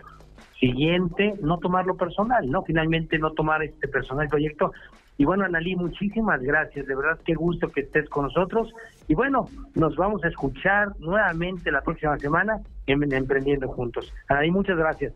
Siguiente, 0.59 1.33
no 1.41 1.57
tomarlo 1.57 1.97
personal, 1.97 2.49
¿no? 2.49 2.63
Finalmente 2.63 3.17
no 3.19 3.31
tomar 3.31 3.63
este 3.63 3.87
personal 3.87 4.27
proyecto. 4.29 4.71
Y 5.17 5.25
bueno, 5.25 5.43
Analí, 5.45 5.75
muchísimas 5.75 6.41
gracias. 6.41 6.87
De 6.87 6.95
verdad, 6.95 7.19
qué 7.25 7.33
gusto 7.33 7.69
que 7.69 7.81
estés 7.81 8.07
con 8.09 8.25
nosotros. 8.25 8.71
Y 9.07 9.15
bueno, 9.15 9.47
nos 9.75 9.95
vamos 9.95 10.23
a 10.23 10.27
escuchar 10.27 10.89
nuevamente 10.99 11.71
la 11.71 11.81
próxima 11.81 12.17
semana 12.19 12.61
en 12.85 13.11
Emprendiendo 13.11 13.67
Juntos. 13.69 14.13
Analí, 14.27 14.51
muchas 14.51 14.77
gracias. 14.77 15.13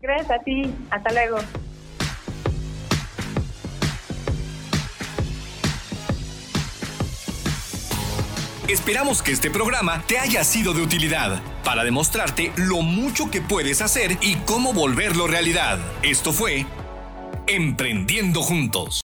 Gracias 0.00 0.30
a 0.30 0.42
ti. 0.42 0.74
Hasta 0.90 1.12
luego. 1.12 1.38
Esperamos 8.68 9.20
que 9.20 9.32
este 9.32 9.50
programa 9.50 10.04
te 10.06 10.18
haya 10.18 10.44
sido 10.44 10.72
de 10.72 10.80
utilidad 10.80 11.42
para 11.64 11.82
demostrarte 11.82 12.52
lo 12.56 12.82
mucho 12.82 13.28
que 13.28 13.40
puedes 13.40 13.82
hacer 13.82 14.16
y 14.20 14.36
cómo 14.46 14.72
volverlo 14.72 15.26
realidad. 15.26 15.78
Esto 16.02 16.32
fue 16.32 16.66
Emprendiendo 17.48 18.42
Juntos. 18.42 18.98